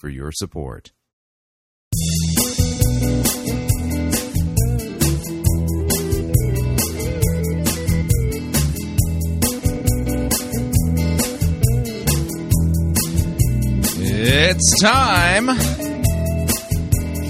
[0.00, 0.92] for your support.
[14.22, 15.46] It's time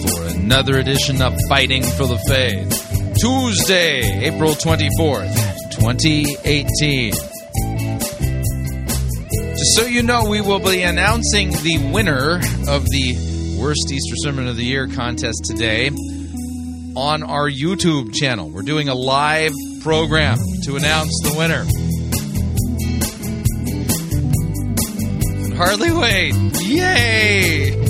[0.02, 2.86] for another edition of Fighting for the Faith.
[3.20, 7.29] Tuesday, April 24th, 2018.
[9.62, 14.56] So you know, we will be announcing the winner of the Worst Easter Sermon of
[14.56, 15.88] the Year contest today
[16.96, 18.48] on our YouTube channel.
[18.48, 21.66] We're doing a live program to announce the winner.
[25.56, 26.34] Hardly wait.
[26.62, 27.89] Yay!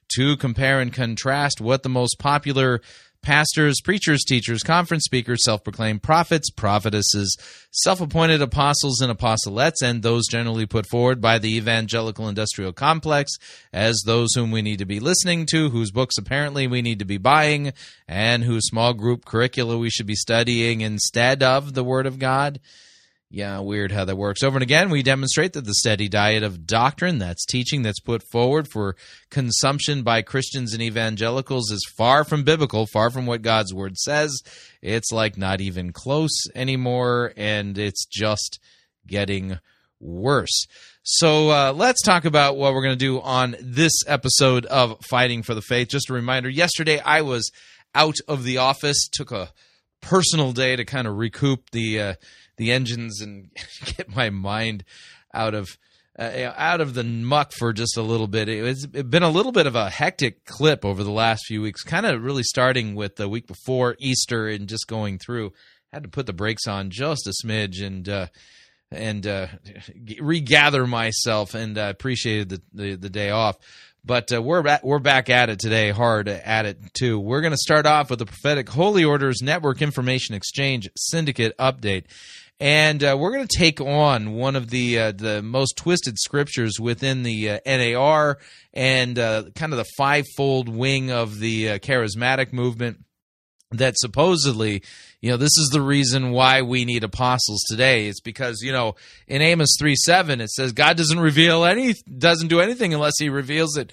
[0.15, 2.81] to compare and contrast what the most popular
[3.21, 7.37] pastors, preachers, teachers, conference speakers, self proclaimed prophets, prophetesses,
[7.71, 13.33] self appointed apostles and apostolettes, and those generally put forward by the evangelical industrial complex
[13.71, 17.05] as those whom we need to be listening to, whose books apparently we need to
[17.05, 17.73] be buying,
[18.07, 22.59] and whose small group curricula we should be studying instead of the Word of God.
[23.33, 24.43] Yeah, weird how that works.
[24.43, 28.21] Over and again, we demonstrate that the steady diet of doctrine, that's teaching that's put
[28.29, 28.97] forward for
[29.29, 34.41] consumption by Christians and evangelicals, is far from biblical, far from what God's word says.
[34.81, 38.59] It's like not even close anymore, and it's just
[39.07, 39.59] getting
[40.01, 40.65] worse.
[41.03, 45.41] So uh, let's talk about what we're going to do on this episode of Fighting
[45.41, 45.87] for the Faith.
[45.87, 47.49] Just a reminder yesterday I was
[47.95, 49.53] out of the office, took a
[50.01, 52.01] personal day to kind of recoup the.
[52.01, 52.13] Uh,
[52.61, 53.49] the engines and
[53.97, 54.83] get my mind
[55.33, 55.77] out of
[56.19, 58.47] uh, out of the muck for just a little bit.
[58.47, 62.05] It's been a little bit of a hectic clip over the last few weeks, kind
[62.05, 65.53] of really starting with the week before Easter and just going through.
[65.91, 68.27] Had to put the brakes on just a smidge and uh,
[68.91, 69.47] and uh,
[70.19, 73.57] regather myself, and I appreciated the, the, the day off.
[74.05, 77.19] But uh, we're we're back at it today, hard at it too.
[77.19, 82.05] We're going to start off with the prophetic Holy Orders Network Information Exchange Syndicate update
[82.61, 86.79] and uh, we're going to take on one of the uh, the most twisted scriptures
[86.79, 88.37] within the uh, NAR
[88.71, 92.99] and uh, kind of the fivefold wing of the uh, charismatic movement.
[93.71, 94.83] That supposedly,
[95.21, 98.07] you know, this is the reason why we need apostles today.
[98.07, 98.93] It's because you know
[99.27, 103.29] in Amos three seven it says God doesn't reveal any doesn't do anything unless He
[103.29, 103.91] reveals it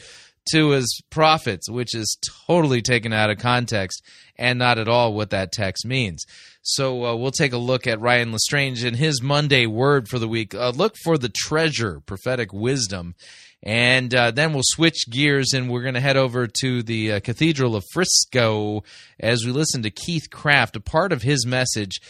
[0.52, 4.02] to his prophets, which is totally taken out of context
[4.36, 6.24] and not at all what that text means.
[6.70, 10.28] So uh, we'll take a look at Ryan LeStrange and his Monday word for the
[10.28, 10.54] week.
[10.54, 13.14] Uh, look for the treasure, prophetic wisdom.
[13.62, 17.20] And uh, then we'll switch gears and we're going to head over to the uh,
[17.20, 18.84] Cathedral of Frisco
[19.18, 22.02] as we listen to Keith Craft, a part of his message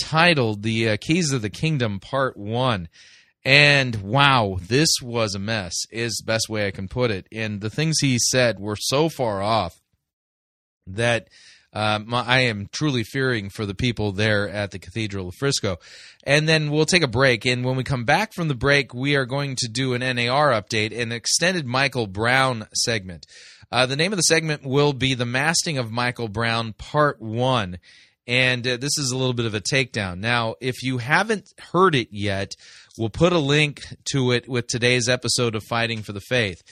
[0.00, 2.88] titled The uh, Keys of the Kingdom, Part 1.
[3.44, 7.26] And wow, this was a mess, is the best way I can put it.
[7.30, 9.74] And the things he said were so far off
[10.86, 11.28] that
[11.76, 15.76] um, I am truly fearing for the people there at the Cathedral of Frisco.
[16.24, 17.44] And then we'll take a break.
[17.44, 20.52] And when we come back from the break, we are going to do an NAR
[20.52, 23.26] update, an extended Michael Brown segment.
[23.70, 27.76] Uh, the name of the segment will be The Masting of Michael Brown, Part 1.
[28.26, 30.20] And uh, this is a little bit of a takedown.
[30.20, 32.52] Now, if you haven't heard it yet,
[32.96, 36.62] we'll put a link to it with today's episode of Fighting for the Faith.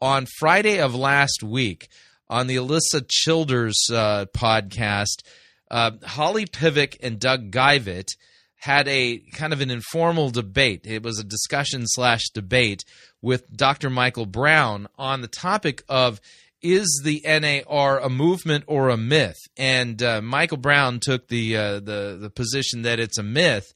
[0.00, 1.86] On Friday of last week,
[2.34, 5.22] on the Alisa Childers uh, podcast,
[5.70, 8.08] uh, Holly Pivec and Doug Geivett
[8.56, 10.80] had a kind of an informal debate.
[10.84, 12.82] It was a discussion slash debate
[13.22, 13.88] with Dr.
[13.88, 16.20] Michael Brown on the topic of
[16.60, 19.38] is the NAR a movement or a myth?
[19.56, 23.72] And uh, Michael Brown took the uh, the the position that it's a myth,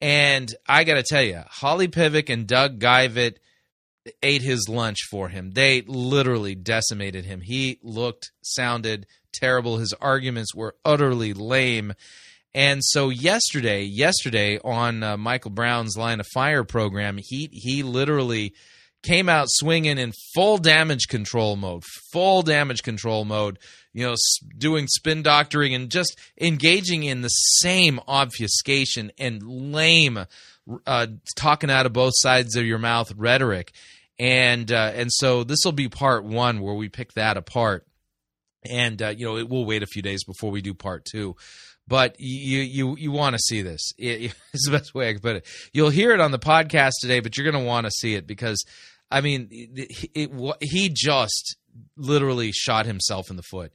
[0.00, 3.36] And I got to tell you, Holly Pivec and Doug Geivett
[4.22, 5.52] ate his lunch for him.
[5.52, 7.40] They literally decimated him.
[7.40, 9.78] He looked, sounded terrible.
[9.78, 11.94] His arguments were utterly lame.
[12.54, 18.52] And so yesterday, yesterday on uh, Michael Brown's Line of Fire program, he he literally
[19.02, 21.82] came out swinging in full damage control mode,
[22.12, 23.58] full damage control mode,
[23.92, 24.14] you know,
[24.56, 30.26] doing spin doctoring and just engaging in the same obfuscation and lame
[30.86, 31.06] uh,
[31.36, 33.72] talking out of both sides of your mouth rhetoric.
[34.18, 37.86] And uh, and so this will be part one where we pick that apart,
[38.70, 41.34] and uh, you know it will wait a few days before we do part two
[41.88, 43.92] but you you you want to see this.
[43.98, 45.46] It, it's the best way I can put it.
[45.72, 48.26] You'll hear it on the podcast today, but you're going to want to see it
[48.26, 48.64] because
[49.10, 51.56] I mean, it, it, he just
[51.96, 53.72] literally shot himself in the foot.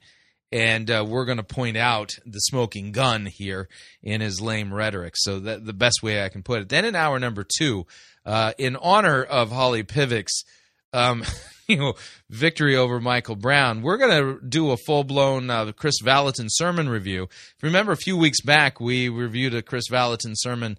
[0.51, 3.67] And uh, we're going to point out the smoking gun here
[4.01, 5.13] in his lame rhetoric.
[5.17, 6.69] So that the best way I can put it.
[6.69, 7.85] Then in hour number two,
[8.25, 10.45] uh, in honor of Holly Pivec's,
[10.93, 11.23] um,
[11.67, 11.93] you know,
[12.29, 16.87] victory over Michael Brown, we're going to do a full blown uh, Kris Vallotton sermon
[16.87, 17.27] review.
[17.61, 20.77] Remember, a few weeks back we reviewed a Kris Vallotton sermon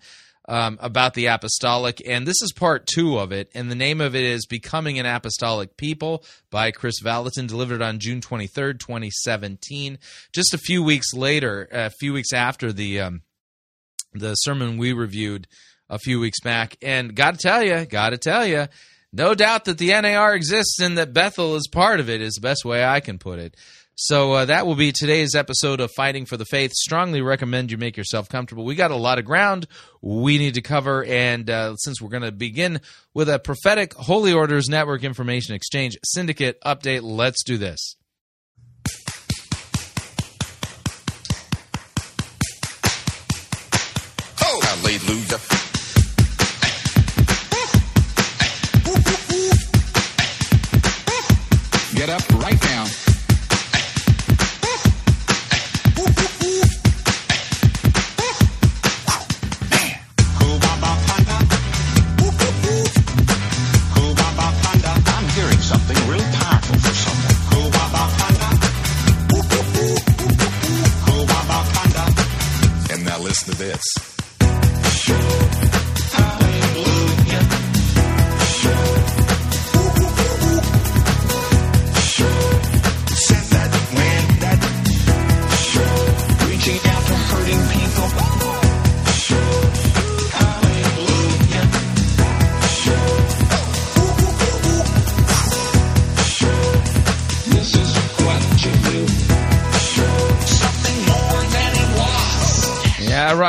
[0.48, 3.50] um, about the apostolic, and this is part two of it.
[3.54, 7.98] And the name of it is "Becoming an Apostolic People" by Kris Vallotton, delivered on
[7.98, 9.98] June twenty third, twenty seventeen.
[10.32, 13.22] Just a few weeks later, a few weeks after the um,
[14.14, 15.46] the sermon we reviewed
[15.90, 18.66] a few weeks back, and got to tell you, got to tell you.
[19.10, 22.42] No doubt that the NAR exists and that Bethel is part of it is the
[22.42, 23.56] best way I can put it.
[24.00, 26.70] So uh, that will be today's episode of Fighting for the Faith.
[26.72, 28.64] Strongly recommend you make yourself comfortable.
[28.64, 29.66] We got a lot of ground
[30.00, 32.80] we need to cover, and uh, since we're going to begin
[33.12, 37.96] with a prophetic Holy Orders Network Information Exchange Syndicate update, let's do this.
[44.36, 45.57] Hallelujah.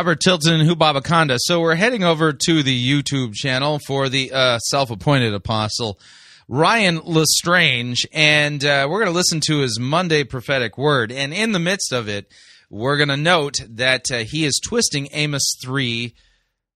[0.10, 1.38] Robert Tilton and Hubabaconda.
[1.38, 6.00] So we're heading over to the YouTube channel for the uh, self-appointed apostle
[6.48, 11.12] Ryan LeStrange, and uh, we're going to listen to his Monday prophetic word.
[11.12, 12.26] And in the midst of it,
[12.72, 16.16] we're going to note that uh, he is twisting Amos three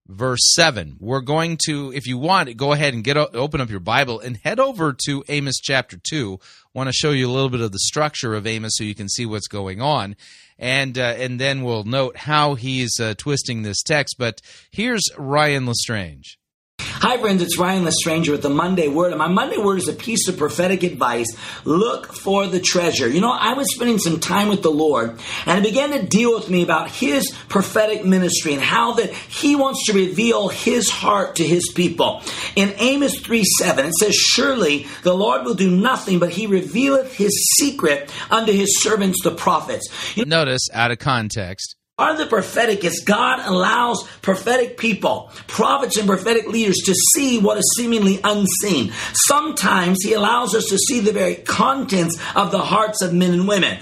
[0.06, 3.80] verse 7 we're going to if you want go ahead and get open up your
[3.80, 7.48] bible and head over to amos chapter 2 I want to show you a little
[7.48, 10.14] bit of the structure of amos so you can see what's going on
[10.58, 14.16] and uh, and then we'll note how he's uh, twisting this text.
[14.18, 14.40] But
[14.70, 16.36] here's Ryan LeStrange.
[16.84, 17.42] Hi, friends.
[17.42, 19.12] It's Ryan LeStrange with the Monday Word.
[19.12, 21.26] And my Monday Word is a piece of prophetic advice.
[21.64, 23.08] Look for the treasure.
[23.08, 26.34] You know, I was spending some time with the Lord, and it began to deal
[26.34, 31.36] with me about His prophetic ministry and how that He wants to reveal His heart
[31.36, 32.22] to His people.
[32.56, 37.14] In Amos 3 7, it says, Surely the Lord will do nothing, but He revealeth
[37.14, 39.88] His secret unto His servants, the prophets.
[40.16, 45.30] You know, Notice, out of context, Part of the prophetic is God allows prophetic people,
[45.46, 48.92] prophets and prophetic leaders to see what is seemingly unseen.
[49.12, 53.46] Sometimes He allows us to see the very contents of the hearts of men and
[53.46, 53.78] women.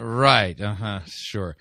[0.00, 0.60] Right.
[0.60, 1.00] Uh huh.
[1.06, 1.56] Sure.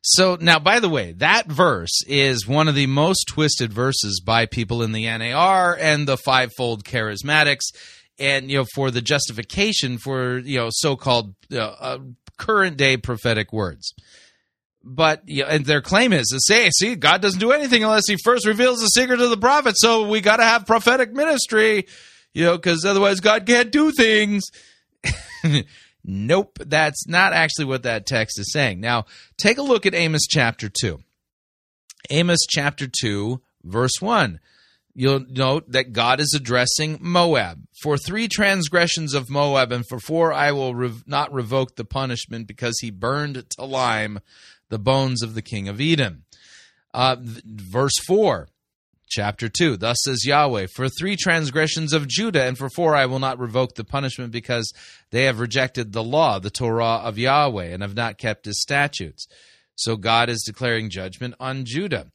[0.00, 4.46] So now, by the way, that verse is one of the most twisted verses by
[4.46, 7.74] people in the NAR and the fivefold charismatics,
[8.18, 11.98] and you know for the justification for you know so-called uh, uh,
[12.38, 13.92] current day prophetic words
[14.84, 18.46] but and their claim is to say, see, God doesn't do anything unless He first
[18.46, 19.74] reveals the secret to the prophet.
[19.76, 21.86] So we got to have prophetic ministry,
[22.32, 24.44] you know, because otherwise God can't do things.
[26.04, 28.80] nope, that's not actually what that text is saying.
[28.80, 29.06] Now,
[29.40, 31.02] take a look at Amos chapter two.
[32.10, 34.40] Amos chapter two, verse one.
[34.94, 37.66] You'll note that God is addressing Moab.
[37.82, 42.46] For three transgressions of Moab, and for four I will rev- not revoke the punishment
[42.46, 44.20] because he burned to lime
[44.72, 46.24] the bones of the king of Edom.
[46.94, 48.48] Uh, verse 4
[49.06, 53.18] Chapter 2 Thus says Yahweh, For three transgressions of Judah, and for four I will
[53.18, 54.72] not revoke the punishment, because
[55.10, 59.26] they have rejected the law, the Torah of Yahweh, and have not kept his statutes.
[59.74, 62.06] So God is declaring judgment on Judah.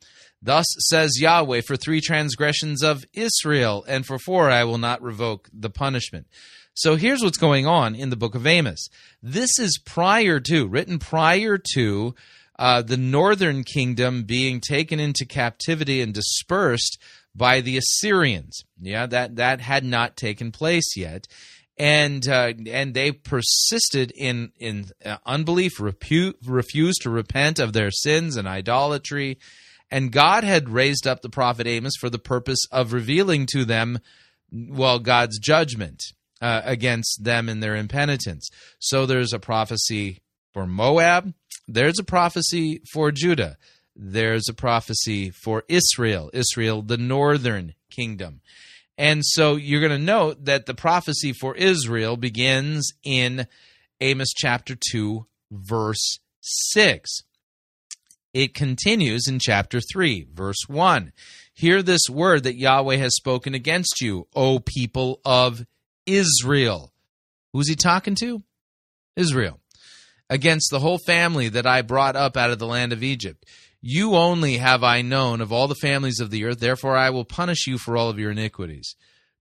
[0.42, 5.48] Thus says Yahweh, For three transgressions of Israel, and for four I will not revoke
[5.54, 6.26] the punishment.
[6.74, 8.88] So here's what's going on in the book of Amos.
[9.22, 12.16] This is prior to, written prior to,
[12.60, 17.00] uh, the northern kingdom being taken into captivity and dispersed
[17.36, 18.64] by the Assyrians.
[18.80, 21.28] Yeah, that that had not taken place yet,
[21.78, 27.92] and uh, and they persisted in in uh, unbelief, repu- refused to repent of their
[27.92, 29.38] sins and idolatry,
[29.92, 34.00] and God had raised up the prophet Amos for the purpose of revealing to them,
[34.52, 36.02] well, God's judgment
[36.42, 38.50] uh, against them in their impenitence.
[38.80, 40.20] So there's a prophecy
[40.54, 41.34] for Moab,
[41.68, 43.58] there's a prophecy for Judah,
[43.96, 48.42] there's a prophecy for Israel, Israel, the northern kingdom.
[48.98, 53.48] And so you're going to note that the prophecy for Israel begins in
[54.02, 57.22] Amos chapter 2, verse 6.
[58.34, 61.12] It continues in chapter 3, verse 1.
[61.54, 65.66] Hear this word that Yahweh has spoken against you, O people of
[66.06, 66.94] Israel.
[67.54, 68.44] Who's he talking to?
[69.16, 69.60] Israel.
[70.30, 73.46] Against the whole family that I brought up out of the land of Egypt.
[73.82, 77.26] You only have I known of all the families of the earth, therefore I will
[77.26, 78.96] punish you for all of your iniquities.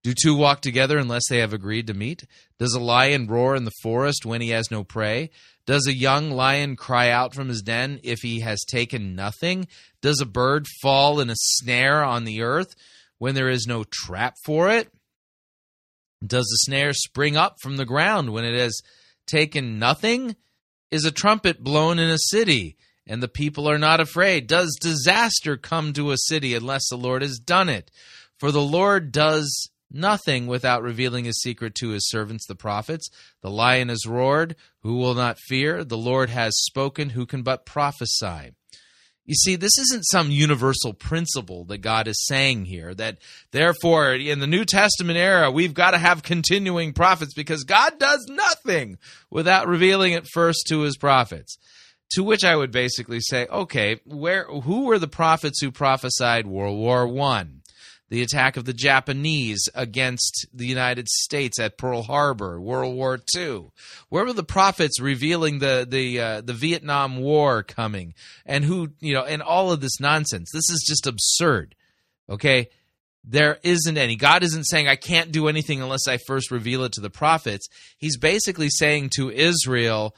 [0.05, 2.25] Do two walk together unless they have agreed to meet?
[2.61, 5.31] Does a lion roar in the forest when he has no prey?
[5.67, 9.67] Does a young lion cry out from his den if he has taken nothing?
[10.01, 12.77] Does a bird fall in a snare on the earth
[13.19, 14.89] when there is no trap for it?
[16.25, 18.81] Does the snare spring up from the ground when it has
[19.27, 20.37] taken nothing?
[20.91, 22.77] Is a trumpet blown in a city
[23.07, 24.47] and the people are not afraid?
[24.47, 27.91] Does disaster come to a city unless the Lord has done it?
[28.39, 33.09] For the Lord does nothing without revealing his secret to his servants, the prophets.
[33.43, 34.57] The lion has roared.
[34.81, 35.85] Who will not fear?
[35.85, 37.11] The Lord has spoken.
[37.11, 38.53] Who can but prophesy?
[39.27, 43.19] You see, this isn't some universal principle that God is saying here that
[43.51, 48.25] therefore in the New Testament era we've got to have continuing prophets because God does
[48.29, 51.59] nothing without revealing it first to his prophets.
[52.13, 56.79] To which I would basically say, okay, where who were the prophets who prophesied World
[56.79, 57.63] War 1?
[58.09, 63.71] The attack of the Japanese against the United States at Pearl Harbor, World War II.
[64.09, 69.15] Where were the prophets revealing the the uh, the Vietnam War coming, and who you
[69.15, 70.51] know, and all of this nonsense?
[70.53, 71.75] This is just absurd.
[72.29, 72.69] Okay,
[73.25, 74.17] there isn't any.
[74.17, 77.69] God isn't saying I can't do anything unless I first reveal it to the prophets.
[77.99, 80.15] He's basically saying to Israel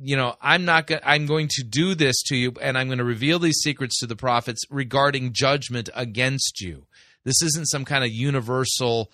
[0.00, 2.98] you know i'm not go- i'm going to do this to you and i'm going
[2.98, 6.86] to reveal these secrets to the prophets regarding judgment against you.
[7.24, 9.10] This isn't some kind of universal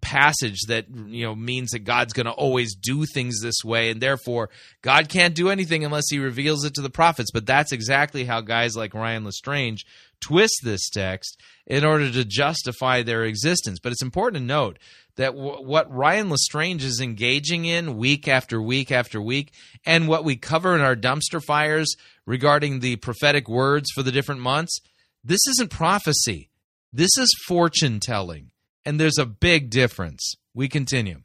[0.00, 4.00] passage that you know means that God's going to always do things this way and
[4.00, 4.50] therefore
[4.82, 7.30] God can't do anything unless he reveals it to the prophets.
[7.32, 9.80] But that's exactly how guys like Ryan LeStrange
[10.20, 13.78] twist this text in order to justify their existence.
[13.80, 14.78] But it's important to note
[15.16, 19.52] that w- what Ryan LeStrange is engaging in week after week after week
[19.86, 21.94] and what we cover in our dumpster fires
[22.26, 24.80] regarding the prophetic words for the different months
[25.24, 26.48] this isn't prophecy.
[26.92, 28.50] This is fortune telling,
[28.88, 30.34] and there's a big difference.
[30.54, 31.20] We continue.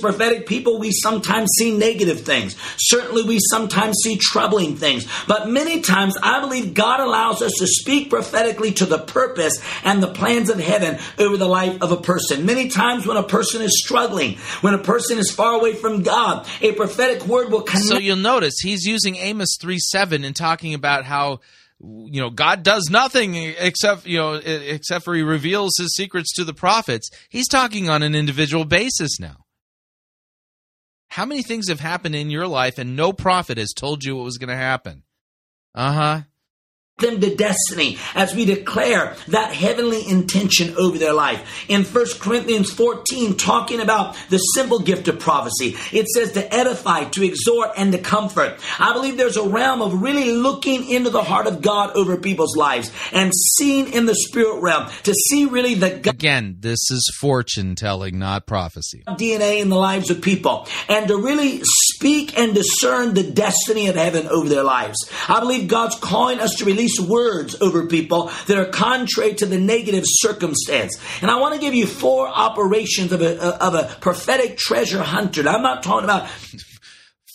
[0.00, 2.54] Prophetic people, we sometimes see negative things.
[2.78, 5.06] Certainly, we sometimes see troubling things.
[5.26, 10.02] But many times, I believe God allows us to speak prophetically to the purpose and
[10.02, 12.44] the plans of heaven over the life of a person.
[12.44, 16.46] Many times, when a person is struggling, when a person is far away from God,
[16.60, 17.86] a prophetic word will connect.
[17.86, 21.40] So you'll notice he's using Amos 3 7 and talking about how
[21.82, 26.44] you know god does nothing except you know except for he reveals his secrets to
[26.44, 27.10] the prophets.
[27.28, 29.44] He's talking on an individual basis now.
[31.08, 34.24] How many things have happened in your life and no prophet has told you what
[34.24, 35.02] was going to happen?
[35.74, 36.22] Uh-huh
[36.98, 41.64] them to destiny as we declare that heavenly intention over their life.
[41.68, 47.04] In 1 Corinthians 14, talking about the simple gift of prophecy, it says to edify,
[47.04, 48.58] to exhort, and to comfort.
[48.78, 52.56] I believe there's a realm of really looking into the heart of God over people's
[52.56, 57.10] lives and seeing in the spirit realm to see really the God Again, this is
[57.20, 59.02] fortune telling, not prophecy.
[59.08, 61.62] DNA in the lives of people and to really
[62.02, 64.96] speak and discern the destiny of heaven over their lives.
[65.28, 69.58] I believe God's calling us to release words over people that are contrary to the
[69.58, 70.98] negative circumstance.
[71.22, 75.48] And I want to give you four operations of a, of a prophetic treasure hunter.
[75.48, 76.28] I'm not talking about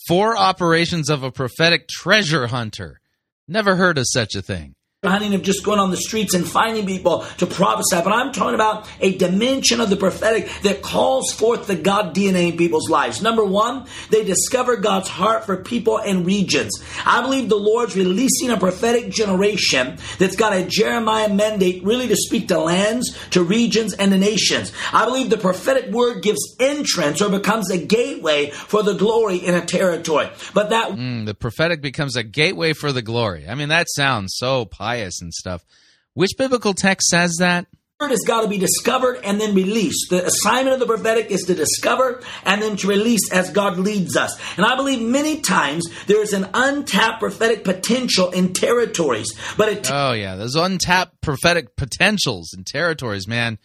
[0.05, 2.99] four operations of a prophetic treasure hunter.
[3.47, 4.75] Never heard of such a thing.
[5.07, 8.55] Hunting of just going on the streets and finding people to prophesy, but I'm talking
[8.55, 13.21] about a dimension of the prophetic that calls forth the God DNA in people's lives.
[13.21, 16.71] Number one, they discover God's heart for people and regions.
[17.05, 22.15] I believe the Lord's releasing a prophetic generation that's got a Jeremiah mandate really to
[22.15, 24.71] speak to lands, to regions, and to nations.
[24.91, 29.53] I believe the prophetic word gives entrance or becomes a gateway for the glory in
[29.55, 30.29] a territory.
[30.53, 33.45] But that Mm, the prophetic becomes a gateway for the glory.
[33.47, 35.65] I mean, that sounds so pious and stuff.
[36.13, 37.67] Which biblical text says that?
[37.99, 40.11] word has got to be discovered and then released.
[40.11, 44.15] The assignment of the prophetic is to discover and then to release as God leads
[44.15, 44.37] us.
[44.55, 49.89] And I believe many times there is an untapped prophetic potential in territories, but it
[49.91, 53.57] Oh yeah, there's untapped prophetic potentials in territories, man.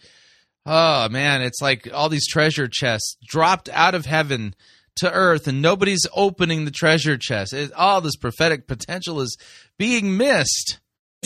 [0.65, 4.55] Oh man, it's like all these treasure chests dropped out of heaven
[4.95, 7.53] to earth, and nobody's opening the treasure chest.
[7.53, 9.37] It, all this prophetic potential is
[9.77, 10.79] being missed.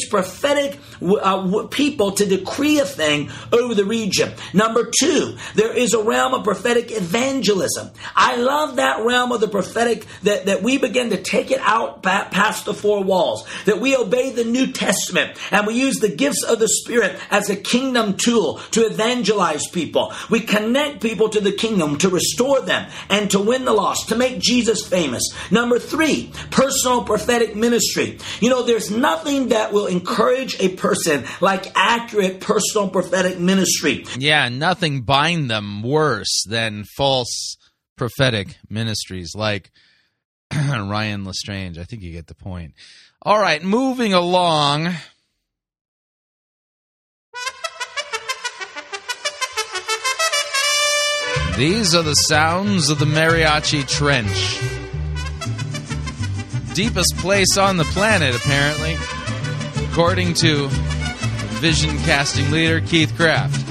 [0.06, 4.32] Prophetic uh, people to decree a thing over the region.
[4.54, 7.92] Number two, there is a realm of prophetic evangelism.
[8.16, 12.04] I love that realm of the prophetic that, that we begin to take it out
[12.04, 16.44] past the four walls, that we obey the New Testament and we use the gifts
[16.44, 20.14] of the Spirit as a kingdom tool to evangelize people.
[20.30, 24.16] We connect people to the kingdom to restore them and to win the lost, to
[24.16, 25.24] make Jesus famous.
[25.52, 28.20] Number three, personal prophetic ministry.
[28.40, 34.06] You know, there's nothing that will encourage a person like accurate personal prophetic ministry.
[34.18, 37.58] Yeah, nothing bind them worse than false
[37.98, 39.72] prophetic ministries like
[40.54, 41.78] Ryan LeStrange.
[41.78, 42.74] I think you get the point.
[43.22, 44.94] All right, moving along.
[51.58, 54.62] These are the sounds of the Mariachi Trench.
[56.76, 58.96] Deepest place on the planet, apparently,
[59.98, 60.68] according to
[61.58, 63.68] vision casting leader Keith Craft.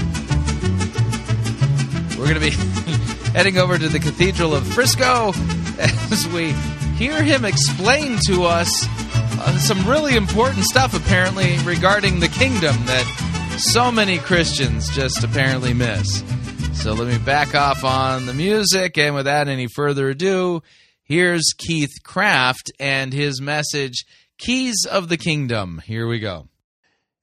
[2.18, 2.50] We're going to be
[3.30, 5.32] heading over to the Cathedral of Frisco
[5.78, 6.50] as we
[6.97, 13.56] hear him explain to us uh, some really important stuff, apparently, regarding the kingdom that
[13.56, 16.25] so many Christians just apparently miss.
[16.73, 20.65] So let me back off on the music, and without any further ado,
[21.04, 24.04] here's Keith Craft and his message
[24.39, 25.83] Keys of the Kingdom.
[25.85, 26.49] Here we go.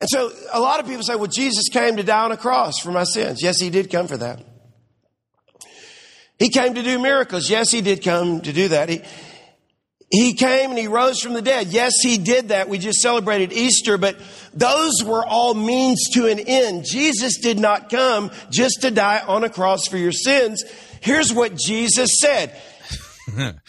[0.02, 2.80] And so a lot of people say, well, Jesus came to die on a cross
[2.80, 3.42] for my sins.
[3.42, 4.44] Yes, he did come for that.
[6.40, 7.50] He came to do miracles.
[7.50, 8.90] Yes, he did come to do that.
[8.90, 9.02] He,
[10.10, 11.68] he came and he rose from the dead.
[11.68, 12.68] Yes, he did that.
[12.70, 14.20] We just celebrated Easter, but
[14.54, 16.86] those were all means to an end.
[16.86, 20.64] Jesus did not come just to die on a cross for your sins.
[21.02, 22.60] Here's what Jesus said.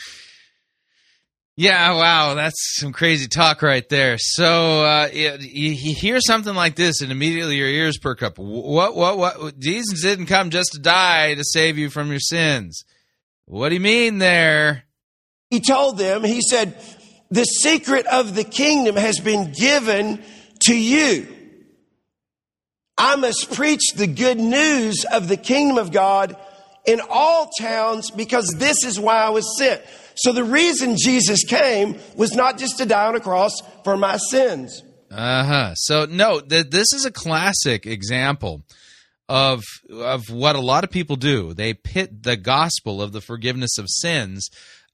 [1.56, 4.16] Yeah, wow, that's some crazy talk right there.
[4.18, 8.38] So uh, you, you hear something like this, and immediately your ears perk up.
[8.38, 8.96] What?
[8.96, 9.18] What?
[9.18, 9.58] What?
[9.60, 12.84] Jesus didn't come just to die to save you from your sins.
[13.46, 14.84] What do you mean there?
[15.50, 16.76] He told them, he said,
[17.30, 20.22] the secret of the kingdom has been given
[20.66, 21.28] to you.
[22.98, 26.36] I must preach the good news of the kingdom of God
[26.84, 29.82] in all towns because this is why I was sent.
[30.16, 34.16] So the reason Jesus came was not just to die on a cross for my
[34.16, 34.82] sins.
[35.10, 35.74] Uh huh.
[35.74, 38.62] So no, th- this is a classic example
[39.28, 41.54] of of what a lot of people do.
[41.54, 44.48] They pit the gospel of the forgiveness of sins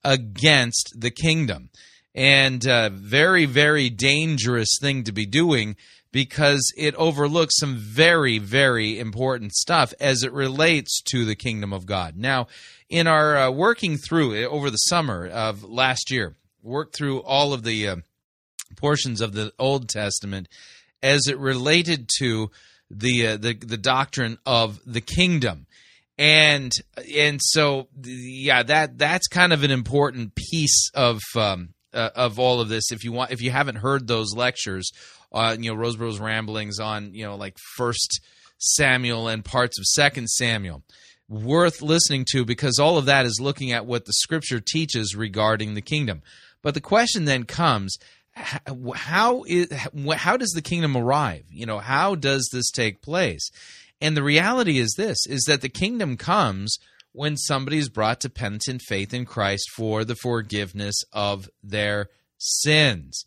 [0.05, 1.71] against the kingdom,
[2.15, 5.77] and uh, very very dangerous thing to be doing
[6.13, 11.87] because it overlooks some very very important stuff as it relates to the kingdom of
[11.87, 12.17] God.
[12.17, 12.47] Now,
[12.91, 17.53] in our uh, working through it over the summer of last year, worked through all
[17.53, 17.97] of the uh,
[18.77, 20.49] portions of the Old Testament
[21.03, 22.51] as it related to
[22.91, 25.67] the uh, the the doctrine of the kingdom.
[26.19, 26.71] And
[27.15, 32.61] and so yeah that that's kind of an important piece of um, uh, of all
[32.61, 34.91] of this if you want if you haven't heard those lectures
[35.33, 38.21] uh, you know Rosebrough's ramblings on you know like first
[38.59, 40.83] Samuel and parts of second Samuel
[41.31, 45.75] worth listening to because all of that is looking at what the scripture teaches regarding
[45.75, 46.23] the kingdom.
[46.61, 47.97] But the question then comes
[48.35, 49.73] how is
[50.17, 51.45] how does the kingdom arrive?
[51.51, 53.51] You know, how does this take place?
[54.01, 56.79] And the reality is this is that the kingdom comes
[57.13, 63.25] when somebody is brought to penitent faith in Christ for the forgiveness of their sins.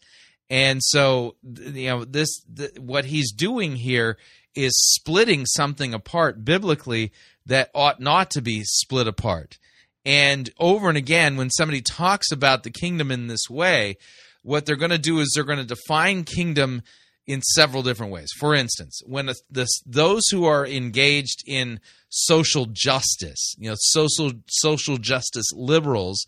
[0.49, 4.17] And so you know this the, what he's doing here
[4.55, 7.11] is splitting something apart biblically
[7.45, 9.57] that ought not to be split apart.
[10.05, 13.97] And over and again, when somebody talks about the kingdom in this way,
[14.41, 16.83] what they're going to do is they're going to define kingdom
[17.25, 18.29] in several different ways.
[18.37, 24.97] For instance, when this, those who are engaged in social justice, you know, social social
[24.97, 26.25] justice liberals,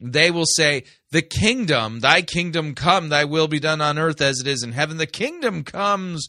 [0.00, 4.40] they will say, "The kingdom, thy kingdom come, thy will be done on earth as
[4.40, 6.28] it is in heaven." The kingdom comes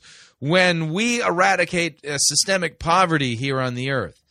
[0.50, 4.22] when we eradicate uh, systemic poverty here on the earth.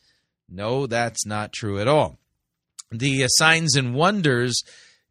[0.49, 2.19] No, that's not true at all.
[2.91, 4.63] The uh, signs and wonders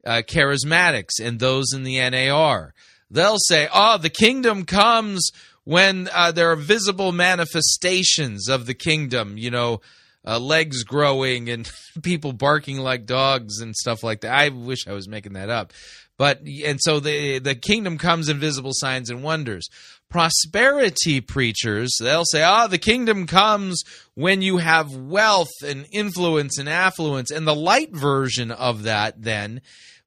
[0.06, 2.74] uh, charismatics and those in the NAR
[3.14, 5.30] they'll say, "Oh, the kingdom comes
[5.64, 9.82] when uh, there are visible manifestations of the kingdom." You know,
[10.26, 14.34] uh, legs growing and people barking like dogs and stuff like that.
[14.34, 15.72] I wish I was making that up,
[16.18, 19.70] but and so the the kingdom comes in visible signs and wonders.
[20.14, 23.82] Prosperity preachers, they'll say, "Ah, oh, the kingdom comes
[24.14, 29.62] when you have wealth and influence and affluence." And the light version of that then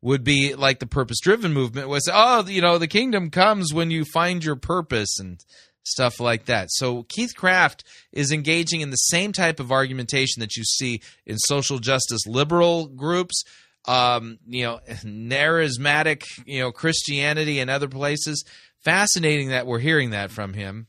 [0.07, 3.91] would be like the purpose driven movement was oh you know the kingdom comes when
[3.91, 5.41] you find your purpose and
[5.83, 10.55] stuff like that so keith craft is engaging in the same type of argumentation that
[10.55, 13.43] you see in social justice liberal groups
[13.87, 18.45] um, you know charismatic you know christianity and other places
[18.87, 20.87] fascinating that we're hearing that from him.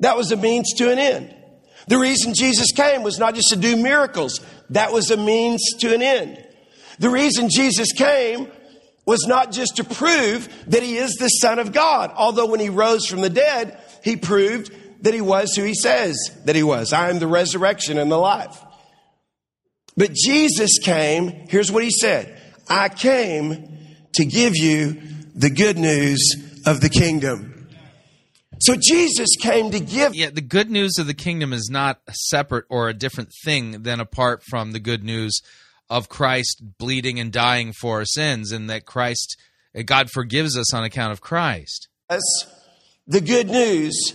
[0.00, 1.34] That was a means to an end.
[1.86, 4.40] The reason jesus came was not just to do miracles.
[4.70, 6.42] That was a means to an end.
[6.98, 8.50] The reason Jesus came
[9.04, 12.70] was not just to prove that he is the Son of God, although when he
[12.70, 16.94] rose from the dead, he proved that he was who he says that he was.
[16.94, 18.58] I am the resurrection and the life.
[19.98, 23.76] But Jesus came, here's what he said I came
[24.14, 24.96] to give you
[25.34, 27.68] the good news of the kingdom.
[28.60, 30.14] So Jesus came to give.
[30.14, 33.82] Yeah, the good news of the kingdom is not a separate or a different thing
[33.82, 35.40] than apart from the good news
[35.88, 39.36] of Christ bleeding and dying for our sins, and that Christ,
[39.84, 41.88] God forgives us on account of Christ.
[42.08, 42.46] That's
[43.06, 44.12] the good news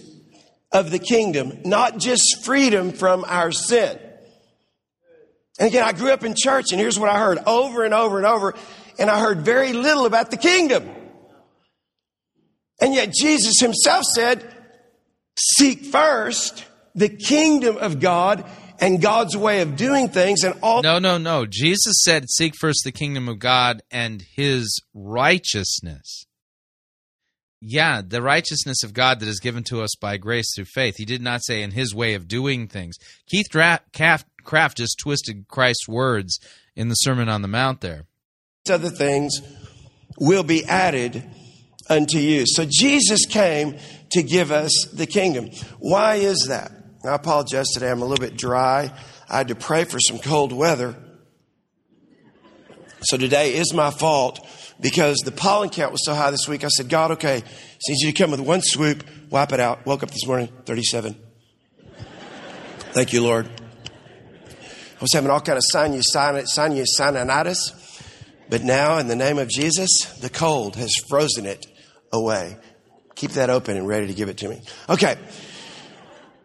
[0.72, 3.98] of the kingdom, not just freedom from our sin.
[5.60, 8.18] And again, I grew up in church, and here's what I heard over and over
[8.18, 8.56] and over,
[9.00, 10.90] and I heard very little about the kingdom.
[12.82, 14.44] And yet, Jesus himself said,
[15.36, 18.46] Seek first the kingdom of God
[18.80, 21.46] and God's way of doing things and all No, no, no.
[21.46, 26.26] Jesus said seek first the kingdom of God and his righteousness.
[27.62, 30.98] Yeah, the righteousness of God that is given to us by grace through faith.
[30.98, 32.98] He did not say in his way of doing things.
[33.26, 36.40] Keith Craft just twisted Christ's words
[36.76, 38.04] in the Sermon on the Mount there.
[38.70, 39.42] Other things
[40.20, 41.24] will be added
[41.89, 42.46] unto you.
[42.46, 43.78] So Jesus came
[44.12, 45.50] to give us the kingdom.
[45.80, 46.72] Why is that?
[47.04, 47.89] I apologize today.
[47.89, 48.91] I'm a little bit dry.
[49.30, 50.96] I had to pray for some cold weather.
[53.02, 54.46] So today is my fault
[54.80, 56.63] because the pollen count was so high this week.
[56.63, 57.43] I said, God, okay,
[57.89, 59.86] need you to come with one swoop, wipe it out.
[59.86, 61.15] Woke up this morning, 37.
[62.93, 63.48] Thank you, Lord.
[63.48, 66.60] I was having all kind of sinusitis,
[68.50, 69.89] but now in the name of Jesus,
[70.22, 71.65] the cold has frozen it
[72.13, 72.58] away.
[73.15, 74.62] Keep that open and ready to give it to me.
[74.89, 75.17] Okay.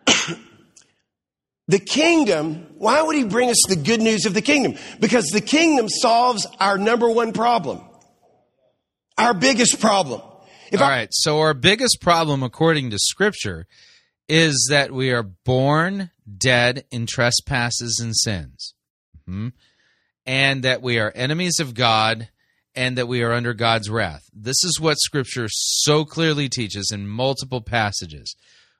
[1.70, 4.76] The kingdom, why would he bring us the good news of the kingdom?
[5.00, 7.83] Because the kingdom solves our number one problem.
[9.18, 10.22] Our biggest problem.
[10.72, 11.09] If All I, right.
[11.12, 13.66] So our biggest problem, according to scripture,
[14.31, 18.72] is that we are born dead in trespasses and sins.
[19.28, 19.48] Mm-hmm.
[20.24, 22.31] And that we are enemies of God
[22.79, 24.31] and that we are under God's wrath.
[24.33, 28.37] This is what scripture so clearly teaches in multiple passages.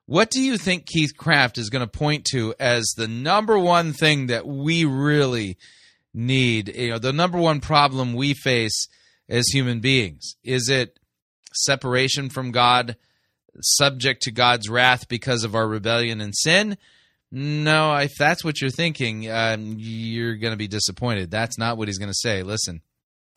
[0.07, 3.93] What do you think Keith Craft is going to point to as the number one
[3.93, 5.59] thing that we really
[6.15, 6.69] need?
[6.77, 8.87] You know, the number one problem we face
[9.29, 10.37] as human beings?
[10.45, 11.01] Is it
[11.53, 12.97] separation from God,
[13.61, 16.79] subject to God's wrath because of our rebellion and sin?
[17.33, 21.33] No, if that's what you're thinking, um, you're going to be disappointed.
[21.33, 22.45] That's not what he's going to say.
[22.45, 22.81] Listen.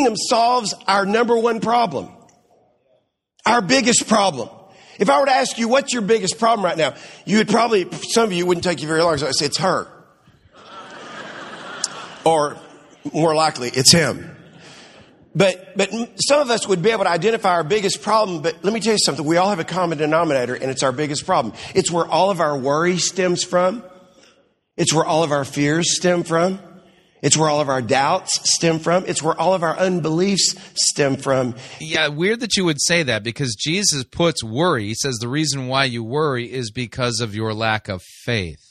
[0.01, 2.09] Kingdom solves our number one problem,
[3.45, 4.49] our biggest problem.
[4.97, 6.95] If I were to ask you, what's your biggest problem right now?
[7.23, 9.19] You would probably, some of you wouldn't take you very long.
[9.19, 9.87] So I say, it's her.
[12.25, 12.57] or
[13.13, 14.35] more likely, it's him.
[15.35, 18.41] But, but some of us would be able to identify our biggest problem.
[18.41, 19.23] But let me tell you something.
[19.23, 21.53] We all have a common denominator and it's our biggest problem.
[21.75, 23.83] It's where all of our worry stems from.
[24.77, 26.59] It's where all of our fears stem from.
[27.21, 29.05] It's where all of our doubts stem from.
[29.07, 31.55] It's where all of our unbeliefs stem from.
[31.79, 34.86] Yeah, weird that you would say that because Jesus puts worry.
[34.86, 38.63] He says the reason why you worry is because of your lack of faith.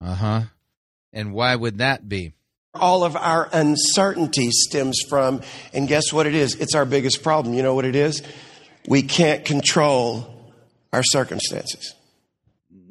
[0.00, 0.40] Uh huh.
[1.12, 2.32] And why would that be?
[2.74, 5.42] All of our uncertainty stems from,
[5.74, 6.54] and guess what it is?
[6.54, 7.54] It's our biggest problem.
[7.54, 8.22] You know what it is?
[8.88, 10.52] we can't control
[10.92, 11.94] our circumstances.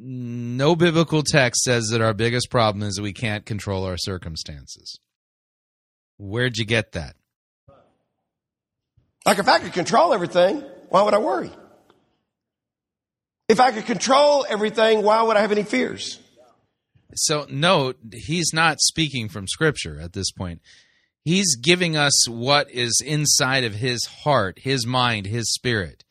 [0.04, 5.00] No biblical text says that our biggest problem is that we can't control our circumstances.
[6.18, 7.16] Where'd you get that?
[9.28, 11.52] Like if I could control everything, why would I worry?
[13.48, 16.20] If I could control everything, why would I have any fears?
[17.14, 20.62] So, note, he's not speaking from Scripture at this point.
[21.24, 26.06] He's giving us what is inside of his heart, his mind, his spirit.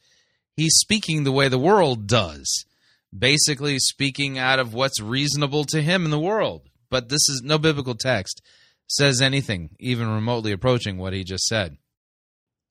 [0.54, 2.66] He's speaking the way the world does,
[3.16, 6.62] basically speaking out of what's reasonable to him in the world.
[6.90, 8.42] But this is no biblical text
[8.90, 11.76] says anything even remotely approaching what he just said.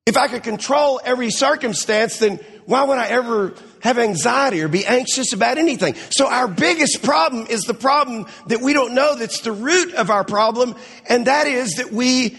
[0.06, 4.86] If I could control every circumstance, then why would I ever have anxiety or be
[4.86, 5.95] anxious about anything?
[6.10, 10.10] So our biggest problem is the problem that we don't know that's the root of
[10.10, 10.75] our problem,
[11.08, 12.38] and that is that we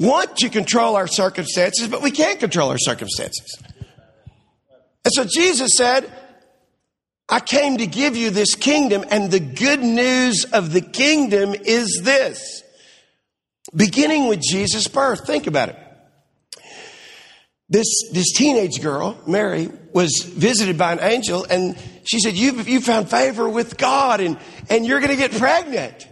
[0.00, 3.58] want to control our circumstances, but we can't control our circumstances.
[5.04, 6.12] And so Jesus said,
[7.30, 12.00] I came to give you this kingdom, and the good news of the kingdom is
[12.02, 12.64] this.
[13.74, 15.78] Beginning with Jesus' birth, think about it.
[17.68, 22.80] This, this teenage girl, Mary, was visited by an angel, and she said, You've you
[22.80, 24.36] found favor with God, and,
[24.68, 26.08] and you're going to get pregnant.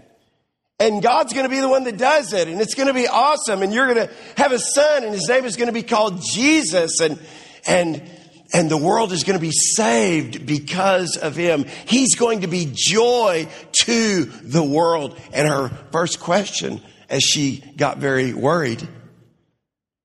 [0.78, 3.08] And God's going to be the one that does it, and it's going to be
[3.08, 5.82] awesome, and you're going to have a son, and his name is going to be
[5.82, 7.18] called Jesus, and,
[7.66, 8.08] and
[8.52, 11.66] and the world is going to be saved because of him.
[11.86, 13.48] He's going to be joy
[13.84, 15.18] to the world.
[15.32, 16.80] And her first question,
[17.10, 18.86] as she got very worried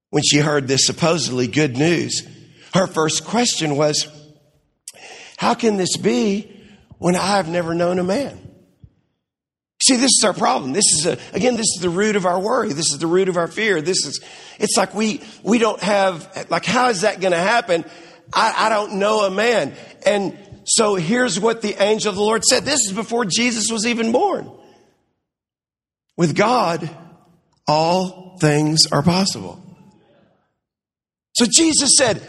[0.10, 2.28] when she heard this supposedly good news,
[2.74, 4.08] her first question was,
[5.38, 6.52] How can this be
[6.98, 8.40] when I've never known a man?
[9.86, 10.72] See, this is our problem.
[10.72, 12.70] This is a, again, this is the root of our worry.
[12.70, 13.82] This is the root of our fear.
[13.82, 14.22] This is,
[14.58, 17.84] it's like we, we don't have, like, how is that going to happen?
[18.32, 19.74] I, I don't know a man.
[20.06, 22.64] And so here's what the angel of the Lord said.
[22.64, 24.50] This is before Jesus was even born.
[26.16, 26.90] With God,
[27.68, 29.60] all things are possible.
[31.34, 32.22] So Jesus said,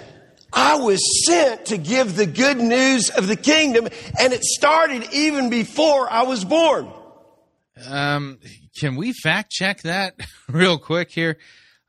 [0.52, 5.50] I was sent to give the good news of the kingdom, and it started even
[5.50, 6.88] before I was born.
[7.86, 8.38] Um,
[8.78, 10.14] can we fact check that
[10.48, 11.38] real quick here?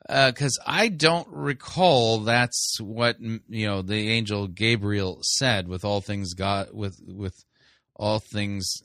[0.08, 5.68] Because uh, I don't recall that's what you know the angel Gabriel said.
[5.68, 7.44] With all things God, with with
[7.96, 8.82] all things,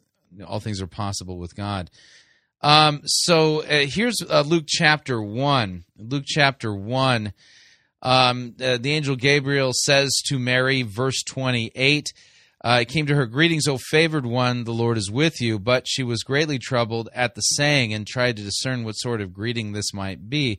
[0.46, 1.90] all things are possible with God.
[2.62, 5.84] Um, so uh, here's uh, Luke chapter one.
[5.96, 7.32] Luke chapter one.
[8.02, 12.12] Um, uh, the angel Gabriel says to Mary, verse twenty-eight.
[12.62, 15.58] Uh, it came to her, Greetings, O favored one, the Lord is with you.
[15.58, 19.32] But she was greatly troubled at the saying and tried to discern what sort of
[19.32, 20.58] greeting this might be.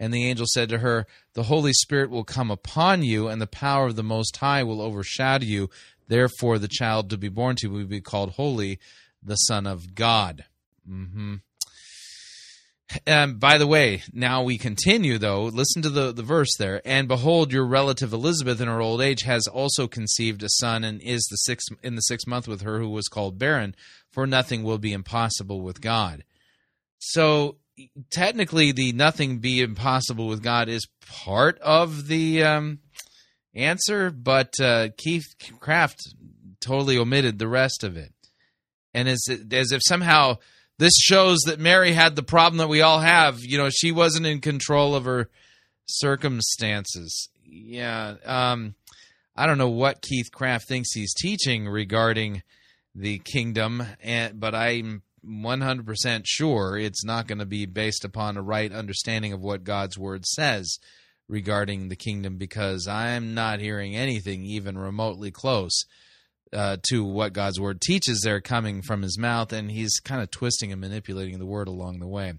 [0.00, 3.46] And the angel said to her, The Holy Spirit will come upon you, and the
[3.46, 5.68] power of the Most High will overshadow you.
[6.08, 8.80] Therefore, the child to be born to you will be called Holy,
[9.22, 10.46] the Son of God.
[10.90, 11.36] Mm-hmm.
[13.06, 15.44] And by the way, now we continue though.
[15.44, 16.82] Listen to the, the verse there.
[16.84, 21.00] And behold, your relative Elizabeth in her old age has also conceived a son and
[21.00, 23.76] is the sixth in the sixth month with her who was called barren,
[24.10, 26.24] for nothing will be impossible with God.
[26.98, 27.58] So
[28.10, 30.88] technically the nothing be impossible with God is
[31.24, 32.80] part of the um,
[33.54, 36.00] answer, but uh, Keith Craft
[36.60, 38.12] totally omitted the rest of it.
[38.92, 40.38] And as, as if somehow
[40.80, 43.40] this shows that Mary had the problem that we all have.
[43.40, 45.28] You know, she wasn't in control of her
[45.84, 47.28] circumstances.
[47.44, 48.14] Yeah.
[48.24, 48.74] Um,
[49.36, 52.42] I don't know what Keith Craft thinks he's teaching regarding
[52.94, 58.42] the kingdom, and, but I'm 100% sure it's not going to be based upon a
[58.42, 60.78] right understanding of what God's word says
[61.28, 65.84] regarding the kingdom because I'm not hearing anything even remotely close
[66.52, 70.30] uh, to what God's word teaches there coming from his mouth, and he's kind of
[70.30, 72.34] twisting and manipulating the word along the way.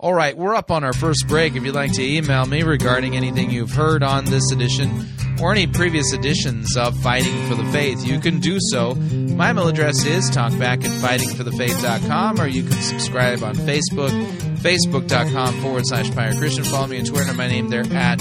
[0.00, 1.56] All right, we're up on our first break.
[1.56, 5.04] If you'd like to email me regarding anything you've heard on this edition
[5.42, 8.94] or any previous editions of Fighting for the Faith, you can do so.
[8.94, 14.12] My email address is talkback at fightingforthefaith.com, or you can subscribe on Facebook,
[14.58, 16.62] facebook.com forward slash Pirate Christian.
[16.62, 18.20] Follow me on Twitter, my name there at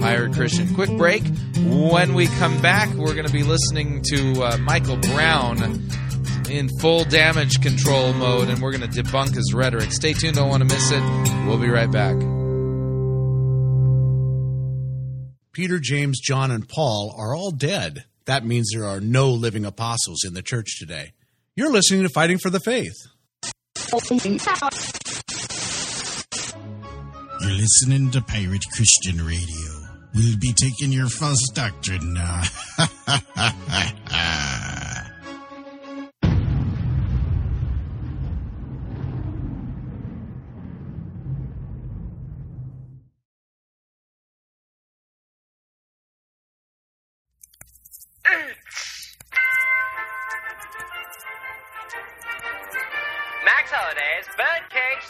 [0.00, 0.74] Pirate Christian.
[0.74, 1.24] Quick break.
[1.58, 5.58] When we come back, we're going to be listening to uh, Michael Brown
[6.50, 9.92] in full damage control mode, and we're going to debunk his rhetoric.
[9.92, 11.02] Stay tuned, don't want to miss it.
[11.46, 12.16] We'll be right back.
[15.52, 18.04] Peter, James, John, and Paul are all dead.
[18.26, 21.12] That means there are no living apostles in the church today.
[21.56, 22.94] You're listening to Fighting for the Faith.
[27.40, 29.88] You're listening to Pirate Christian Radio.
[30.14, 32.42] We'll be taking your false doctrine now.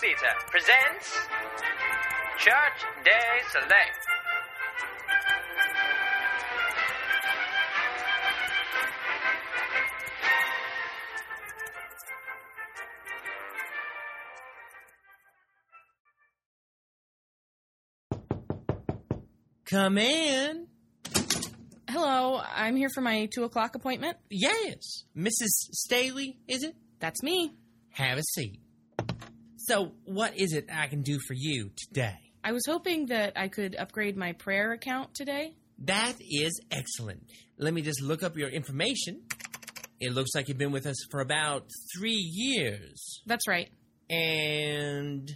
[0.09, 1.19] Birdcage Theater presents
[2.39, 4.07] Church Day Select.
[19.65, 20.67] Come in.
[21.91, 24.17] Hello, I'm here for my two o'clock appointment.
[24.31, 25.49] Yes, Mrs.
[25.73, 26.75] Staley, is it?
[27.01, 27.53] That's me.
[27.91, 28.61] Have a seat.
[29.69, 32.17] So, what is it I can do for you today?
[32.43, 35.57] I was hoping that I could upgrade my prayer account today.
[35.81, 37.31] That is excellent.
[37.59, 39.25] Let me just look up your information.
[40.01, 43.21] It looks like you've been with us for about three years.
[43.27, 43.69] That's right.
[44.09, 45.31] And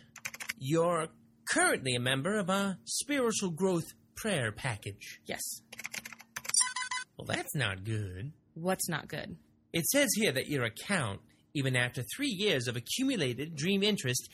[0.58, 1.08] you're
[1.44, 5.20] currently a member of our spiritual growth prayer package.
[5.26, 5.42] Yes.
[7.18, 8.32] Well, that's not good.
[8.54, 9.36] What's not good?
[9.74, 11.20] It says here that your account,
[11.54, 14.28] even after three years of accumulated dream interest,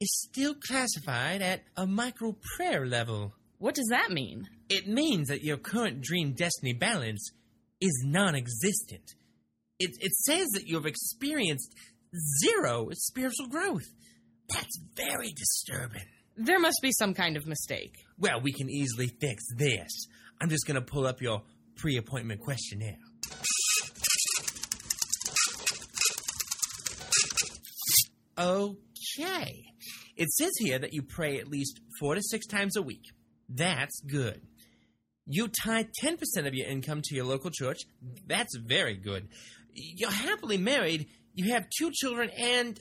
[0.00, 3.32] is still classified at a micro prayer level.
[3.58, 4.46] What does that mean?
[4.68, 7.30] It means that your current dream destiny balance
[7.80, 9.14] is non existent.
[9.78, 11.74] It, it says that you've experienced
[12.42, 13.86] zero spiritual growth.
[14.48, 16.04] That's very disturbing.
[16.36, 17.94] There must be some kind of mistake.
[18.18, 20.06] Well, we can easily fix this.
[20.40, 21.42] I'm just going to pull up your
[21.76, 22.98] pre appointment questionnaire.
[28.38, 29.64] Okay.
[30.16, 33.04] It says here that you pray at least four to six times a week.
[33.48, 34.40] That's good.
[35.26, 37.80] You tie 10% of your income to your local church.
[38.26, 39.28] That's very good.
[39.72, 41.08] You're happily married.
[41.34, 42.78] You have two children and.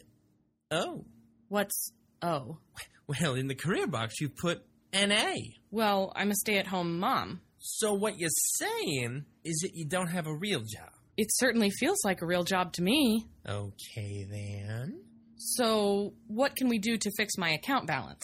[0.72, 1.06] Oh.
[1.50, 1.92] What's
[2.22, 2.60] oh?
[3.08, 4.64] Well, in the career box, you put
[4.94, 5.34] NA.
[5.70, 7.42] Well, I'm a stay at home mom.
[7.60, 10.90] So what you're saying is that you don't have a real job.
[11.18, 13.28] It certainly feels like a real job to me.
[13.48, 15.05] Okay, then.
[15.38, 18.24] So, what can we do to fix my account balance?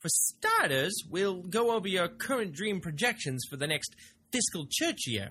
[0.00, 3.94] For starters, we'll go over your current dream projections for the next
[4.32, 5.30] fiscal church year.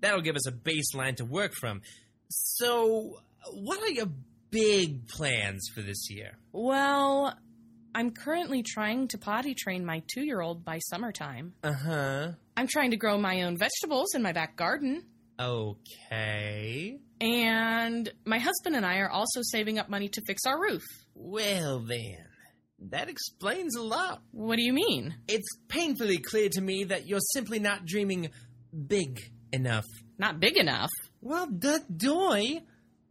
[0.00, 1.82] That'll give us a baseline to work from.
[2.28, 3.20] So,
[3.52, 4.08] what are your
[4.50, 6.32] big plans for this year?
[6.52, 7.36] Well,
[7.94, 11.54] I'm currently trying to potty train my two year old by summertime.
[11.62, 12.28] Uh huh.
[12.56, 15.04] I'm trying to grow my own vegetables in my back garden.
[15.40, 16.98] Okay.
[17.20, 20.82] And my husband and I are also saving up money to fix our roof.
[21.14, 22.26] Well, then.
[22.90, 24.22] That explains a lot.
[24.32, 25.14] What do you mean?
[25.28, 28.30] It's painfully clear to me that you're simply not dreaming
[28.86, 29.20] big
[29.52, 29.84] enough.
[30.18, 30.90] Not big enough.
[31.20, 32.62] Well, duh doy.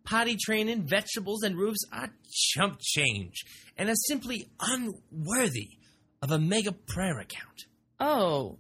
[0.06, 3.44] Potty training, vegetables, and roofs are chump change
[3.78, 5.78] and are simply unworthy
[6.22, 7.66] of a mega prayer account.
[8.00, 8.58] Oh,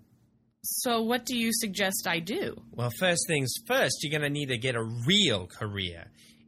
[0.77, 2.55] so what do you suggest I do?
[2.71, 6.05] Well, first things first, you're going to need to get a real career.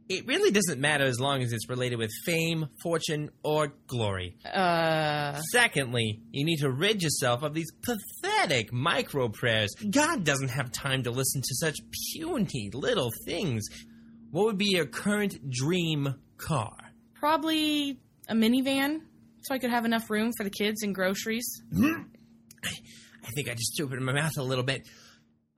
[0.08, 4.36] It really doesn't matter as long as it's related with fame, fortune, or glory.
[4.44, 9.70] Uh, Secondly, you need to rid yourself of these pathetic micro prayers.
[9.90, 11.76] God doesn't have time to listen to such
[12.14, 13.62] puny little things.
[14.30, 16.76] What would be your current dream car?
[17.14, 18.98] probably a minivan
[19.42, 21.62] so I could have enough room for the kids and groceries.
[23.24, 24.86] I think I just opened my mouth a little bit.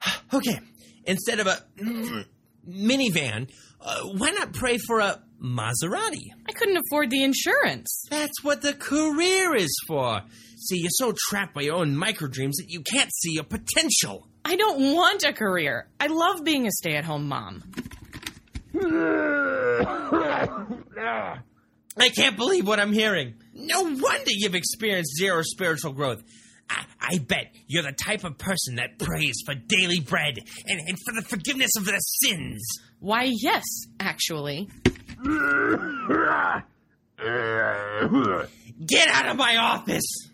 [0.32, 0.58] Okay,
[1.04, 1.58] instead of a
[2.68, 3.48] minivan,
[3.80, 6.30] uh, why not pray for a Maserati?
[6.48, 8.06] I couldn't afford the insurance.
[8.10, 10.22] That's what the career is for.
[10.56, 14.26] See, you're so trapped by your own micro dreams that you can't see your potential.
[14.44, 15.88] I don't want a career.
[16.00, 17.62] I love being a stay at home mom.
[21.96, 23.34] I can't believe what I'm hearing.
[23.52, 26.22] No wonder you've experienced zero spiritual growth.
[26.70, 30.98] I, I bet you're the type of person that prays for daily bread and, and
[31.04, 32.62] for the forgiveness of their sins.
[33.00, 33.64] Why, yes,
[34.00, 34.68] actually.
[38.86, 40.33] Get out of my office!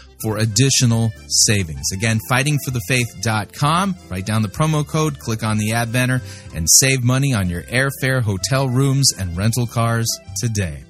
[0.21, 1.91] for additional savings.
[1.93, 3.95] Again, fightingforthefaith.com.
[4.09, 6.21] Write down the promo code, click on the ad banner,
[6.55, 10.07] and save money on your airfare, hotel rooms, and rental cars
[10.39, 10.83] today.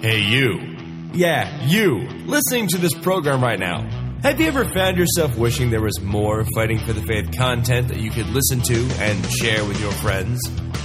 [0.00, 0.76] Hey, you.
[1.12, 2.08] Yeah, you.
[2.24, 3.99] Listening to this program right now.
[4.22, 8.00] Have you ever found yourself wishing there was more Fighting for the Faith content that
[8.00, 10.38] you could listen to and share with your friends?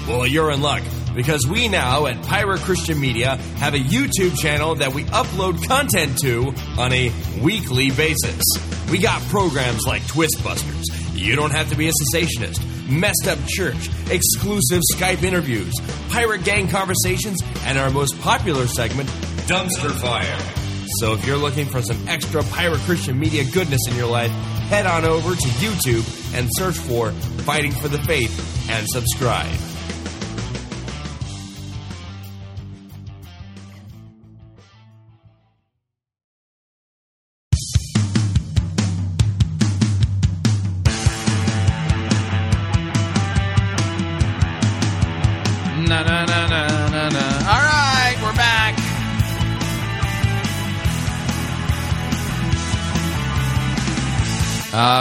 [0.07, 0.81] Well, you're in luck
[1.13, 6.17] because we now at Pirate Christian Media have a YouTube channel that we upload content
[6.19, 7.11] to on a
[7.41, 8.41] weekly basis.
[8.89, 10.85] We got programs like Twist Busters.
[11.13, 12.61] You don't have to be a cessationist.
[12.89, 15.73] Messed Up Church, exclusive Skype interviews,
[16.09, 19.09] pirate gang conversations, and our most popular segment,
[19.49, 20.64] Dumpster Fire.
[20.99, 24.31] So if you're looking for some extra Pirate Christian Media goodness in your life,
[24.69, 27.11] head on over to YouTube and search for
[27.43, 29.74] Fighting for the Faith and subscribe.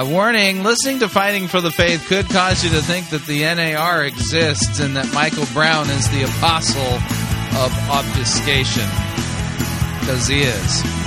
[0.08, 4.04] Warning listening to Fighting for the Faith could cause you to think that the NAR
[4.04, 6.82] exists and that Michael Brown is the apostle
[7.58, 8.88] of obfuscation.
[10.00, 11.03] Because he is.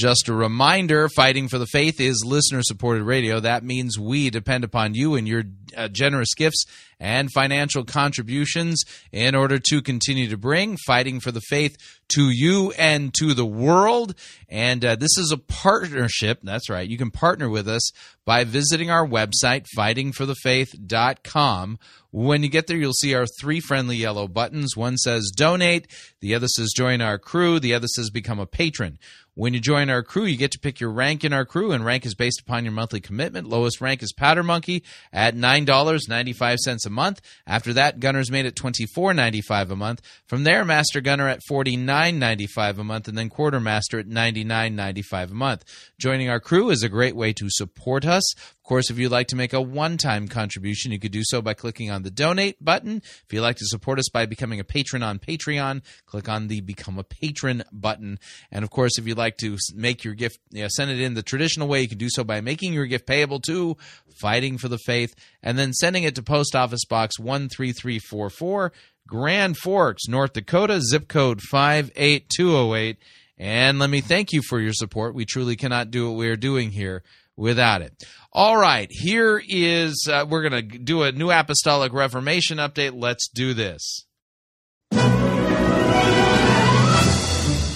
[0.00, 3.38] Just a reminder Fighting for the Faith is listener supported radio.
[3.38, 5.42] That means we depend upon you and your
[5.76, 6.64] uh, generous gifts
[6.98, 8.82] and financial contributions
[9.12, 11.76] in order to continue to bring Fighting for the Faith
[12.14, 14.14] to you and to the world.
[14.48, 16.38] And uh, this is a partnership.
[16.42, 16.88] That's right.
[16.88, 17.92] You can partner with us
[18.24, 21.78] by visiting our website, fightingforthefaith.com.
[22.12, 24.76] When you get there, you'll see our three friendly yellow buttons.
[24.76, 25.86] One says donate,
[26.20, 28.98] the other says join our crew, the other says become a patron.
[29.34, 31.84] When you join our crew, you get to pick your rank in our crew, and
[31.84, 33.48] rank is based upon your monthly commitment.
[33.48, 37.20] Lowest rank is Powder Monkey at $9.95 a month.
[37.46, 40.02] After that, Gunner's Mate at $24.95 a month.
[40.26, 45.64] From there, Master Gunner at $49.95 a month, and then Quartermaster at $99.95 a month.
[45.98, 48.34] Joining our crew is a great way to support us.
[48.70, 51.42] Of course, if you'd like to make a one time contribution, you could do so
[51.42, 52.98] by clicking on the donate button.
[52.98, 56.60] If you'd like to support us by becoming a patron on Patreon, click on the
[56.60, 58.20] become a patron button.
[58.52, 61.14] And of course, if you'd like to make your gift, you know, send it in
[61.14, 63.76] the traditional way, you can do so by making your gift payable to
[64.20, 68.72] Fighting for the Faith and then sending it to Post Office Box 13344,
[69.08, 72.98] Grand Forks, North Dakota, zip code 58208.
[73.36, 75.16] And let me thank you for your support.
[75.16, 77.02] We truly cannot do what we are doing here
[77.40, 77.94] without it.
[78.32, 82.92] All right, here is, uh, we're going to do a New Apostolic Reformation update.
[82.94, 84.06] Let's do this.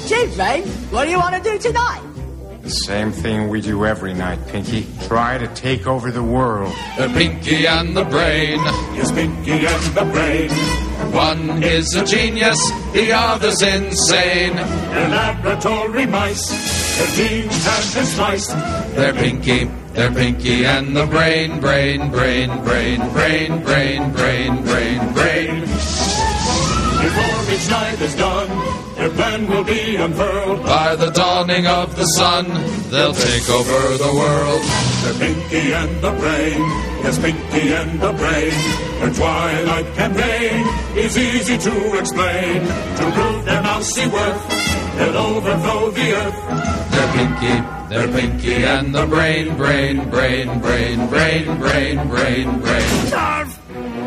[0.07, 2.03] Chief Ray, what do you want to do tonight?
[2.63, 4.87] The same thing we do every night, Pinky.
[5.09, 6.73] Try to take over the world.
[6.97, 8.61] The Pinky and the Brain.
[8.95, 10.51] Yes, Pinky and the Brain.
[11.13, 14.55] One is a genius, the other's insane.
[14.55, 16.97] They're laboratory mice.
[16.97, 18.51] Their genes have been sliced.
[18.95, 25.61] They're Pinky, they're Pinky and the Brain, Brain, Brain, Brain, Brain, Brain, Brain, Brain, Brain.
[27.05, 28.51] Before each night is done,
[28.97, 30.64] their plan will be unfurled.
[30.64, 32.47] By the dawning of the sun,
[32.90, 34.62] they'll take over the world.
[35.03, 36.61] They're Pinky and the Brain.
[37.05, 38.55] Yes, Pinky and the Brain.
[39.01, 40.66] Their twilight campaign
[40.97, 42.62] is easy to explain.
[42.62, 46.84] To prove their mousy worth, they'll overthrow the earth.
[47.14, 54.05] Pinky, Pinky and the Brain, Brain, Brain, Brain, Brain, Brain, Brain, Brain.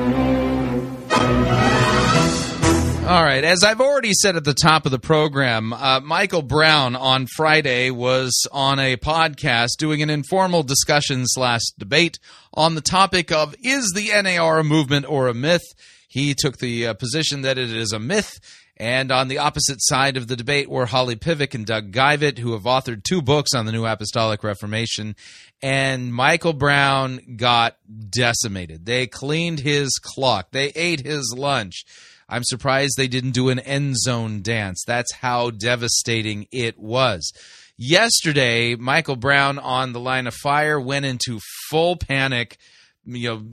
[3.08, 3.46] All right.
[3.46, 7.90] As I've already said at the top of the program, uh, Michael Brown on Friday
[7.90, 12.20] was on a podcast doing an informal discussion slash debate
[12.54, 15.64] on the topic of is the NAR a movement or a myth?
[16.10, 18.42] He took the uh, position that it is a myth,
[18.80, 22.54] And on the opposite side of the debate were Holly Pivec and Doug Geivett, who
[22.54, 25.16] have authored two books on the New Apostolic Reformation.
[25.64, 27.78] And Michael Brown got
[28.10, 28.86] decimated.
[28.86, 31.86] They cleaned his clock, they ate his lunch.
[32.30, 34.84] I'm surprised they didn't do an end zone dance.
[34.86, 37.32] That's how devastating it was.
[37.78, 42.58] Yesterday, Michael Brown on the line of fire went into full panic
[43.08, 43.52] you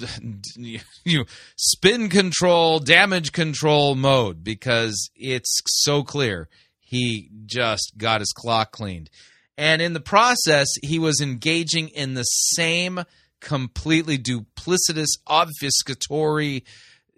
[0.57, 1.25] know you
[1.57, 6.49] spin control damage control mode because it's so clear.
[6.81, 9.11] He just got his clock cleaned.
[9.57, 13.05] And in the process he was engaging in the same
[13.41, 16.63] completely duplicitous obfuscatory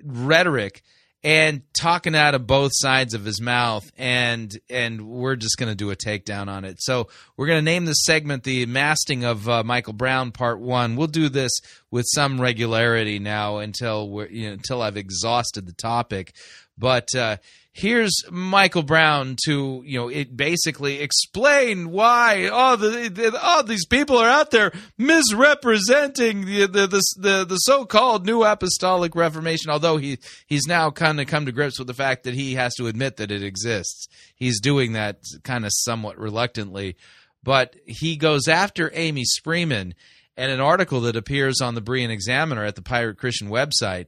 [0.02, 0.82] rhetoric
[1.24, 5.74] and talking out of both sides of his mouth and and we're just going to
[5.74, 6.76] do a takedown on it.
[6.80, 10.96] So we're going to name this segment the masting of uh, michael brown part one.
[10.96, 11.52] We'll do this
[11.90, 16.34] with some regularity now until we're you know, until i've exhausted the topic.
[16.78, 17.38] But uh,
[17.76, 23.86] here's Michael Brown to you know it basically explain why all the, the oh these
[23.86, 29.70] people are out there misrepresenting the the the, the, the so-called New Apostolic Reformation.
[29.70, 32.74] Although he he's now kind of come to grips with the fact that he has
[32.76, 34.08] to admit that it exists.
[34.34, 36.96] He's doing that kind of somewhat reluctantly,
[37.42, 39.92] but he goes after Amy Spreeman
[40.38, 44.06] and an article that appears on the Berean Examiner at the Pirate Christian website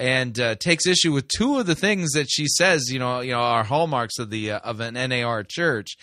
[0.00, 3.32] and uh, takes issue with two of the things that she says, you know, you
[3.32, 5.98] know, are hallmarks of the uh, of an NAR church,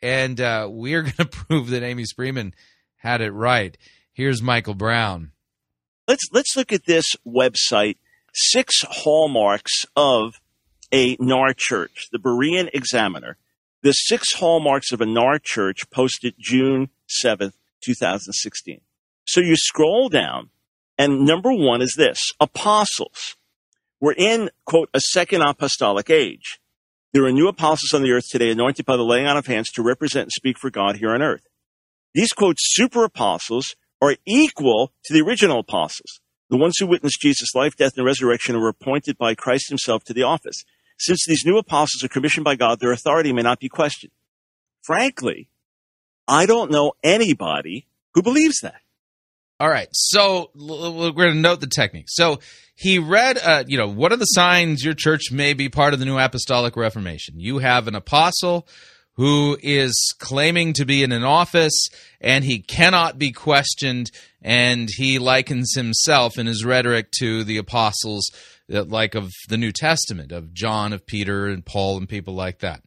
[0.00, 2.52] and uh, we're going to prove that Amy Spreeman
[2.96, 3.76] had it right.
[4.12, 5.32] Here's Michael Brown.
[6.06, 7.96] Let's let's look at this website.
[8.32, 10.40] Six hallmarks of
[10.92, 13.36] a NAR church, the Berean Examiner.
[13.82, 18.82] The six hallmarks of a NAR church posted June seventh, two thousand sixteen.
[19.24, 20.50] So you scroll down
[21.00, 23.36] and number one is this apostles.
[24.00, 26.58] We're in, quote, a second apostolic age.
[27.12, 29.70] There are new apostles on the earth today anointed by the laying on of hands
[29.72, 31.46] to represent and speak for God here on earth.
[32.14, 37.54] These, quote, super apostles are equal to the original apostles, the ones who witnessed Jesus'
[37.54, 40.64] life, death, and resurrection were appointed by Christ himself to the office.
[40.98, 44.12] Since these new apostles are commissioned by God, their authority may not be questioned.
[44.82, 45.48] Frankly,
[46.26, 48.80] I don't know anybody who believes that.
[49.60, 52.06] All right, so we're going to note the technique.
[52.08, 52.38] So
[52.74, 56.00] he read, uh, you know, what are the signs your church may be part of
[56.00, 57.38] the New Apostolic Reformation?
[57.38, 58.66] You have an apostle
[59.16, 61.90] who is claiming to be in an office
[62.22, 68.30] and he cannot be questioned, and he likens himself in his rhetoric to the apostles,
[68.72, 72.60] uh, like of the New Testament, of John, of Peter, and Paul, and people like
[72.60, 72.80] that.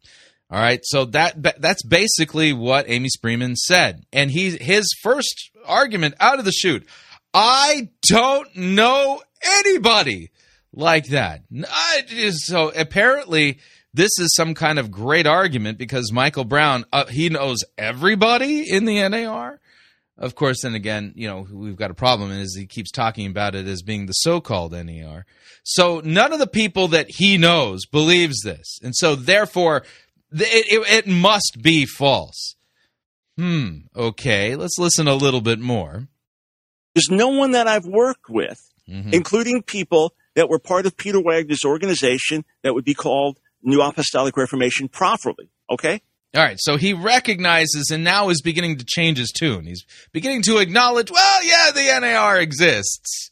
[0.54, 6.14] All right, so that that's basically what Amy Spreeman said, and he his first argument
[6.20, 6.88] out of the chute.
[7.34, 10.30] I don't know anybody
[10.72, 11.42] like that.
[11.52, 12.04] I,
[12.36, 13.58] so apparently,
[13.96, 18.86] this is some kind of great argument because Michael Brown uh, he knows everybody in
[18.86, 19.60] the NAR.
[20.20, 23.56] Of course, then again, you know we've got a problem is he keeps talking about
[23.56, 25.26] it as being the so-called NAR.
[25.64, 29.84] So none of the people that he knows believes this, and so therefore
[30.34, 32.56] it, it, it must be false.
[33.38, 33.78] Hmm.
[33.96, 34.56] Okay.
[34.56, 36.08] Let's listen a little bit more.
[36.94, 39.14] There's no one that I've worked with, mm-hmm.
[39.14, 44.38] including people that were part of Peter Wagner's organization that would be called New Apostolic
[44.38, 45.50] Reformation properly.
[45.70, 46.02] Okay.
[46.36, 49.66] All right, so he recognizes and now is beginning to change his tune.
[49.66, 53.30] He's beginning to acknowledge, well, yeah, the NAR exists.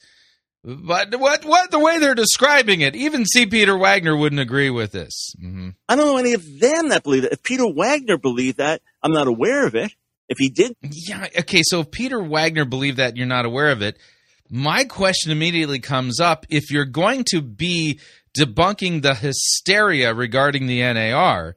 [0.64, 3.48] But what what the way they're describing it, even C.
[3.48, 5.34] Peter Wagner wouldn't agree with this.
[5.42, 5.70] Mm-hmm.
[5.90, 7.32] I don't know any of them that believe it.
[7.32, 9.92] If Peter Wagner believed that, I'm not aware of it.
[10.30, 11.62] If he did, yeah, okay.
[11.64, 13.98] So if Peter Wagner believed that, you're not aware of it.
[14.50, 18.00] My question immediately comes up: If you're going to be
[18.38, 21.56] debunking the hysteria regarding the NAR,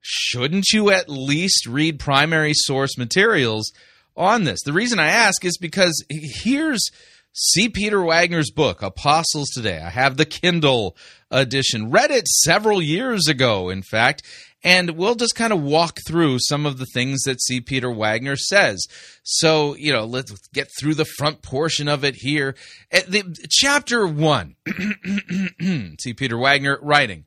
[0.00, 3.72] shouldn't you at least read primary source materials
[4.16, 4.62] on this?
[4.62, 6.88] The reason I ask is because here's
[7.36, 7.68] C.
[7.68, 9.80] Peter Wagner's book, Apostles Today.
[9.84, 10.96] I have the Kindle
[11.32, 11.90] edition.
[11.90, 14.22] Read it several years ago, in fact,
[14.62, 17.60] and we'll just kind of walk through some of the things that C.
[17.60, 18.86] Peter Wagner says.
[19.24, 22.54] So, you know, let's get through the front portion of it here.
[22.92, 24.54] At the, chapter one,
[26.00, 26.14] C.
[26.14, 27.24] Peter Wagner writing.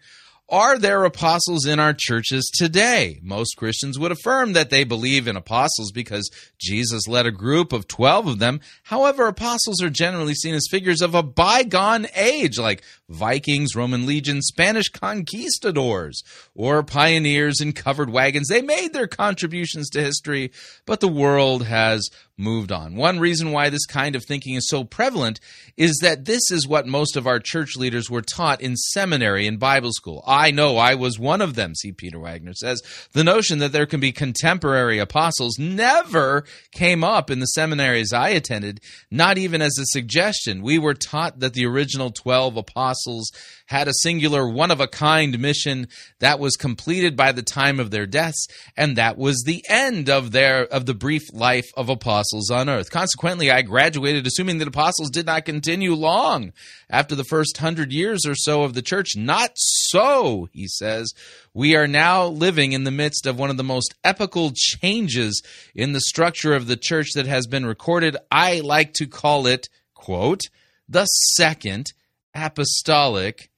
[0.49, 3.19] Are there apostles in our churches today?
[3.21, 7.85] Most Christians would affirm that they believe in apostles because Jesus led a group of
[7.89, 8.61] 12 of them.
[8.83, 14.47] However, apostles are generally seen as figures of a bygone age, like Vikings, Roman legions,
[14.47, 16.23] Spanish conquistadors,
[16.55, 18.47] or pioneers in covered wagons.
[18.47, 20.53] They made their contributions to history,
[20.85, 22.95] but the world has moved on.
[22.95, 25.39] One reason why this kind of thinking is so prevalent
[25.75, 29.59] is that this is what most of our church leaders were taught in seminary and
[29.59, 31.91] Bible school I know I was one of them, C.
[31.91, 32.81] Peter Wagner says.
[33.13, 38.29] The notion that there can be contemporary apostles never came up in the seminaries I
[38.29, 40.61] attended, not even as a suggestion.
[40.61, 43.31] We were taught that the original 12 apostles
[43.65, 45.87] had a singular one of a kind mission
[46.19, 50.31] that was completed by the time of their deaths and that was the end of
[50.31, 52.91] their of the brief life of apostles on earth.
[52.91, 56.53] Consequently i graduated assuming that apostles did not continue long
[56.89, 59.15] after the first 100 years or so of the church.
[59.15, 61.13] Not so he says.
[61.53, 65.41] We are now living in the midst of one of the most epical changes
[65.73, 68.17] in the structure of the church that has been recorded.
[68.31, 70.41] I like to call it quote
[70.87, 71.93] the second
[72.35, 73.49] apostolic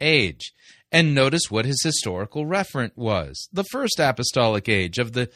[0.00, 0.52] age.
[0.90, 3.48] And notice what his historical referent was.
[3.52, 5.28] The first apostolic age of the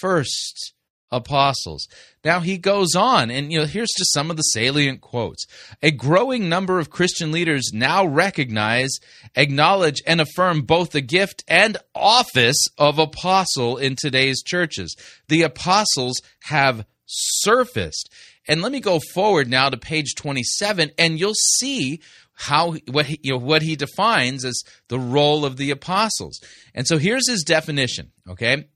[0.00, 0.72] first
[1.14, 1.86] apostles.
[2.24, 5.46] Now he goes on, and you know, here's just some of the salient quotes.
[5.82, 8.90] A growing number of Christian leaders now recognize,
[9.36, 14.96] acknowledge, and affirm both the gift and office of apostle in today's churches.
[15.28, 18.10] The apostles have surfaced.
[18.46, 22.00] And let me go forward now to page 27, and you'll see
[22.34, 26.40] how what he, you know, what he defines as the role of the apostles.
[26.74, 28.66] And so here's his definition, okay?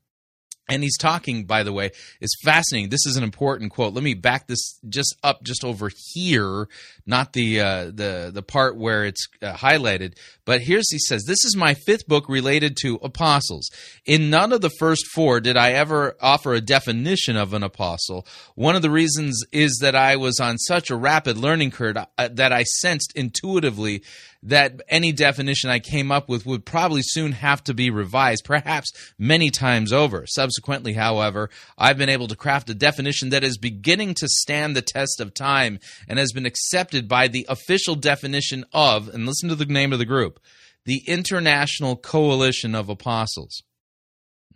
[0.71, 2.91] And he's talking, by the way, is fascinating.
[2.91, 3.95] This is an important quote.
[3.95, 6.69] Let me back this just up, just over here,
[7.07, 10.19] not the uh, the the part where it's uh, highlighted.
[10.45, 13.71] But here's he says, "This is my fifth book related to apostles.
[14.05, 18.27] In none of the first four did I ever offer a definition of an apostle.
[18.55, 22.29] One of the reasons is that I was on such a rapid learning curve uh,
[22.33, 24.03] that I sensed intuitively
[24.43, 28.93] that any definition I came up with would probably soon have to be revised, perhaps
[29.18, 30.24] many times over.
[30.26, 34.82] Subsequently, however, I've been able to craft a definition that is beginning to stand the
[34.82, 39.57] test of time and has been accepted by the official definition of, and listen to
[39.57, 40.39] the name of the group,
[40.84, 43.62] the International Coalition of Apostles.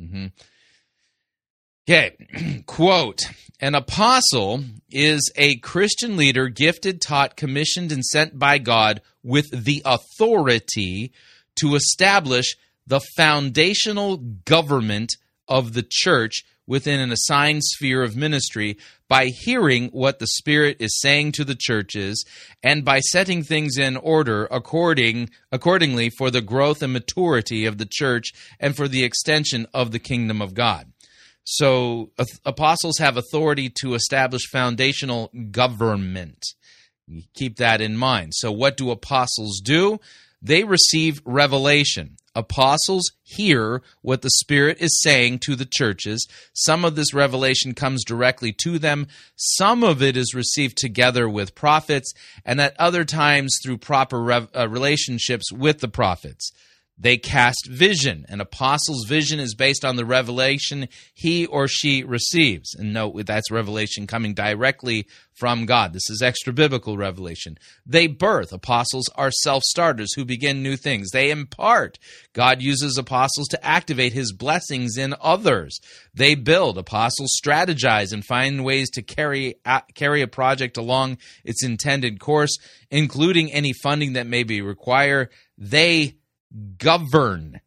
[0.01, 0.27] Mm-hmm.
[1.89, 3.21] Okay, quote
[3.59, 9.83] An apostle is a Christian leader gifted, taught, commissioned, and sent by God with the
[9.85, 11.13] authority
[11.57, 12.57] to establish
[12.87, 15.11] the foundational government
[15.49, 18.79] of the church within an assigned sphere of ministry
[19.09, 22.25] by hearing what the Spirit is saying to the churches
[22.63, 27.89] and by setting things in order according accordingly for the growth and maturity of the
[27.91, 30.87] church and for the extension of the kingdom of God.
[31.45, 32.11] So
[32.45, 36.45] apostles have authority to establish foundational government.
[37.35, 38.33] Keep that in mind.
[38.35, 39.99] So what do apostles do?
[40.41, 42.17] They receive revelation.
[42.35, 46.27] Apostles hear what the Spirit is saying to the churches.
[46.55, 49.07] Some of this revelation comes directly to them.
[49.37, 52.13] Some of it is received together with prophets,
[52.45, 56.51] and at other times through proper rev- uh, relationships with the prophets.
[56.99, 58.27] They cast vision.
[58.29, 62.75] An apostle's vision is based on the revelation he or she receives.
[62.75, 65.93] And note that's revelation coming directly from God.
[65.93, 67.59] This is extra biblical revelation.
[67.87, 68.53] They birth.
[68.53, 71.11] Apostles are self starters who begin new things.
[71.11, 71.99] They impart.
[72.35, 75.81] God uses apostles to activate his blessings in others.
[76.15, 76.79] They build.
[76.79, 79.57] Apostles strategize and find ways to carry,
[79.95, 82.57] carry a project along its intended course,
[82.91, 85.31] including any funding that may be required.
[85.59, 86.17] They
[86.79, 87.61] govern.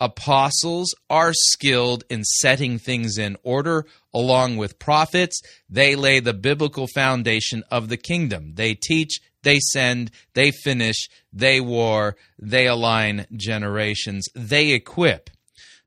[0.00, 5.40] Apostles are skilled in setting things in order along with prophets.
[5.70, 8.54] They lay the biblical foundation of the kingdom.
[8.56, 15.30] They teach, they send, they finish, they war, they align generations, they equip.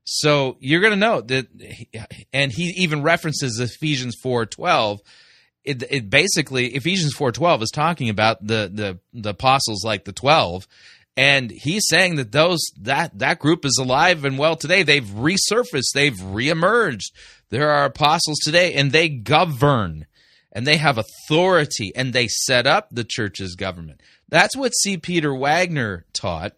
[0.06, 1.48] So you're going to note that,
[2.32, 5.00] and he even references Ephesians 4:12.
[5.64, 10.68] It, it basically Ephesians 4:12 is talking about the the the apostles like the 12
[11.18, 14.84] and he's saying that those that that group is alive and well today.
[14.84, 15.94] They've resurfaced.
[15.94, 17.12] They've reemerged.
[17.50, 20.08] There are apostles today and they govern
[20.52, 24.02] and they have authority and they set up the church's government.
[24.28, 24.98] That's what c.
[24.98, 26.54] Peter wagner taught.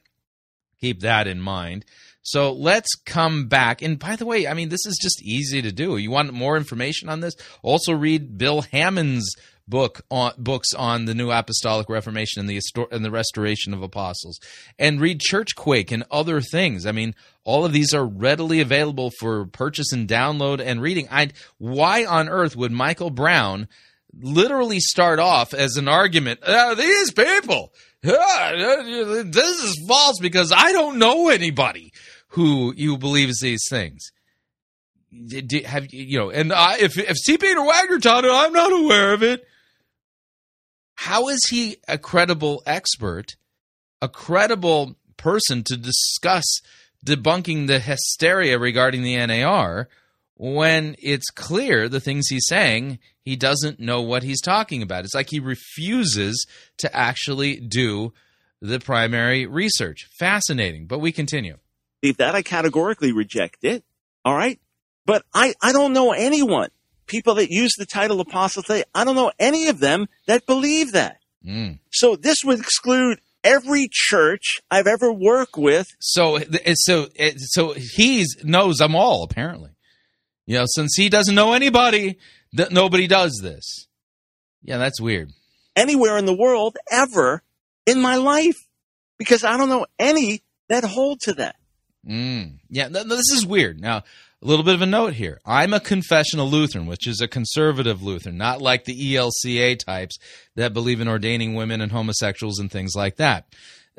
[0.82, 1.86] Keep that in mind.
[2.22, 3.82] So let's come back.
[3.82, 5.98] And by the way, I mean, this is just easy to do.
[5.98, 7.36] You want more information on this?
[7.64, 9.34] Also, read Bill Hamon's
[9.68, 12.62] book on books on the New Apostolic Reformation and the
[12.92, 14.40] and the restoration of apostles,
[14.80, 16.86] and read Churchquake and other things.
[16.86, 21.08] I mean, all of these are readily available for purchase and download and reading.
[21.12, 23.68] I why on earth would Michael Brown
[24.20, 26.42] literally start off as an argument?
[26.44, 27.74] Uh, these people,
[28.06, 28.84] uh,
[29.24, 31.92] this is false because I don't know anybody
[32.30, 34.12] who you believes these things
[35.66, 37.38] have you know and I, if if C.
[37.38, 39.48] Peter Wagner taught it, I'm not aware of it.
[40.98, 43.36] How is he a credible expert,
[44.02, 46.44] a credible person to discuss
[47.06, 49.88] debunking the hysteria regarding the NAR
[50.36, 55.04] when it's clear the things he's saying he doesn't know what he's talking about.
[55.04, 56.46] It's like he refuses
[56.78, 58.14] to actually do
[58.62, 60.08] the primary research.
[60.18, 61.58] Fascinating, but we continue.
[62.18, 63.84] That I categorically reject it.
[64.24, 64.60] All right.
[65.06, 66.70] But I, I don't know anyone,
[67.08, 70.92] people that use the title apostle today, I don't know any of them that believe
[70.92, 71.18] that.
[71.46, 71.80] Mm.
[71.92, 75.88] So this would exclude every church I've ever worked with.
[76.00, 76.40] So,
[76.74, 79.72] so, so he knows them all apparently.
[80.46, 82.18] You know, since he doesn't know anybody,
[82.54, 83.88] that nobody does this.
[84.64, 85.32] Yeah, that's weird.
[85.76, 87.44] Anywhere in the world ever
[87.86, 88.56] in my life,
[89.18, 91.56] because I don't know any that hold to that.
[92.08, 92.60] Mm.
[92.70, 93.80] Yeah, th- this is weird.
[93.80, 94.04] Now,
[94.42, 95.40] a little bit of a note here.
[95.46, 100.18] I'm a confessional Lutheran, which is a conservative Lutheran, not like the ELCA types
[100.56, 103.46] that believe in ordaining women and homosexuals and things like that.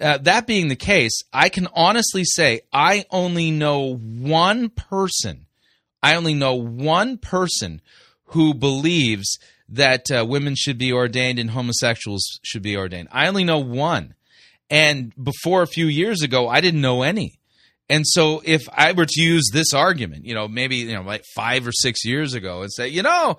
[0.01, 5.47] Uh, that being the case, I can honestly say I only know one person.
[6.01, 7.80] I only know one person
[8.26, 13.09] who believes that uh, women should be ordained and homosexuals should be ordained.
[13.11, 14.14] I only know one.
[14.70, 17.38] And before a few years ago, I didn't know any.
[17.89, 21.24] And so if I were to use this argument, you know, maybe, you know, like
[21.34, 23.39] five or six years ago and say, you know,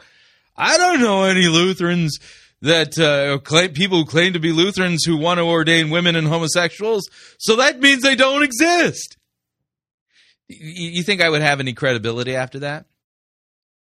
[0.58, 2.18] I don't know any Lutherans
[2.62, 6.28] that uh, claim people who claim to be Lutherans who want to ordain women and
[6.28, 7.08] homosexuals.
[7.38, 9.18] So that means they don't exist.
[10.48, 12.86] You, think I would have any credibility after that?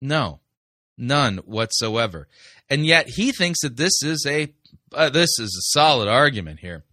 [0.01, 0.41] No,
[0.97, 2.27] none whatsoever.
[2.69, 4.53] And yet he thinks that this is a
[4.93, 6.83] uh, this is a solid argument here.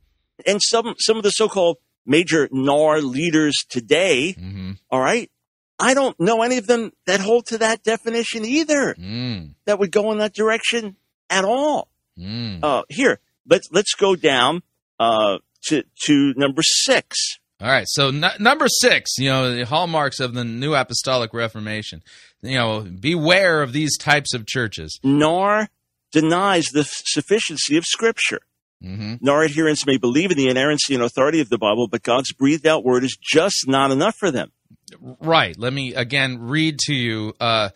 [0.47, 4.73] And some some of the so-called major NAR leaders today, Mm-hmm.
[4.91, 5.31] all right,
[5.79, 8.95] I don't know any of them that hold to that definition either.
[8.95, 9.55] Mm.
[9.67, 10.97] That would go in that direction
[11.31, 11.89] at all.
[12.19, 12.61] Mm.
[12.63, 14.63] Uh, here, let's let's go down
[15.01, 15.39] uh,
[15.69, 17.17] to to number six.
[17.61, 22.03] All right, so n- number six, you know, the hallmarks of the New Apostolic Reformation.
[22.43, 24.99] You know, beware of these types of churches.
[25.03, 25.69] NAR
[26.13, 28.41] denies the sufficiency of Scripture.
[28.85, 29.15] Mm-hmm.
[29.21, 32.67] NAR adherents may believe in the inerrancy and authority of the Bible, but God's breathed
[32.67, 34.53] out word is just not enough for them.
[35.01, 35.59] Right.
[35.59, 37.71] Let me again read to you uh,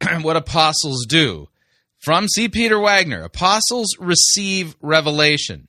[0.20, 1.48] what apostles do.
[1.98, 2.48] From C.
[2.48, 5.68] Peter Wagner Apostles receive revelation.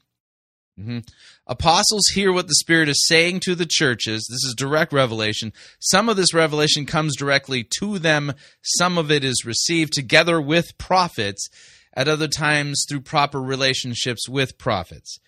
[0.80, 1.08] Mhm.
[1.46, 4.26] Apostles hear what the Spirit is saying to the churches.
[4.30, 5.54] This is direct revelation.
[5.80, 10.78] Some of this revelation comes directly to them, some of it is received together with
[10.78, 11.50] prophets,
[11.94, 15.20] at other times through proper relationships with prophets.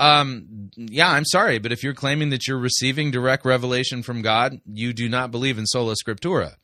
[0.00, 4.60] Um, yeah, I'm sorry, but if you're claiming that you're receiving direct revelation from God,
[4.66, 6.54] you do not believe in sola scriptura.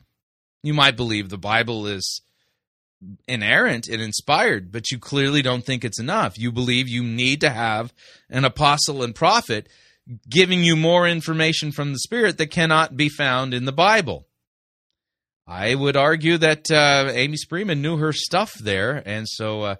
[0.63, 2.21] You might believe the Bible is
[3.27, 6.37] inerrant and inspired, but you clearly don't think it's enough.
[6.37, 7.93] You believe you need to have
[8.29, 9.67] an apostle and prophet
[10.29, 14.27] giving you more information from the Spirit that cannot be found in the Bible.
[15.51, 19.75] I would argue that uh, Amy Spreeman knew her stuff there, and so uh,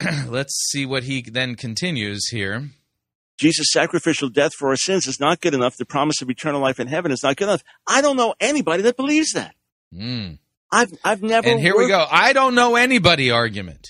[0.28, 2.70] let's see what he then continues here.
[3.36, 5.76] Jesus' sacrificial death for our sins is not good enough.
[5.76, 7.64] The promise of eternal life in heaven is not good enough.
[7.84, 9.56] I don't know anybody that believes that.
[9.92, 10.38] Mm.
[10.70, 11.48] I've I've never.
[11.48, 12.06] And here we go.
[12.08, 13.88] I don't know anybody argument.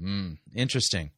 [0.00, 1.10] Mm, interesting.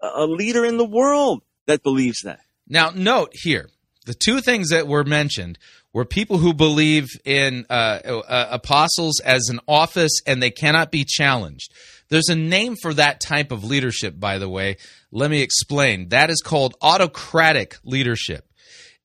[0.00, 2.38] A leader in the world that believes that.
[2.68, 3.70] Now, note here
[4.06, 5.58] the two things that were mentioned
[5.96, 7.72] were people who believe in uh,
[8.04, 11.72] uh, apostles as an office and they cannot be challenged.
[12.10, 14.76] There's a name for that type of leadership, by the way.
[15.10, 16.10] Let me explain.
[16.10, 18.46] That is called autocratic leadership.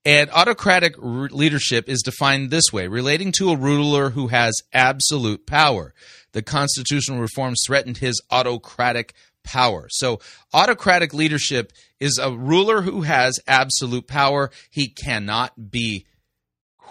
[0.04, 5.94] And autocratic leadership is defined this way relating to a ruler who has absolute power.
[6.34, 9.14] The constitutional reforms threatened his autocratic
[9.46, 9.88] power.
[9.92, 10.20] So,
[10.54, 11.72] autocratic leadership
[12.02, 14.52] is a ruler who has absolute power.
[14.70, 16.06] He cannot be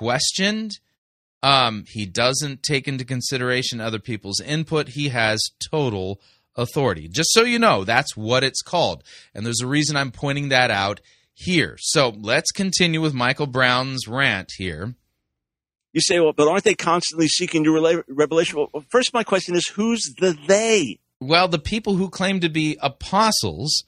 [0.01, 0.79] questioned.
[1.43, 4.89] Um, he doesn't take into consideration other people's input.
[4.89, 5.39] He has
[5.71, 6.21] total
[6.57, 7.07] authority.
[7.07, 9.05] Just so you know, that's what it's called.
[9.35, 11.01] And there's a reason I'm pointing that out
[11.35, 11.77] here.
[11.79, 14.95] So let's continue with Michael Brown's rant here.
[15.93, 18.59] You say, well, but aren't they constantly seeking to relay revelation?
[18.59, 20.99] Well, first, my question is, who's the they?
[21.21, 23.85] Well, the people who claim to be apostles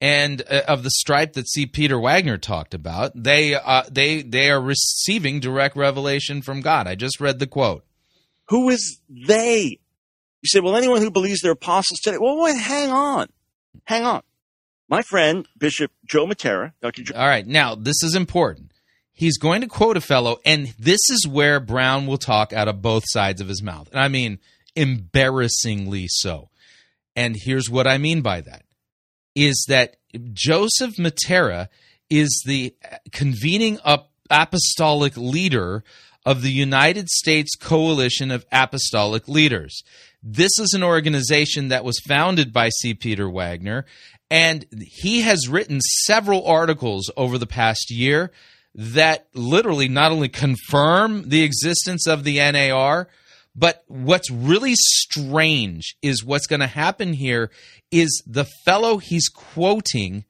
[0.00, 1.66] and uh, of the stripe that C.
[1.66, 6.86] Peter Wagner talked about, they uh, they they are receiving direct revelation from God.
[6.86, 7.84] I just read the quote.
[8.48, 9.78] Who is they?
[10.42, 12.16] You say, well, anyone who believes they're apostles today.
[12.18, 13.28] Well, wait, hang on,
[13.84, 14.22] hang on.
[14.88, 17.02] My friend Bishop Joe Mattera, Dr.
[17.02, 17.14] Joe.
[17.16, 18.72] All right, now this is important.
[19.12, 22.80] He's going to quote a fellow, and this is where Brown will talk out of
[22.80, 23.90] both sides of his mouth.
[23.92, 24.38] And I mean,
[24.74, 26.48] embarrassingly so.
[27.14, 28.62] And here's what I mean by that
[29.34, 29.96] is that
[30.32, 31.68] Joseph Mattera
[32.08, 32.74] is the
[33.12, 33.78] convening
[34.30, 35.84] apostolic leader
[36.26, 39.82] of the United States Coalition of Apostolic Leaders.
[40.22, 42.92] This is an organization that was founded by C.
[42.94, 43.86] Peter Wagner,
[44.30, 48.30] and he has written several articles over the past year
[48.74, 53.08] that literally not only confirm the existence of the NAR,
[53.54, 57.50] but what's really strange is what's going to happen here
[57.90, 60.24] is the fellow he's quoting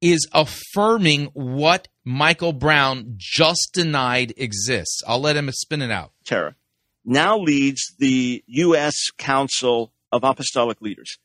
[0.00, 5.02] is affirming what Michael Brown just denied exists.
[5.06, 6.12] I'll let him spin it out.
[6.24, 6.56] Tara
[7.04, 8.94] now leads the U.S.
[9.16, 11.18] Council of Apostolic Leaders,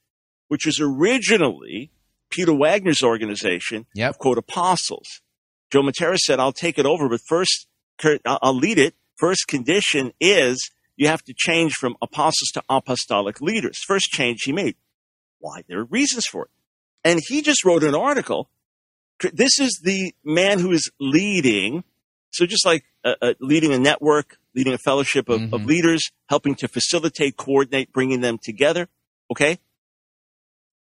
[0.47, 1.91] which was originally
[2.29, 4.11] Peter Wagner's organization yep.
[4.11, 5.21] of quote apostles.
[5.71, 7.67] Joe Mattera said, "I'll take it over, but first,
[8.25, 8.95] I'll lead it.
[9.17, 13.79] First condition is you have to change from apostles to apostolic leaders.
[13.87, 14.75] First change he made.
[15.39, 15.63] Why?
[15.65, 16.51] There are reasons for it.
[17.05, 18.49] And he just wrote an article.
[19.31, 21.85] This is the man who is leading.
[22.31, 25.53] So just like uh, uh, leading a network, leading a fellowship of, mm-hmm.
[25.53, 28.89] of leaders, helping to facilitate, coordinate, bringing them together.
[29.31, 29.57] Okay.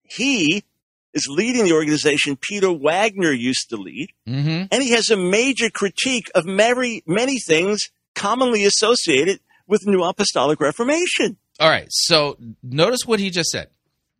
[0.02, 0.64] He
[1.12, 4.12] is leading the organization Peter Wagner used to lead.
[4.26, 4.68] Mm-hmm.
[4.70, 10.60] And he has a major critique of many, many things commonly associated with New Apostolic
[10.60, 11.36] Reformation.
[11.58, 11.88] All right.
[11.90, 13.68] So notice what he just said.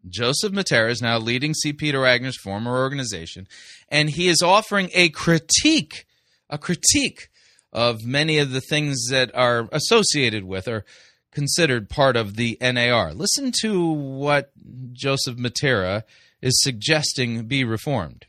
[0.09, 1.73] Joseph Mattera is now leading C.
[1.73, 3.49] Peter Wagner's former organization,
[3.89, 6.07] and he is offering a critique,
[6.49, 7.29] a critique
[7.73, 10.85] of many of the things that are associated with or
[11.33, 13.13] considered part of the NAR.
[13.13, 14.53] Listen to what
[14.93, 16.05] Joseph Mattera
[16.41, 18.27] is suggesting be reformed.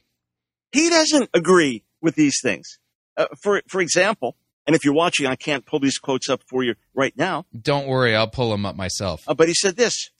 [0.71, 2.79] He doesn't agree with these things.
[3.15, 4.35] Uh, for for example,
[4.67, 7.45] and if you're watching, I can't pull these quotes up for you right now.
[7.59, 9.23] Don't worry, I'll pull them up myself.
[9.27, 10.11] Uh, but he said this.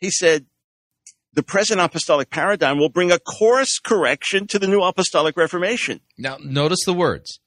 [0.00, 0.46] He said,
[1.32, 6.00] the present apostolic paradigm will bring a course correction to the new apostolic reformation.
[6.18, 7.38] Now, notice the words.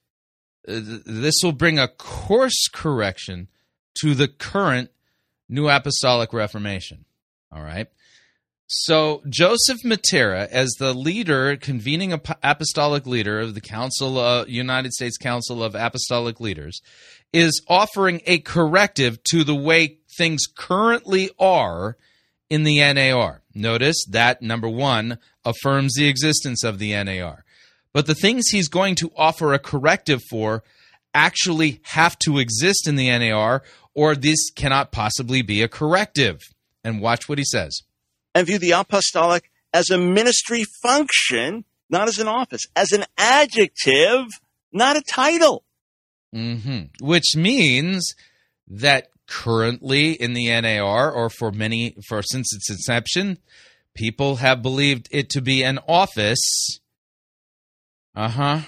[0.66, 3.48] Uh, this will bring a course correction
[4.00, 4.90] to the current
[5.48, 7.04] new apostolic reformation.
[7.52, 7.88] All right.
[8.76, 15.16] So Joseph Mattera, as the leader, convening apostolic leader of the Council, uh, United States
[15.16, 16.82] Council of Apostolic Leaders,
[17.32, 21.96] is offering a corrective to the way things currently are
[22.50, 23.42] in the NAR.
[23.54, 27.44] Notice that number one affirms the existence of the NAR,
[27.92, 30.64] but the things he's going to offer a corrective for
[31.14, 33.62] actually have to exist in the NAR,
[33.94, 36.40] or this cannot possibly be a corrective.
[36.82, 37.80] And watch what he says
[38.34, 44.26] and view the apostolic as a ministry function, not as an office, as an adjective,
[44.72, 45.64] not a title.
[46.34, 47.04] Mm-hmm.
[47.04, 48.14] Which means
[48.68, 53.38] that currently in the NAR, or for many, for since its inception,
[53.94, 56.80] people have believed it to be an office.
[58.14, 58.60] Uh huh.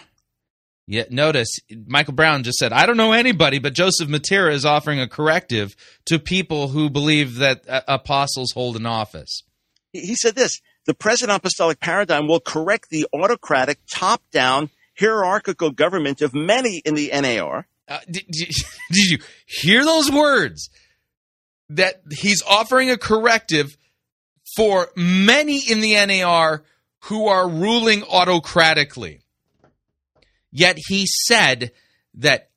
[0.89, 1.49] Yet notice
[1.87, 5.75] Michael Brown just said, I don't know anybody, but Joseph Mattera is offering a corrective
[6.05, 9.43] to people who believe that uh, apostles hold an office
[10.01, 16.23] he said this the present apostolic paradigm will correct the autocratic, top down, hierarchical government
[16.23, 17.67] of many in the NAR.
[17.89, 18.47] Uh, did, did,
[18.91, 20.71] you hear those words?
[21.69, 23.77] That he's offering a corrective
[24.57, 26.63] for many in the NAR
[27.05, 29.21] who are ruling autocratically.
[30.53, 31.73] Yet he said
[32.15, 32.51] that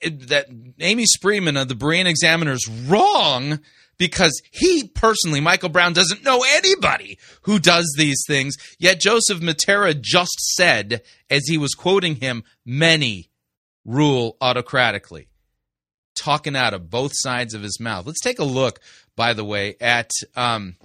[0.00, 0.46] that
[0.80, 3.60] Amy Spreeman of the Berean Examiner is wrong
[3.98, 8.56] because he personally, Michael Brown, doesn't know anybody who does these things.
[8.78, 13.30] Yet Joseph Mattera just said, as he was quoting him, many
[13.84, 15.28] rule autocratically.
[16.14, 18.06] Talking out of both sides of his mouth.
[18.06, 18.80] Let's take a look,
[19.16, 20.10] by the way, at.
[20.36, 20.76] Um,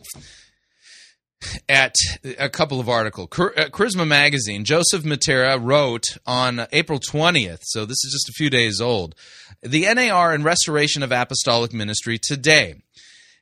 [1.67, 1.95] at
[2.37, 3.29] a couple of articles.
[3.31, 8.49] Uh, Charisma Magazine, Joseph Mattera wrote on April 20th, so this is just a few
[8.49, 9.15] days old,
[9.61, 12.75] the NAR and Restoration of Apostolic Ministry today.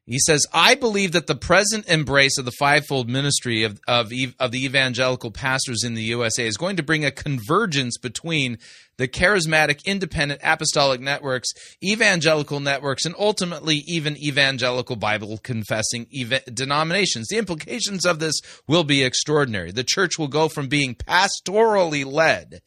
[0.07, 4.51] He says, I believe that the present embrace of the fivefold ministry of, of, of,
[4.51, 8.57] the evangelical pastors in the USA is going to bring a convergence between
[8.97, 11.49] the charismatic independent apostolic networks,
[11.83, 17.27] evangelical networks, and ultimately even evangelical Bible confessing ev- denominations.
[17.27, 19.71] The implications of this will be extraordinary.
[19.71, 22.61] The church will go from being pastorally led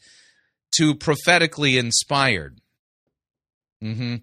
[0.77, 2.61] to prophetically inspired.
[3.83, 4.17] Mm-hmm.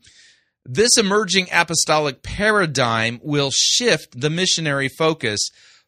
[0.69, 5.39] This emerging apostolic paradigm will shift the missionary focus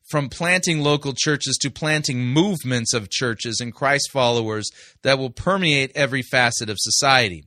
[0.10, 4.72] from planting local churches to planting movements of churches and Christ followers
[5.02, 7.44] that will permeate every facet of society.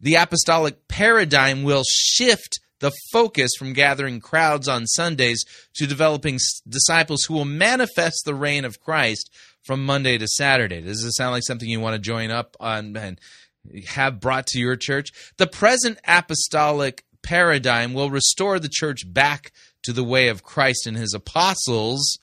[0.00, 7.24] The apostolic paradigm will shift the focus from gathering crowds on Sundays to developing disciples
[7.24, 9.28] who will manifest the reign of Christ
[9.64, 10.82] from Monday to Saturday.
[10.82, 13.20] Does this sound like something you want to join up on and
[13.88, 15.10] have brought to your church?
[15.36, 19.52] The present apostolic paradigm will restore the church back
[19.82, 22.18] to the way of Christ and his apostles.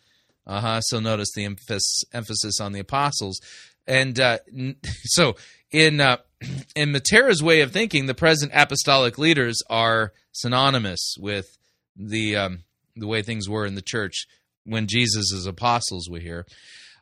[0.46, 0.82] Uh huh.
[0.82, 3.40] So notice the emphasis, emphasis on the apostles.
[3.88, 4.40] And uh,
[5.04, 5.36] so
[5.72, 6.18] in uh,
[6.76, 11.58] in Mattera's way of thinking, the present apostolic leaders are synonymous with
[11.96, 12.64] the um,
[12.96, 14.26] the way things were in the church
[14.66, 16.46] when Jesus' apostles were here.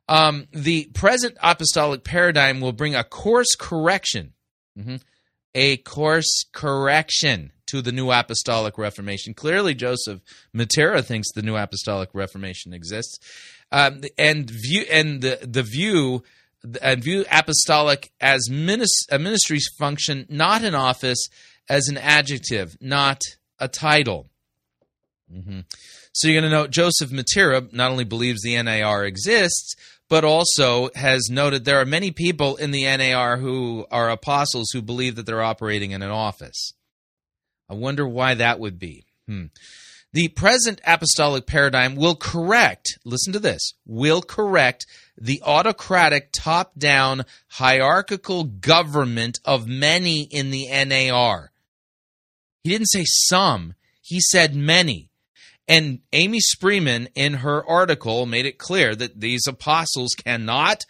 [0.08, 4.34] Um, the present apostolic paradigm will bring a course correction,
[4.78, 4.97] mm-hmm.
[5.56, 9.34] a course correction to the new apostolic reformation.
[9.34, 10.20] Clearly, Joseph
[10.56, 13.20] Mattera thinks the new apostolic reformation exists,
[13.72, 16.24] um, and view and the the view
[16.82, 21.28] and view apostolic as minis- a ministry's function, not an office,
[21.70, 23.22] as an adjective, not
[23.60, 24.30] a title.
[25.34, 25.62] Mm-hmm.
[26.14, 29.76] So you're going to note Joseph Mattera not only believes the NAR exists,
[30.09, 34.82] but also has noted there are many people in the NAR who are apostles who
[34.82, 36.74] believe that they're operating in an office.
[37.70, 39.05] I wonder why that would be.
[39.28, 39.45] Hmm.
[40.14, 44.86] The present apostolic paradigm will correct, listen to this, will correct
[45.18, 51.53] the autocratic top down hierarchical government of many in the NAR.
[52.64, 55.11] He didn't say some, he said many.
[55.72, 60.84] And Amy Spreeman, in her article, made it clear that these apostles cannot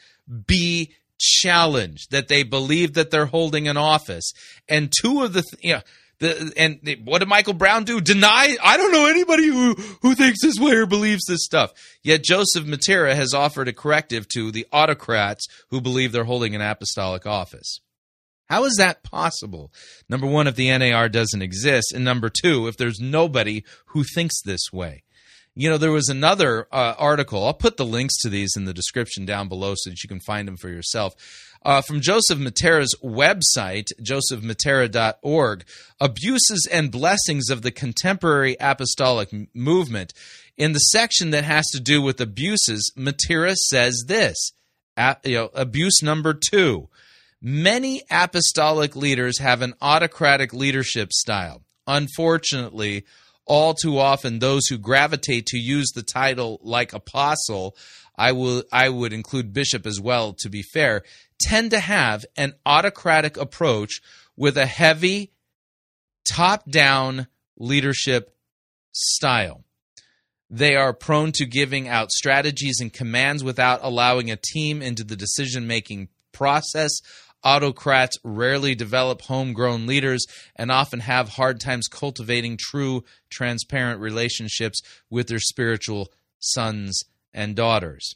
[0.47, 4.33] be challenged, that they believe that they're holding an office.
[4.67, 5.81] And two of the, th- you know,
[6.17, 8.01] the, and what did Michael Brown do?
[8.01, 8.57] Deny?
[8.63, 11.73] I don't know anybody who, who thinks this way or believes this stuff.
[12.01, 16.61] Yet Joseph Mattera has offered a corrective to the autocrats who believe they're holding an
[16.61, 17.81] apostolic office.
[18.51, 19.71] How is that possible?
[20.09, 24.41] Number one, if the NAR doesn't exist, and number two, if there's nobody who thinks
[24.41, 25.03] this way.
[25.55, 27.45] You know, there was another uh, article.
[27.45, 30.19] I'll put the links to these in the description down below so that you can
[30.19, 31.13] find them for yourself.
[31.63, 35.63] Uh, from Joseph Mattera's website, josephmattera.org,
[36.01, 40.11] Abuses and Blessings of the Contemporary Apostolic Movement.
[40.57, 44.51] In the section that has to do with abuses, Mattera says this
[45.23, 46.89] you know, abuse number two
[47.41, 51.63] Many apostolic leaders have an autocratic leadership style.
[51.87, 53.05] Unfortunately,
[53.45, 57.75] all too often those who gravitate to use the title like apostle,
[58.15, 61.03] I will I would include bishop as well to be fair,
[61.39, 64.01] tend to have an autocratic approach
[64.37, 65.33] with a heavy
[66.31, 67.27] top-down
[67.57, 68.35] leadership
[68.91, 69.63] style.
[70.49, 75.15] They are prone to giving out strategies and commands without allowing a team into the
[75.15, 76.91] decision making process,
[77.43, 80.25] Autocrats rarely develop homegrown leaders
[80.55, 88.15] and often have hard times cultivating true, transparent relationships with their spiritual sons and daughters.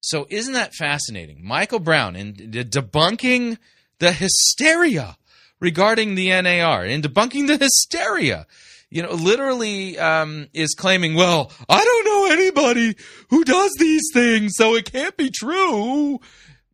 [0.00, 1.44] So, isn't that fascinating?
[1.44, 3.58] Michael Brown, in debunking
[3.98, 5.16] the hysteria
[5.60, 8.46] regarding the NAR, in debunking the hysteria,
[8.90, 12.96] you know, literally um, is claiming, well, I don't know anybody
[13.30, 16.20] who does these things, so it can't be true.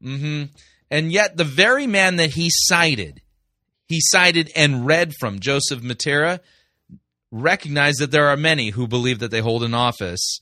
[0.02, 0.44] Mm-hmm.
[0.91, 3.20] And yet, the very man that he cited,
[3.86, 6.41] he cited and read from, Joseph Mattera,
[7.30, 10.41] recognized that there are many who believe that they hold an office,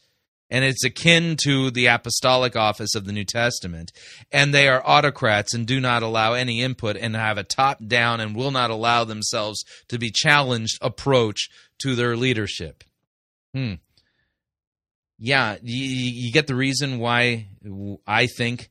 [0.49, 3.90] and it's akin to the apostolic office of the New Testament.
[4.30, 8.20] And they are autocrats and do not allow any input and have a top down
[8.20, 11.49] and will not allow themselves to be challenged approach
[11.80, 12.84] to their leadership.
[13.53, 13.74] Hmm.
[15.18, 17.49] Yeah, you, you get the reason why
[18.07, 18.70] I think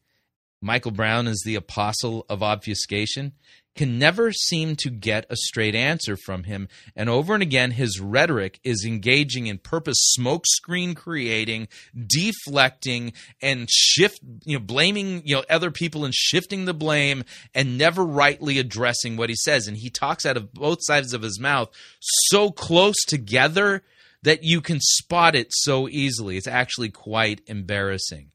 [0.65, 3.33] Michael Brown is the apostle of obfuscation,
[3.75, 6.67] can never seem to get a straight answer from him.
[6.95, 13.13] And over and again, his rhetoric is engaging in purpose smokescreen creating, deflecting,
[13.43, 18.03] and shift, you know, blaming, you know, other people and shifting the blame and never
[18.03, 19.67] rightly addressing what he says.
[19.67, 23.83] And he talks out of both sides of his mouth so close together
[24.23, 26.37] that you can spot it so easily.
[26.37, 28.31] It's actually quite embarrassing.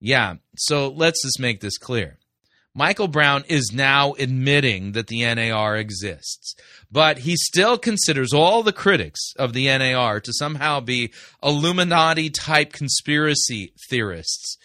[0.00, 2.18] Yeah, so let's just make this clear.
[2.74, 6.54] Michael Brown is now admitting that the NAR exists,
[6.92, 12.72] but he still considers all the critics of the NAR to somehow be Illuminati type
[12.72, 14.56] conspiracy theorists,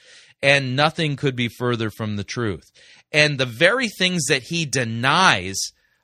[0.43, 2.71] and nothing could be further from the truth.
[3.11, 5.59] And the very things that he denies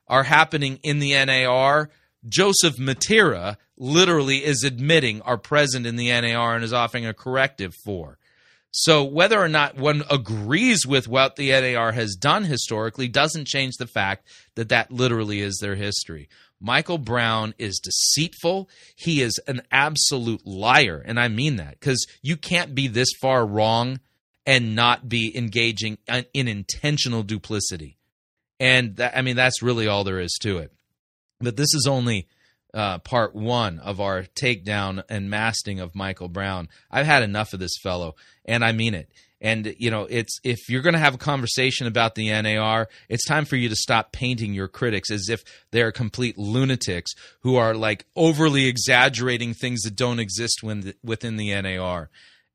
[0.07, 1.91] are happening in the NAR,
[2.27, 7.73] Joseph Mattera literally is admitting are present in the NAR and is offering a corrective
[7.86, 8.17] for.
[8.72, 13.76] So whether or not one agrees with what the NAR has done historically doesn't change
[13.78, 16.30] the fact that that literally is their history.
[16.61, 18.70] Michael Brown is deceitful.
[18.95, 21.01] He is an absolute liar.
[21.03, 23.99] And I mean that because you can't be this far wrong
[24.45, 27.97] and not be engaging in in intentional duplicity.
[28.59, 30.74] And that, I mean, that's really all there is to it.
[31.39, 32.28] But this is only
[32.74, 36.70] uh, part one of our takedown and masting of Michael Brown.
[36.91, 38.15] I've had enough of this fellow,
[38.45, 39.09] and I mean it.
[39.41, 43.26] And you know, it's if you're going to have a conversation about the NAR, it's
[43.26, 47.11] time for you to stop painting your critics as if they're complete lunatics
[47.41, 52.09] who are like overly exaggerating things that don't exist when, within the NAR.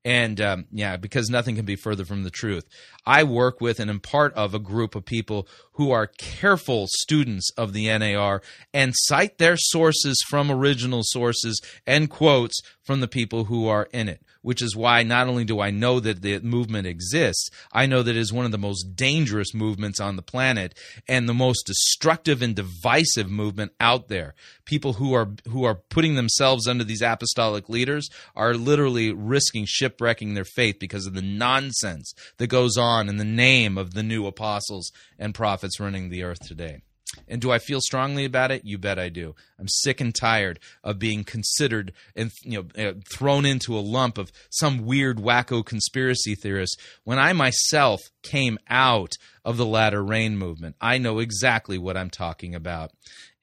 [0.05, 2.63] And um, yeah, because nothing can be further from the truth.
[3.07, 7.49] I work with and am part of a group of people who are careful students
[7.57, 13.45] of the NAR and cite their sources from original sources and quotes from the people
[13.45, 16.85] who are in it which is why not only do I know that the movement
[16.85, 20.77] exists, I know that it is one of the most dangerous movements on the planet
[21.07, 24.35] and the most destructive and divisive movement out there.
[24.63, 30.35] People who are who are putting themselves under these apostolic leaders are literally risking shipwrecking
[30.35, 34.27] their faith because of the nonsense that goes on in the name of the new
[34.27, 36.81] apostles and prophets running the earth today.
[37.27, 38.65] And do I feel strongly about it?
[38.65, 39.35] You bet I do.
[39.59, 44.17] I'm sick and tired of being considered and you know uh, thrown into a lump
[44.17, 50.37] of some weird wacko conspiracy theorist when I myself came out of the latter rain
[50.37, 50.75] movement.
[50.81, 52.91] I know exactly what I'm talking about.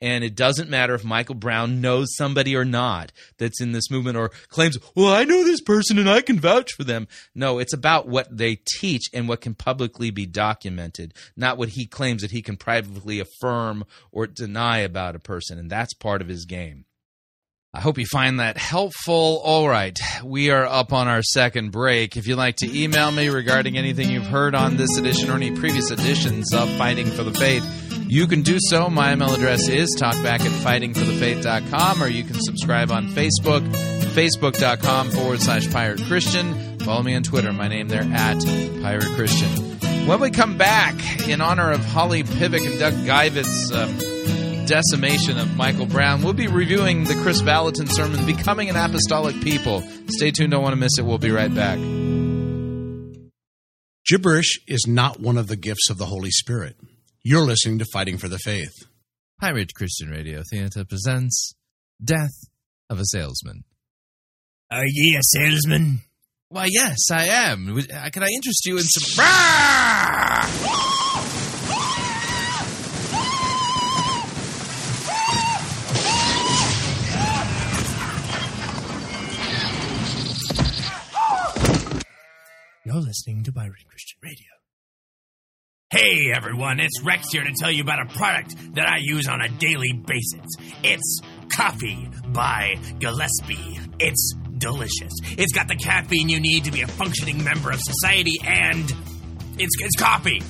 [0.02, 4.16] And it doesn't matter if Michael Brown knows somebody or not that's in this movement
[4.16, 7.06] or claims, well, I know this person and I can vouch for them.
[7.36, 11.86] No, it's about what they teach and what can publicly be documented, not what he
[11.86, 15.56] claims that he can privately affirm or deny about a person.
[15.56, 16.84] And that's part of his game.
[17.72, 19.40] I hope you find that helpful.
[19.44, 22.16] All right, we are up on our second break.
[22.16, 25.52] If you'd like to email me regarding anything you've heard on this edition or any
[25.52, 27.64] previous editions of Fighting for the Faith,
[28.12, 28.90] you can do so.
[28.90, 33.66] My email address is talkback at fightingforthefaith.com, or you can subscribe on Facebook,
[34.12, 36.78] facebook.com forward slash pirate Christian.
[36.80, 37.54] Follow me on Twitter.
[37.54, 38.38] My name there at
[38.82, 39.48] pirate Christian.
[40.06, 45.56] When we come back, in honor of Holly Pivec and Doug Geivett's um, decimation of
[45.56, 49.80] Michael Brown, we'll be reviewing the Kris Vallotton sermon, Becoming an Apostolic People.
[50.08, 51.06] Stay tuned, don't want to miss it.
[51.06, 51.78] We'll be right back.
[54.04, 56.76] Gibberish is not one of the gifts of the Holy Spirit.
[57.24, 58.72] You're listening to Fighting for the Faith.
[59.40, 61.54] Pirate Christian Radio Theater presents
[62.02, 62.34] Death
[62.90, 63.62] of a Salesman.
[64.72, 66.00] Are ye a salesman?
[66.48, 67.78] Why, yes, I am.
[67.78, 69.22] Uh, Can I interest you in some.
[82.84, 84.61] You're listening to Pirate Christian Radio.
[85.92, 89.42] Hey everyone, it's Rex here to tell you about a product that I use on
[89.42, 90.46] a daily basis.
[90.82, 91.20] It's
[91.54, 93.78] Coffee by Gillespie.
[94.00, 95.12] It's delicious.
[95.36, 98.90] It's got the caffeine you need to be a functioning member of society, and
[99.58, 100.40] it's, it's coffee.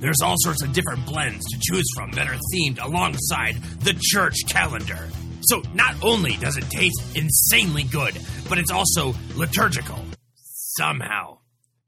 [0.00, 4.48] There's all sorts of different blends to choose from that are themed alongside the church
[4.48, 5.08] calendar.
[5.42, 8.18] So not only does it taste insanely good,
[8.48, 10.00] but it's also liturgical.
[10.42, 11.37] Somehow.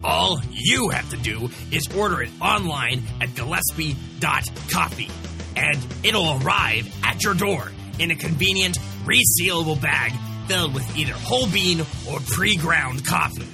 [0.03, 5.11] All you have to do is order it online at Gillespie.coffee,
[5.57, 10.13] and it'll arrive at your door in a convenient, resealable bag
[10.47, 13.47] filled with either whole bean or pre ground coffee.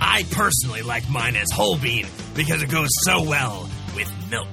[0.00, 4.48] I personally like mine as whole bean because it goes so well with milk.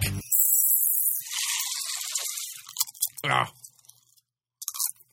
[3.25, 3.51] Ah.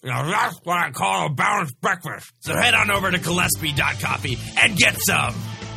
[0.02, 2.32] Now that's what I call a balanced breakfast.
[2.40, 5.34] So head on over to Gillespie.coffee and get some.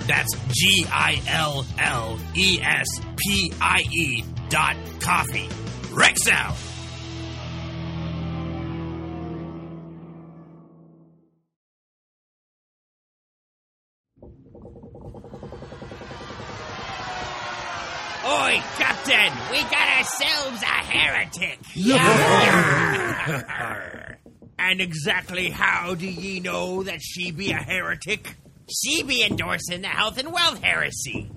[0.07, 5.49] That's G I L L E S P I E dot coffee.
[5.91, 6.55] Rex out.
[18.25, 19.33] Oi, Captain!
[19.51, 21.59] We got ourselves a heretic!
[24.59, 28.35] and exactly how do ye know that she be a heretic?
[28.71, 31.29] She be endorsing the health and wealth heresy.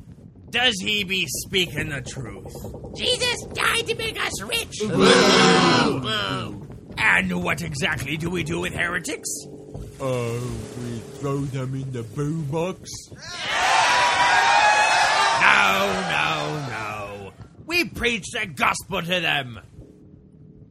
[0.51, 2.55] Does he be speaking the truth?
[2.97, 4.81] Jesus died to make us rich.
[6.99, 9.29] And what exactly do we do with heretics?
[10.01, 10.41] Uh,
[10.79, 12.87] we throw them in the boombox.
[15.41, 17.33] No, no, no.
[17.67, 19.61] We preach the gospel to them.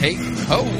[0.00, 0.14] Hey
[0.46, 0.79] ho!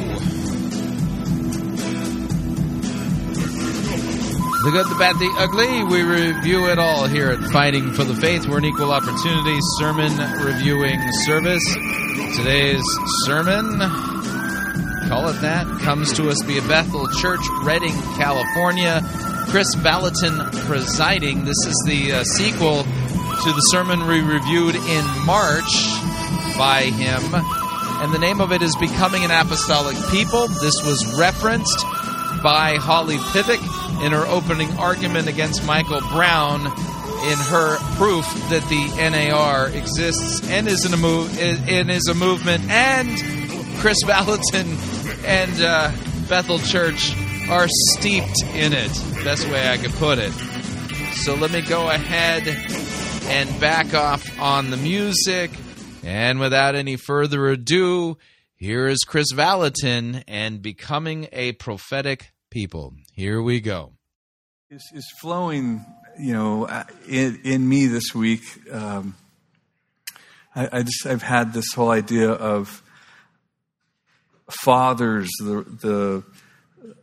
[4.63, 5.85] The good, the bad, the ugly.
[5.85, 8.47] We review it all here at Fighting for the Faith.
[8.47, 10.13] We're an equal opportunity sermon
[10.45, 11.65] reviewing service.
[12.37, 12.85] Today's
[13.25, 13.79] sermon,
[15.09, 19.01] call it that, comes to us via Bethel Church, Redding, California.
[19.49, 21.47] Kris Vallotton presiding.
[21.47, 25.73] This is the uh, sequel to the sermon we reviewed in March
[26.59, 27.23] by him
[28.03, 30.49] and the name of it is Becoming an Apostolic People.
[30.49, 31.85] This was referenced
[32.43, 33.61] by Holly Pivec
[34.03, 40.67] in her opening argument against Michael Brown in her proof that the NAR exists and
[40.67, 43.09] is a move and is a movement and
[43.81, 44.77] Kris Vallotton
[45.25, 45.93] and uh,
[46.29, 47.15] Bethel Church
[47.49, 48.93] are steeped in it.
[49.25, 50.33] Best way I could put it.
[51.15, 52.47] So let me go ahead
[53.27, 55.51] and back off on the music.
[56.03, 58.17] And without any further ado,
[58.57, 62.95] here is Kris Vallotton and becoming a prophetic people.
[63.21, 63.93] Here we go.
[64.71, 65.85] is, is flowing,
[66.19, 68.41] you know, uh, in, in me this week.
[68.73, 69.15] Um,
[70.57, 72.83] I, I just I've had this whole idea of
[74.65, 76.25] fathers, the the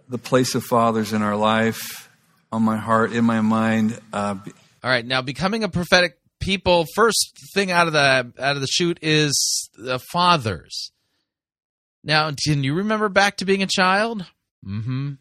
[0.10, 2.10] the place of fathers in our life,
[2.52, 4.00] on my heart, in my mind.
[4.12, 4.38] Uh,
[4.84, 6.88] All right, now becoming a prophetic people.
[6.96, 10.92] First thing out of the out of the chute is the fathers.
[12.04, 14.26] Now, can you remember back to being a child?
[14.66, 15.12] Mm-hmm.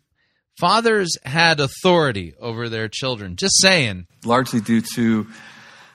[0.59, 3.37] Fathers had authority over their children.
[3.37, 4.07] Just saying.
[4.25, 5.27] largely due to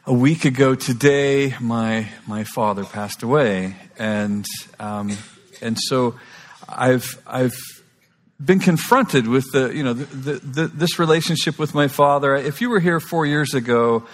[0.06, 4.46] a week ago today, my my father passed away, and
[4.80, 5.18] um,
[5.62, 6.16] and so
[6.70, 7.56] I've I've
[8.44, 12.36] been confronted with the you know the, the, the, this relationship with my father.
[12.36, 14.06] If you were here four years ago.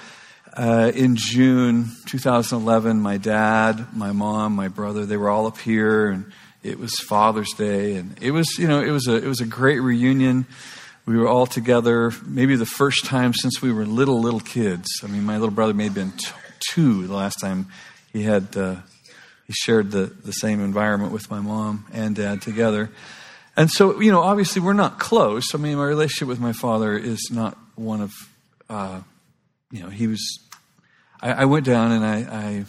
[0.53, 6.09] Uh, in June 2011, my dad, my mom, my brother, they were all up here,
[6.09, 6.33] and
[6.67, 9.45] it was Father's Day, and it was, you know, it was a it was a
[9.45, 10.45] great reunion.
[11.05, 14.87] We were all together, maybe the first time since we were little little kids.
[15.03, 16.27] I mean, my little brother may have been t-
[16.71, 17.67] two the last time
[18.11, 18.75] he had uh,
[19.45, 22.89] he shared the the same environment with my mom and dad together.
[23.55, 25.55] And so, you know, obviously we're not close.
[25.55, 28.13] I mean, my relationship with my father is not one of,
[28.69, 29.01] uh,
[29.71, 30.39] you know, he was.
[31.19, 32.65] I, I went down and I, I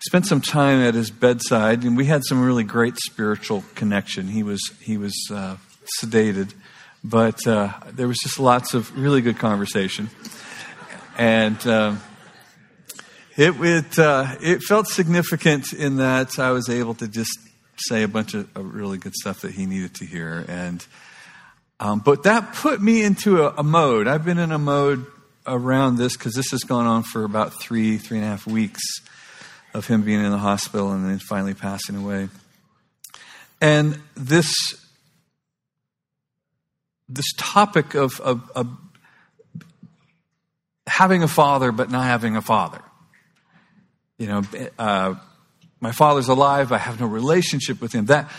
[0.00, 4.28] spent some time at his bedside, and we had some really great spiritual connection.
[4.28, 5.56] He was he was uh,
[6.00, 6.54] sedated,
[7.02, 10.10] but uh, there was just lots of really good conversation,
[11.16, 12.00] and um,
[13.36, 17.36] it it uh, it felt significant in that I was able to just
[17.76, 20.84] say a bunch of, of really good stuff that he needed to hear, and
[21.80, 24.06] um, but that put me into a, a mode.
[24.06, 25.06] I've been in a mode
[25.46, 28.82] around this because this has gone on for about three three and a half weeks
[29.74, 32.28] of him being in the hospital and then finally passing away.
[33.60, 34.52] And this
[37.08, 38.68] this topic of, of, of
[40.86, 42.82] having a father but not having a father.
[44.18, 44.42] You know,
[44.78, 45.14] uh,
[45.80, 46.72] my father's alive.
[46.72, 48.06] I have no relationship with him.
[48.06, 48.30] That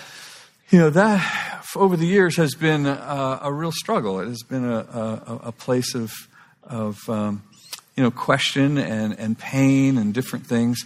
[0.69, 4.19] you know that over the years has been a, a real struggle.
[4.19, 6.11] It has been a, a, a place of
[6.63, 7.43] of um,
[7.95, 10.83] you know question and and pain and different things.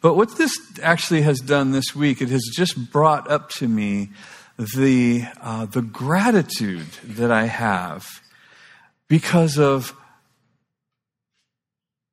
[0.00, 4.10] But what this actually has done this week, it has just brought up to me
[4.58, 8.06] the uh, the gratitude that I have
[9.08, 9.94] because of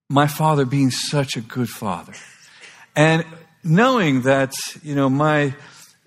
[0.09, 2.13] my father being such a good father,
[2.95, 3.25] and
[3.63, 5.53] knowing that you know my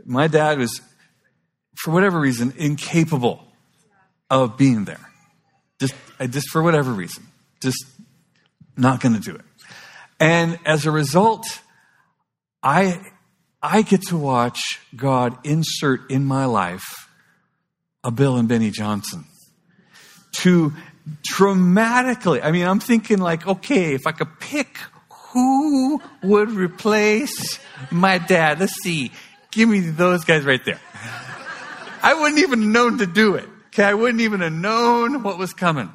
[0.05, 0.81] my dad was
[1.77, 3.43] for whatever reason incapable
[4.31, 5.11] of being there,
[5.81, 5.95] just
[6.29, 7.27] just for whatever reason,
[7.63, 7.85] just
[8.77, 9.45] not going to do it,
[10.21, 11.47] and as a result.
[12.67, 13.01] I,
[13.63, 17.09] I get to watch God insert in my life
[18.03, 19.25] a Bill and Beni Johnson
[20.39, 20.73] to
[21.23, 24.79] dramatically, I mean, I'm thinking like, okay, if I could pick
[25.33, 27.61] who would replace
[27.93, 29.13] my dad, let's see,
[29.53, 30.81] give me those guys right there.
[32.03, 33.49] I wouldn't even have known to do it.
[33.69, 35.95] Okay, I wouldn't even have known what was coming.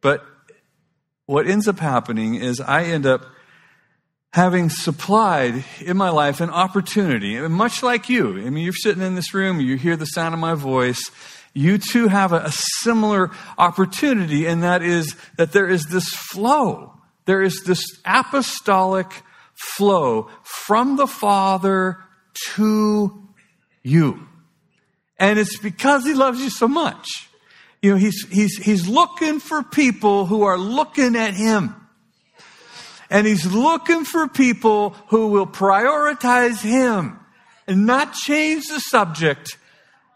[0.00, 0.24] But
[1.26, 3.26] what ends up happening is I end up
[4.32, 8.38] having supplied in my life an opportunity, and much like you.
[8.38, 11.10] I mean, you're sitting in this room, you hear the sound of my voice.
[11.54, 16.94] You too have a, a similar opportunity, and that is that there is this flow.
[17.26, 19.22] There is this apostolic
[19.54, 21.98] flow from the Father
[22.54, 23.28] to
[23.82, 24.26] you.
[25.18, 27.28] And it's because He loves you so much.
[27.82, 31.76] You know, He's, He's, He's looking for people who are looking at Him.
[33.12, 37.20] And He's looking for people who will prioritize Him
[37.66, 39.58] and not change the subject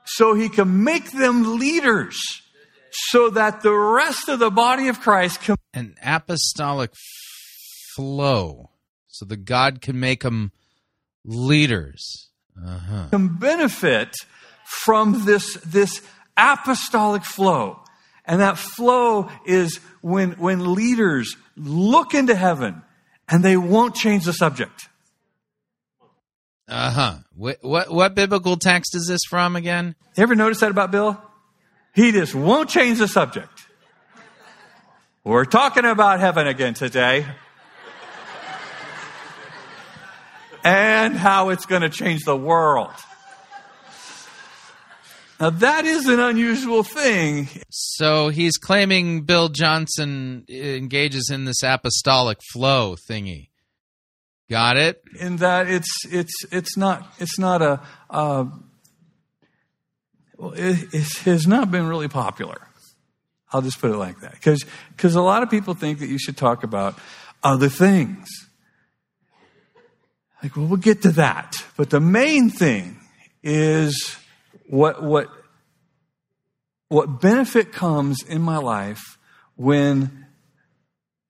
[0.06, 2.18] so He can make them leaders
[2.90, 5.56] so that the rest of the body of Christ can.
[5.74, 6.90] An apostolic
[7.94, 8.70] flow
[9.08, 10.52] so that God can make them
[11.22, 12.30] leaders.
[12.66, 13.08] Uh-huh.
[13.10, 14.16] can benefit
[14.64, 16.00] from this, this
[16.38, 17.82] apostolic flow.
[18.26, 22.82] And that flow is when, when leaders look into heaven
[23.28, 24.88] and they won't change the subject.
[26.68, 27.14] Uh huh.
[27.36, 29.94] What, what what biblical text is this from again?
[30.16, 31.20] You ever notice that about Bill?
[31.94, 33.66] He just won't change the subject.
[35.22, 37.24] We're talking about heaven again today.
[40.64, 42.90] and how it's going to change the world.
[45.38, 47.48] Now, that is an unusual thing.
[47.68, 53.50] So he's claiming Bill Johnson engages in this apostolic flow thingy.
[54.48, 55.02] Got it?
[55.18, 58.44] In that it's it's it's not it's not a uh,
[60.36, 62.68] well, it, it has not been really popular.
[63.52, 66.18] I'll just put it like that because because a lot of people think that you
[66.18, 66.96] should talk about
[67.42, 68.28] other things.
[70.42, 73.00] Like, well, we'll get to that, but the main thing
[73.42, 74.16] is
[74.68, 75.28] what what
[76.88, 79.18] what benefit comes in my life
[79.56, 80.26] when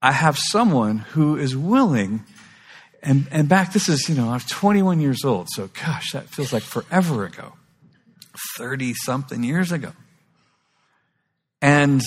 [0.01, 2.23] I have someone who is willing
[3.01, 6.53] and and back this is you know I'm 21 years old so gosh that feels
[6.53, 7.53] like forever ago.
[8.57, 9.93] 30 something years ago.
[11.61, 12.01] And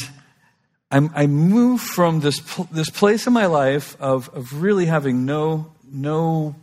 [0.91, 2.41] I'm, I moved from this
[2.71, 6.57] this place in my life of of really having no no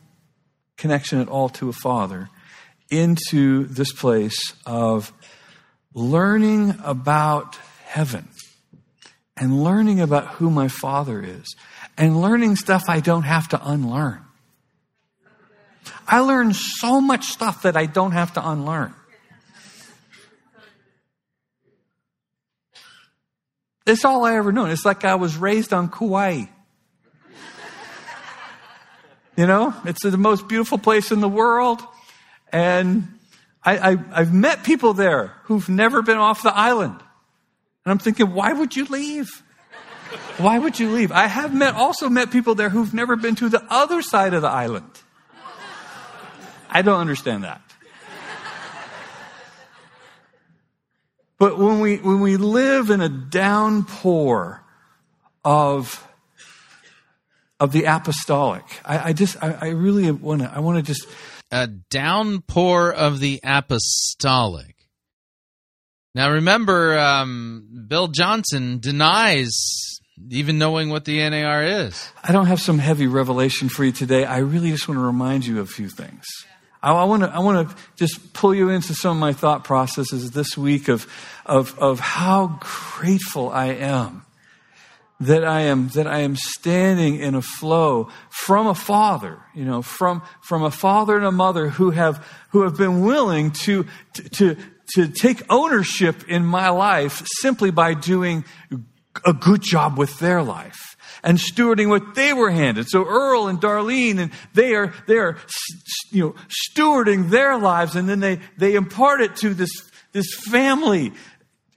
[0.77, 2.30] connection at all to a father
[2.89, 5.11] into this place of
[5.93, 8.27] learning about heaven
[9.35, 11.55] and learning about who my father is
[11.97, 14.23] and learning stuff I don't have to unlearn.
[16.07, 18.93] I learn so much stuff that I don't have to unlearn.
[23.85, 24.69] It's all I ever known.
[24.69, 26.45] It's like I was raised on Kauai.
[29.38, 31.81] You know, it's the most beautiful place in the world.
[32.51, 33.19] And
[33.63, 36.95] I, I've met people there who've never been off the island.
[37.85, 39.43] And I'm thinking, why would you leave?
[40.37, 41.11] Why would you leave?
[41.11, 44.41] I have met, also met people there who've never been to the other side of
[44.41, 44.89] the island.
[46.69, 47.61] I don't understand that.
[51.39, 54.63] But when we, when we live in a downpour
[55.45, 56.07] of
[57.59, 58.63] of the apostolic.
[58.85, 61.07] I, I just, I, I really want to, I want to just.
[61.51, 64.75] A downpour of the apostolic.
[66.13, 69.53] Now remember, um, Bill Johnson denies
[70.29, 72.09] even knowing what the NAR is.
[72.23, 74.25] I don't have some heavy revelation for you today.
[74.25, 76.25] I really just want to remind you of a few things.
[76.81, 80.31] I, want to, I want to just pull you into some of my thought processes
[80.31, 81.07] this week of,
[81.45, 84.25] of, of how grateful I am
[85.19, 89.81] that I am that I am standing in a flow from a father, you know,
[89.81, 93.85] from from a father and a mother who have who have been willing to
[94.34, 94.56] to
[94.95, 98.45] to take ownership in my life simply by doing
[99.26, 102.88] a good job with their life and stewarding what they were handed.
[102.88, 105.38] So Earl and Darlene and they are they are
[106.11, 109.72] you know stewarding their lives and then they they impart it to this
[110.11, 111.14] this family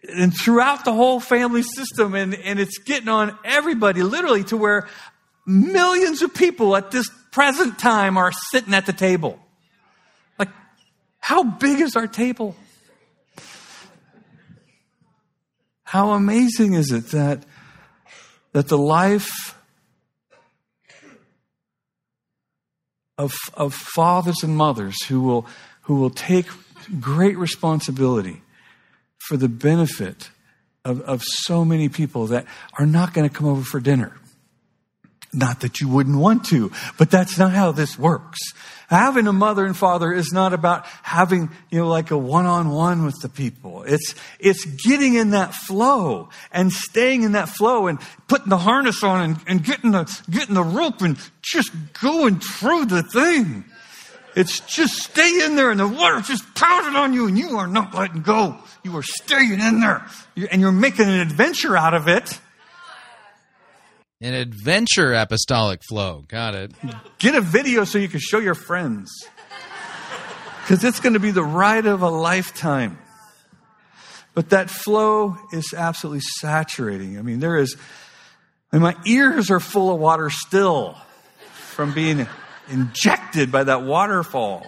[0.08, 4.88] and throughout the whole family system, and, and it's getting on everybody, literally, to where
[5.46, 9.38] millions of people at this present time are sitting at the table.
[10.38, 10.48] Like,
[11.18, 12.56] how big is our table?
[15.84, 17.44] How amazing is it that,
[18.52, 19.56] that the life
[23.18, 25.46] of, of fathers and mothers who will,
[25.82, 26.46] who will take
[27.00, 28.40] great responsibility
[29.30, 30.28] for the benefit
[30.84, 32.44] of, of so many people that
[32.80, 34.12] are not going to come over for dinner.
[35.32, 38.40] Not that you wouldn't want to, but that's not how this works.
[38.88, 43.20] Having a mother and father is not about having, you know, like a one-on-one with
[43.22, 43.84] the people.
[43.84, 49.04] It's, it's getting in that flow and staying in that flow and putting the harness
[49.04, 51.70] on and, and getting the, getting the rope and just
[52.02, 53.64] going through the thing.
[54.36, 57.66] It's just stay in there and the water's just pounding on you and you are
[57.66, 58.56] not letting go.
[58.84, 60.06] You are staying in there
[60.50, 62.40] and you're making an adventure out of it.
[64.20, 66.24] An adventure apostolic flow.
[66.28, 66.72] Got it.
[67.18, 69.10] Get a video so you can show your friends.
[70.62, 72.98] Because it's going to be the ride of a lifetime.
[74.34, 77.18] But that flow is absolutely saturating.
[77.18, 77.76] I mean, there is,
[78.72, 80.96] I mean, my ears are full of water still
[81.52, 82.28] from being
[82.70, 84.66] injected by that waterfall.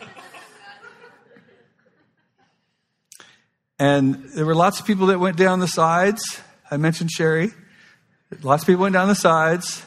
[3.78, 6.40] And there were lots of people that went down the sides.
[6.70, 7.50] I mentioned Sherry.
[8.42, 9.84] Lots of people went down the sides.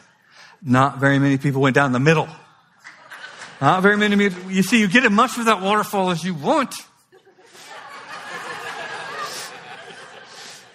[0.61, 2.27] Not very many people went down the middle.
[3.61, 4.21] Not very many.
[4.49, 6.75] You see, you get as much of that waterfall as you want.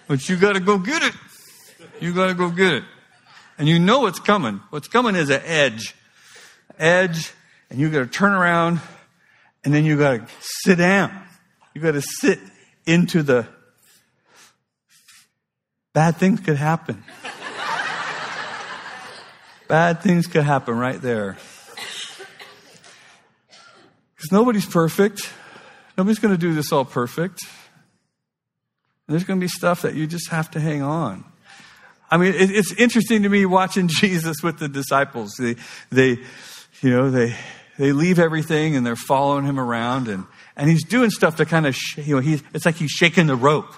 [0.08, 1.14] But you got to go get it.
[2.00, 2.84] You got to go get it.
[3.58, 4.60] And you know what's coming.
[4.70, 5.94] What's coming is an edge.
[6.80, 7.32] Edge,
[7.68, 8.80] and you got to turn around,
[9.64, 11.12] and then you got to sit down.
[11.74, 12.38] You got to sit
[12.86, 13.46] into the
[15.92, 17.04] bad things could happen.
[19.68, 21.36] Bad things could happen right there.
[24.16, 25.32] Because nobody's perfect.
[25.96, 27.40] Nobody's going to do this all perfect.
[29.06, 31.24] There's going to be stuff that you just have to hang on.
[32.10, 35.34] I mean, it, it's interesting to me watching Jesus with the disciples.
[35.38, 35.54] They,
[35.90, 36.18] they,
[36.82, 37.36] you know, they,
[37.78, 40.26] they leave everything and they're following him around and,
[40.56, 43.26] and he's doing stuff to kind of, sh- you know, he's, it's like he's shaking
[43.26, 43.72] the rope.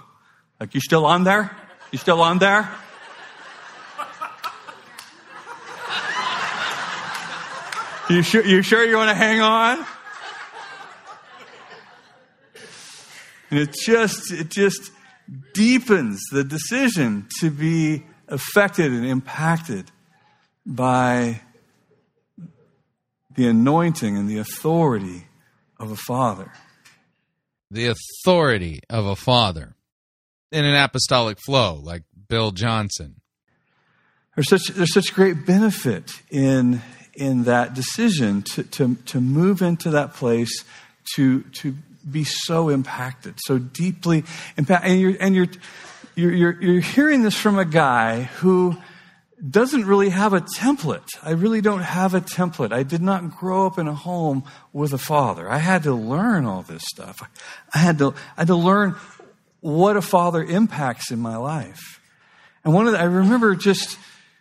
[0.61, 1.57] Like, you still on there?
[1.91, 2.69] You still on there?
[8.11, 9.87] You sure, you sure you want to hang on?
[13.51, 14.91] And it just, it just
[15.55, 19.91] deepens the decision to be affected and impacted
[20.67, 21.41] by
[23.35, 25.27] the anointing and the authority
[25.79, 26.53] of a father.
[27.71, 27.95] The
[28.25, 29.75] authority of a father
[30.51, 33.21] in an apostolic flow, like Bill Johnson.
[34.35, 36.83] There's such, there's such great benefit in,
[37.15, 40.65] in that decision to, to, to move into that place,
[41.17, 41.75] to, to
[42.11, 44.25] be so impacted, so deeply
[44.57, 44.91] impacted.
[44.91, 45.47] And you're, and you're,
[46.15, 48.77] you're, you're, you're hearing this from a guy who
[49.49, 51.09] doesn't really have a template.
[51.23, 52.73] I really don't have a template.
[52.73, 55.51] I did not grow up in a home with a father.
[55.51, 57.29] I had to learn all this stuff.
[57.75, 58.95] I had to, I had to learn
[59.61, 62.01] what a father impacts in my life.
[62.65, 63.99] And one of the, I remember just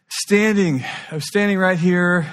[0.07, 2.27] standing, I was standing right here.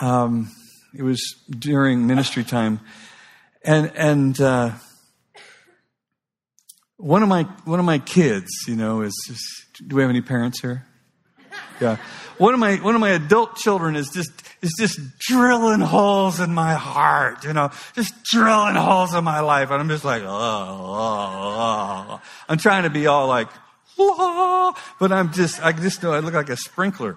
[0.00, 0.50] Um,
[0.94, 2.80] it was during ministry time.
[3.62, 4.72] And, and, uh,
[6.96, 10.20] one of my, one of my kids, you know, is, is do we have any
[10.20, 10.86] parents here?
[11.80, 11.96] Yeah.
[12.38, 14.30] One of my one of my adult children is just
[14.60, 19.70] is just drilling holes in my heart, you know, just drilling holes in my life,
[19.70, 22.20] and I'm just like, oh, oh, oh.
[22.48, 23.48] I'm trying to be all like,
[23.98, 27.16] oh, but I'm just I just know I look like a sprinkler.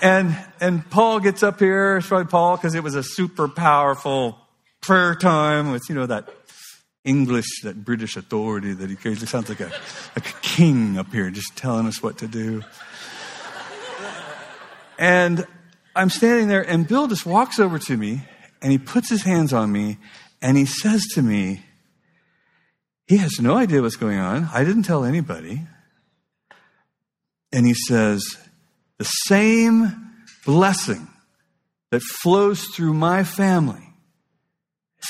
[0.00, 4.38] And and Paul gets up here, it's probably Paul because it was a super powerful
[4.80, 6.28] prayer time with you know that
[7.04, 9.20] English, that British authority that he carries.
[9.20, 9.72] He sounds like a,
[10.14, 12.62] like a king up here just telling us what to do.
[14.98, 15.46] And
[15.94, 18.22] I'm standing there, and Bill just walks over to me,
[18.60, 19.98] and he puts his hands on me,
[20.40, 21.64] and he says to me,
[23.06, 24.48] he has no idea what's going on.
[24.52, 25.62] I didn't tell anybody.
[27.52, 28.22] And he says,
[28.98, 30.12] the same
[30.46, 31.08] blessing
[31.90, 33.92] that flows through my family,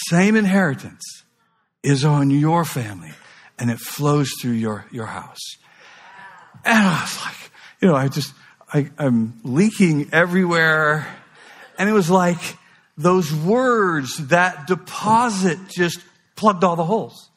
[0.08, 1.02] same inheritance,
[1.82, 3.12] is on your family,
[3.58, 5.56] and it flows through your, your house.
[6.64, 8.32] And I was like, you know, I just,
[8.72, 11.06] I, I'm leaking everywhere.
[11.78, 12.38] And it was like
[12.96, 16.00] those words, that deposit just
[16.36, 17.30] plugged all the holes.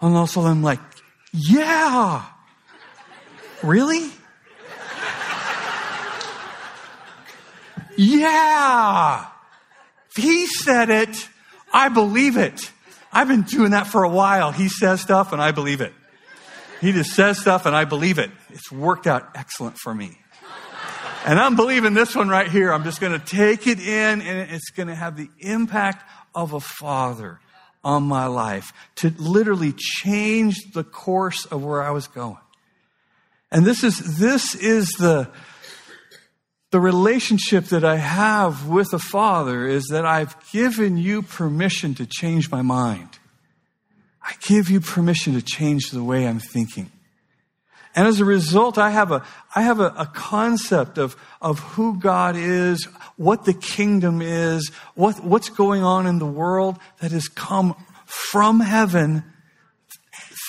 [0.00, 0.80] And also I'm like,
[1.32, 2.24] yeah.
[3.62, 4.10] Really?
[7.96, 9.26] Yeah.
[10.16, 11.28] If he said it,
[11.72, 12.70] I believe it.
[13.12, 14.52] I've been doing that for a while.
[14.52, 15.92] He says stuff and I believe it.
[16.80, 18.30] He just says stuff and I believe it.
[18.50, 20.18] It's worked out excellent for me.
[21.24, 22.72] And I'm believing this one right here.
[22.72, 26.52] I'm just going to take it in and it's going to have the impact of
[26.52, 27.40] a father
[27.82, 32.36] on my life to literally change the course of where I was going.
[33.50, 35.30] And this is, this is the,
[36.70, 42.06] the relationship that I have with a father is that I've given you permission to
[42.06, 43.08] change my mind.
[44.22, 46.90] I give you permission to change the way I'm thinking.
[47.94, 51.98] And as a result, I have a, I have a, a, concept of, of who
[51.98, 52.84] God is,
[53.16, 58.60] what the kingdom is, what, what's going on in the world that has come from
[58.60, 59.22] heaven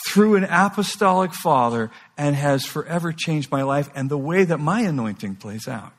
[0.08, 4.82] through an apostolic father and has forever changed my life and the way that my
[4.82, 5.94] anointing plays out.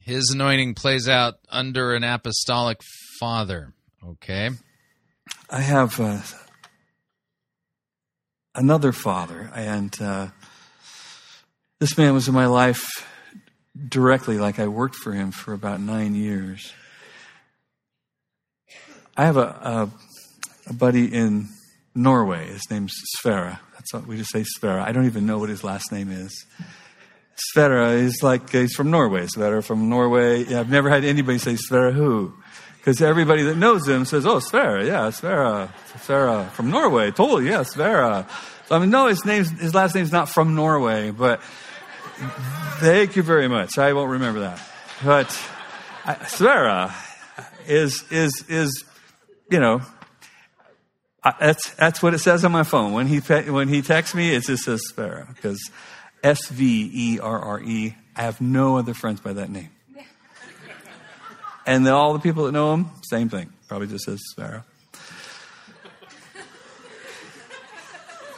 [0.00, 2.80] His anointing plays out under an apostolic
[3.20, 3.72] father.
[4.04, 4.50] Okay.
[5.48, 6.20] I have uh,
[8.54, 10.28] another father, and uh,
[11.80, 13.06] this man was in my life
[13.88, 16.72] directly, like I worked for him for about nine years.
[19.16, 19.90] I have a, a,
[20.68, 21.48] a buddy in
[21.94, 22.46] Norway.
[22.48, 23.60] His name's Sverre.
[23.74, 24.80] That's what we just say Sverre.
[24.80, 26.46] I don't even know what his last name is.
[27.36, 29.26] Sverre is like he's from Norway.
[29.26, 30.44] Sverre from Norway.
[30.44, 32.34] Yeah, I've never had anybody say Sverre who,
[32.84, 37.62] because everybody that knows him says, "Oh, Sverre, yeah, Sverre, Sverre from Norway." Totally, yeah,
[37.62, 38.26] Sverre.
[38.66, 41.42] So, I mean, no, his name's his last name's not from Norway, but
[42.80, 43.78] thank you very much.
[43.78, 44.60] I won't remember that.
[45.02, 45.34] But
[46.04, 46.94] I, Sverre
[47.66, 48.84] is is is
[49.50, 49.80] you know
[51.22, 54.34] I, that's that's what it says on my phone when he when he texts me.
[54.34, 55.70] It just says Sverre because
[56.22, 57.96] S V E R R E.
[58.14, 59.70] I have no other friends by that name.
[61.66, 63.52] And all the people that know him, same thing.
[63.68, 64.64] Probably just says Sverre.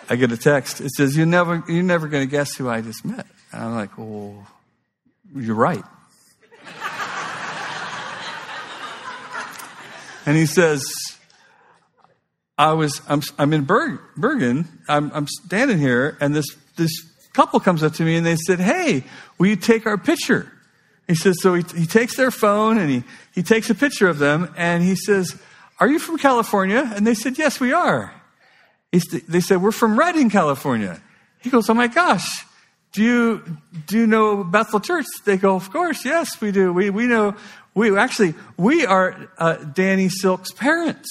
[0.08, 0.80] I get a text.
[0.80, 3.74] It says, "You're never, you're never going to guess who I just met." And I'm
[3.74, 4.46] like, "Oh,
[5.34, 5.82] you're right."
[10.26, 10.84] and he says,
[12.56, 14.68] "I was, I'm, I'm in Berg, Bergen.
[14.88, 16.46] I'm, I'm standing here, and this
[16.76, 16.92] this
[17.32, 19.02] couple comes up to me, and they said, "Hey,
[19.38, 20.52] will you take our picture?"
[21.06, 24.18] He says, so he, he takes their phone and he, he takes a picture of
[24.18, 25.40] them and he says,
[25.78, 26.90] Are you from California?
[26.94, 28.12] And they said, Yes, we are.
[28.90, 31.00] He, they said, We're from Redding, California.
[31.38, 32.44] He goes, Oh my gosh,
[32.92, 35.06] do you, do you know Bethel Church?
[35.24, 36.72] They go, Of course, yes, we do.
[36.72, 37.36] We, we know,
[37.74, 41.08] we actually, we are uh, Danny Silk's parents.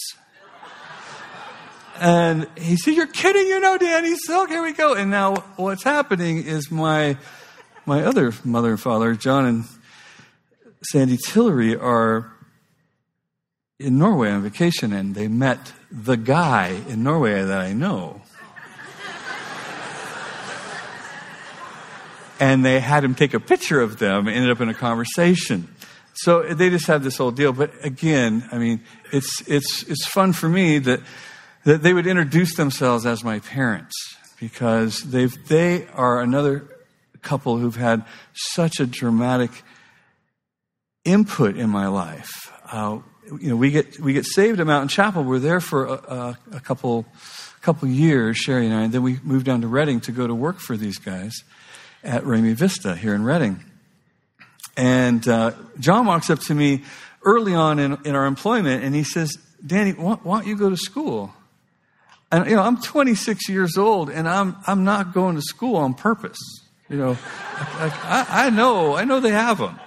[1.98, 4.94] And he said, You're kidding, you know Danny Silk, here we go.
[4.94, 7.18] And now what's happening is my,
[7.86, 9.64] my other mother and father, John and
[10.92, 12.32] Sandy Tillery are
[13.80, 18.22] in Norway on vacation and they met the guy in Norway that I know.
[22.40, 25.74] and they had him take a picture of them, and ended up in a conversation.
[26.16, 27.54] So they just had this whole deal.
[27.54, 28.82] But again, I mean,
[29.12, 31.02] it's, it's, it's fun for me that,
[31.64, 33.94] that they would introduce themselves as my parents
[34.40, 36.68] because they've, they are another
[37.22, 39.52] couple who've had such a dramatic
[41.06, 42.52] input in my life.
[42.70, 43.00] Uh,
[43.40, 45.24] you know, we get we get saved at Mountain Chapel.
[45.24, 47.06] We're there for a, a, couple
[47.62, 50.36] couple years, Sherry and I, and then we moved down to Redding to go to
[50.36, 51.44] work for these guys
[52.04, 53.64] at Remy Vista here in Redding.
[54.78, 56.84] And uh, John walks up to me
[57.24, 60.70] early on in, in our employment, and he says, "Danny, why, why don't you go
[60.70, 61.34] to school?"
[62.32, 65.94] And you know, I'm 26 years old, and I'm I'm not going to school on
[65.94, 66.40] purpose.
[66.90, 67.18] You know,
[67.56, 69.80] I, I know I know they have them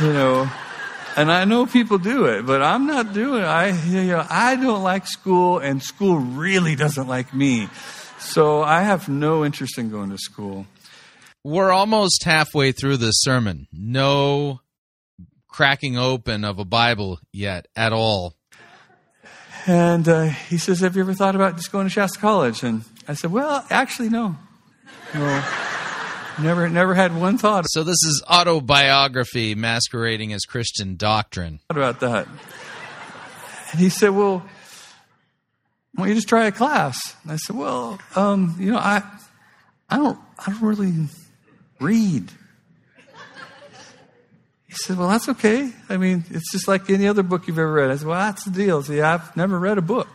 [0.00, 0.50] you know,
[1.16, 3.46] and I know people do it, but I'm not doing it.
[3.46, 7.68] I, you know, I don't like school, and school really doesn't like me.
[8.18, 10.66] So I have no interest in going to school.
[11.44, 13.68] We're almost halfway through this sermon.
[13.72, 14.60] No
[15.46, 18.34] cracking open of a Bible yet at all.
[19.66, 22.62] And uh, he says, Have you ever thought about just going to Shasta College?
[22.62, 24.36] And I said, Well, actually, no.
[25.14, 25.44] No.
[26.40, 27.64] Never, never had one thought.
[27.68, 31.60] So this is autobiography masquerading as Christian doctrine.
[31.68, 32.26] What about that?
[33.70, 34.38] And he said, "Well,
[35.94, 39.02] why don't you just try a class?" And I said, "Well, um, you know, I,
[39.88, 40.92] I don't, I don't really
[41.80, 42.30] read."
[44.66, 45.72] He said, "Well, that's okay.
[45.88, 48.44] I mean, it's just like any other book you've ever read." I said, "Well, that's
[48.44, 48.82] the deal.
[48.82, 50.08] See, I've never read a book."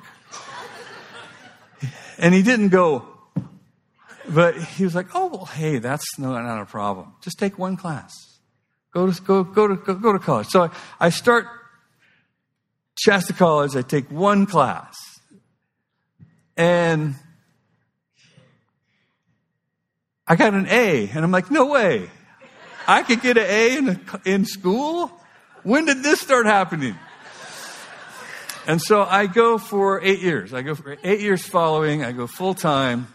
[2.18, 3.08] And he didn't go,
[4.34, 7.14] but he was like, "Oh, well, hey, that's no, not a problem.
[7.22, 8.14] Just take one class.
[8.94, 10.70] Go to go go to go, go to college." So I,
[11.00, 11.48] I start
[13.00, 13.76] Shasta College.
[13.76, 14.96] I take one class,
[16.58, 17.16] and
[20.30, 21.10] I got an A.
[21.10, 22.08] And I'm like, no way.
[22.88, 25.12] I could get an A in, in school?
[25.64, 26.96] When did this start happening?
[28.68, 30.54] And so I go for eight years.
[30.54, 32.04] I go for eight years following.
[32.04, 33.08] I go full time.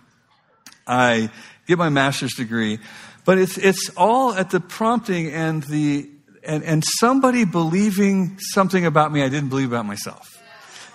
[0.86, 1.31] I
[1.66, 2.78] get my master's degree.
[3.24, 6.11] But it's, it's all at the prompting and the,
[6.43, 10.31] and, and somebody believing something about me I didn't believe about myself.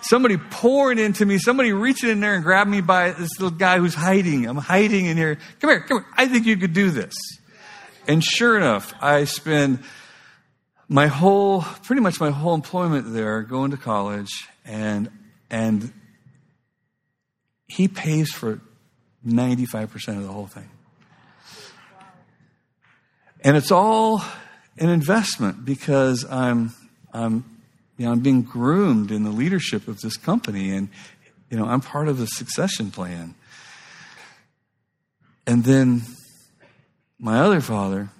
[0.02, 3.78] Somebody pouring into me, somebody reaching in there and grabbing me by this little guy
[3.78, 4.46] who's hiding.
[4.46, 5.38] I'm hiding in here.
[5.60, 6.06] Come here, come here.
[6.16, 7.14] I think you could do this.
[8.08, 9.80] And sure enough, I spend
[10.88, 15.10] my whole, pretty much my whole employment there going to college and,
[15.50, 15.92] and
[17.66, 18.60] he pays for
[19.26, 20.68] 95% of the whole thing.
[23.42, 24.22] And it's all
[24.78, 26.72] an investment because I'm,
[27.12, 27.44] I'm,
[27.96, 30.88] you know, I'm being groomed in the leadership of this company and,
[31.50, 33.34] you know, I'm part of the succession plan.
[35.46, 36.02] And then
[37.18, 38.10] my other father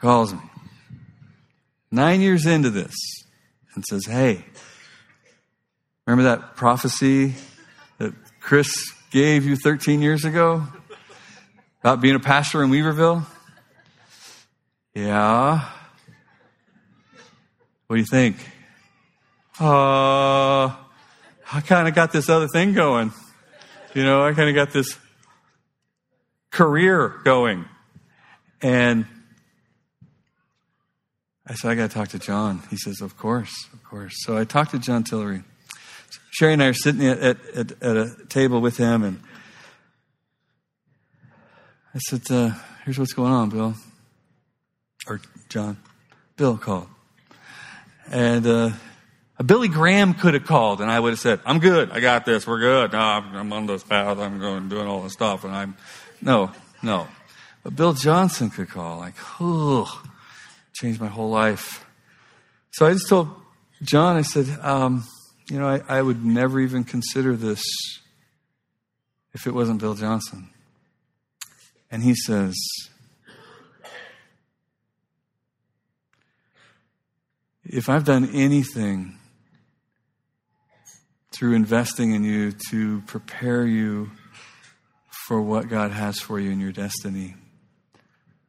[0.00, 0.40] calls me
[1.90, 2.94] nine years into this
[3.74, 4.44] and says, Hey,
[6.06, 7.34] remember that prophecy
[7.98, 10.66] that Chris gave you 13 years ago
[11.80, 13.24] about being a pastor in Weaverville?
[14.92, 15.70] Yeah.
[17.86, 18.36] What do you think?
[19.60, 23.12] Uh, I kind of got this other thing going.
[23.94, 24.98] You know, I kind of got this
[26.50, 27.66] career going.
[28.62, 29.06] And
[31.46, 32.64] I said, I got to talk to John.
[32.68, 34.14] He says, Of course, of course.
[34.24, 35.44] So I talked to John Tillery.
[36.30, 39.20] Sherry and I are sitting at, at, at, at a table with him, and
[41.94, 42.50] I said, uh,
[42.84, 43.74] Here's what's going on, Bill
[45.06, 45.78] or John,
[46.36, 46.88] Bill called.
[48.10, 48.70] And uh,
[49.44, 51.90] Billy Graham could have called, and I would have said, "I'm good.
[51.90, 52.46] I got this.
[52.46, 52.92] We're good.
[52.92, 54.18] No, I'm, I'm on this path.
[54.18, 55.76] I'm going doing all this stuff." And I'm
[56.20, 57.08] no, no.
[57.62, 60.02] But Bill Johnson could call, like, oh,
[60.74, 61.86] changed my whole life.
[62.72, 63.30] So I just told
[63.82, 65.04] John, I said, um,
[65.48, 67.62] you know, I, I would never even consider this
[69.32, 70.48] if it wasn't Bill Johnson.
[71.90, 72.54] And he says,
[77.64, 79.18] if I've done anything
[81.32, 84.10] through investing in you to prepare you
[85.26, 87.34] for what God has for you in your destiny,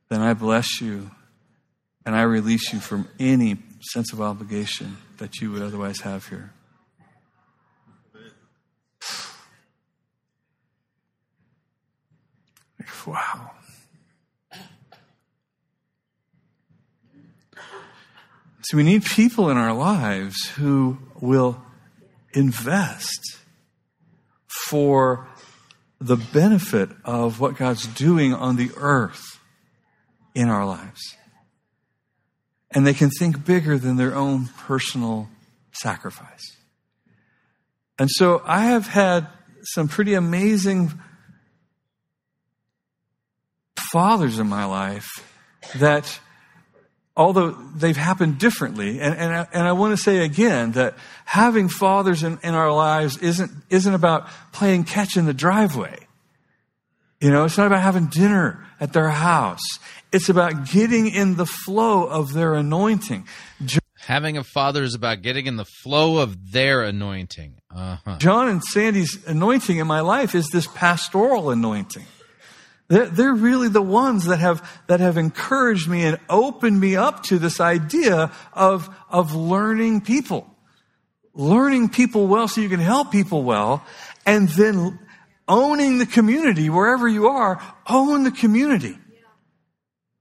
[0.09, 1.11] then I bless you
[2.05, 6.51] and I release you from any sense of obligation that you would otherwise have here.
[13.05, 13.51] Wow.
[18.61, 21.61] So we need people in our lives who will
[22.33, 23.37] invest
[24.47, 25.27] for
[25.99, 29.39] the benefit of what God's doing on the earth
[30.33, 31.15] in our lives.
[32.71, 35.29] And they can think bigger than their own personal
[35.71, 36.57] sacrifice.
[37.97, 39.27] And so I have had
[39.73, 40.99] some pretty amazing
[43.95, 45.07] fathers in my life
[45.77, 46.19] that
[47.15, 48.99] although they've happened differently.
[48.99, 52.73] And, and, I, and I want to say again that having fathers in, in our
[52.73, 55.97] lives isn't, isn't about playing catch in the driveway.
[57.21, 59.63] You know, it's not about having dinner at their house.
[60.11, 63.25] It's about getting in the flow of their anointing.
[63.99, 67.59] Having a father is about getting in the flow of their anointing.
[67.73, 68.17] Uh-huh.
[68.17, 72.03] John and Sandy's anointing in my life is this pastoral anointing.
[72.87, 77.23] They're, they're really the ones that have, that have encouraged me and opened me up
[77.23, 80.47] to this idea of, of learning people.
[81.33, 83.83] Learning people well so you can help people well,
[84.25, 84.99] and then
[85.47, 88.97] owning the community wherever you are, own the community.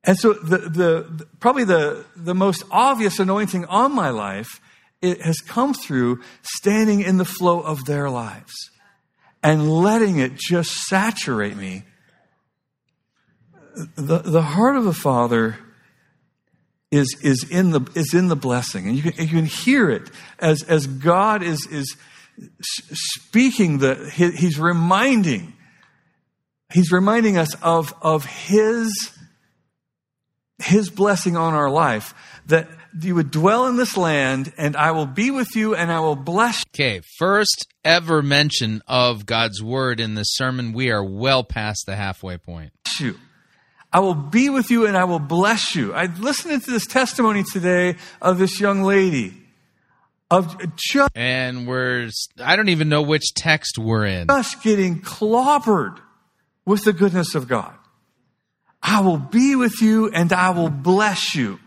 [0.03, 4.61] And so the, the, probably the, the most obvious anointing on my life,
[5.01, 8.53] it has come through standing in the flow of their lives
[9.43, 11.85] and letting it just saturate me
[13.75, 15.59] the, the heart of the Father
[16.91, 18.89] is, is, in the, is in the blessing.
[18.89, 21.97] And you can, you can hear it as, as God is, is
[22.63, 25.55] speaking, the, he's reminding,
[26.73, 28.93] he's reminding us of, of his,
[30.59, 32.15] his blessing on our life
[32.47, 32.69] that
[33.01, 36.17] you would dwell in this land and I will be with you and I will
[36.17, 36.85] bless you.
[36.85, 40.73] Okay, first ever mention of God's word in this sermon.
[40.73, 42.73] We are well past the halfway point.
[43.01, 43.19] You.
[43.95, 45.95] I will be with you and I will bless you.
[45.95, 49.35] I listened to this testimony today of this young lady.
[50.33, 52.11] Of just and we're
[52.43, 54.27] I don't even know which text we're in.
[54.27, 56.01] Just getting clobbered
[56.67, 57.73] with the goodness of God.
[58.83, 61.61] I will be with you and I will bless you.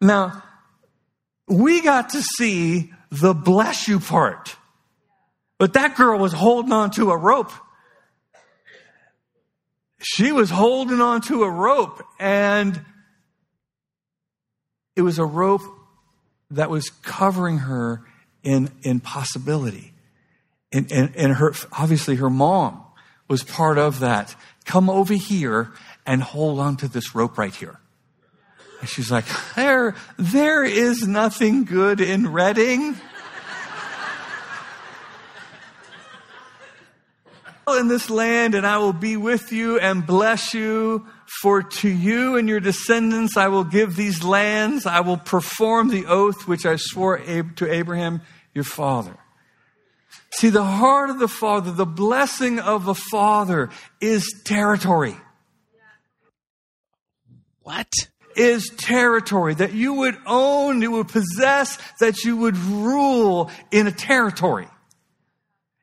[0.00, 0.42] Now,
[1.48, 4.56] we got to see the bless you part.
[5.58, 7.52] But that girl was holding on to a rope.
[10.02, 12.84] She was holding on to a rope and
[14.96, 15.62] it was a rope
[16.50, 18.02] that was covering her
[18.42, 19.92] in, in possibility.
[20.72, 22.82] And, and, and her, obviously her mom
[23.28, 24.34] was part of that.
[24.64, 25.72] Come over here
[26.04, 27.78] and hold on to this rope right here.
[28.80, 32.96] And she's like, there, there is nothing good in Redding.
[37.68, 41.06] In this land and I will be with you and bless you.
[41.40, 44.84] For to you and your descendants I will give these lands.
[44.84, 48.20] I will perform the oath which I swore to Abraham,
[48.54, 49.16] your father.
[50.32, 53.70] See, the heart of the father, the blessing of the father
[54.00, 55.16] is territory.
[57.62, 57.92] What?
[58.34, 63.92] Is territory that you would own, you would possess, that you would rule in a
[63.92, 64.68] territory.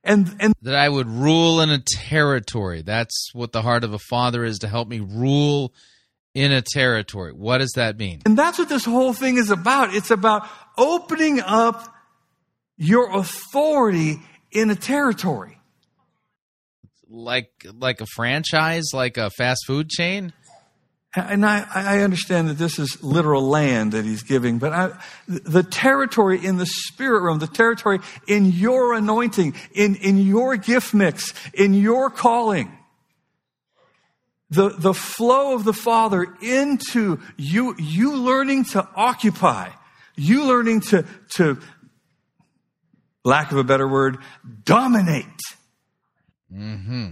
[0.03, 2.81] And, and that I would rule in a territory.
[2.81, 5.73] That's what the heart of a father is to help me rule
[6.33, 7.33] in a territory.
[7.33, 8.21] What does that mean?
[8.25, 9.93] And that's what this whole thing is about.
[9.93, 10.47] It's about
[10.77, 11.93] opening up
[12.77, 14.21] your authority
[14.51, 15.57] in a territory.
[17.11, 20.31] Like like a franchise, like a fast food chain?
[21.27, 24.91] And I, I understand that this is literal land that he's giving, but I,
[25.27, 30.93] the territory in the spirit realm, the territory in your anointing, in, in your gift
[30.93, 32.71] mix, in your calling,
[34.49, 39.69] the, the flow of the Father into you, you learning to occupy,
[40.15, 41.05] you learning to,
[41.35, 41.59] to,
[43.23, 44.17] lack of a better word,
[44.63, 45.25] dominate.
[46.51, 47.11] Hmm.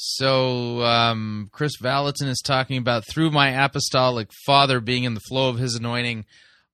[0.00, 5.48] So um, Kris Vallotton is talking about through my apostolic father being in the flow
[5.48, 6.24] of his anointing,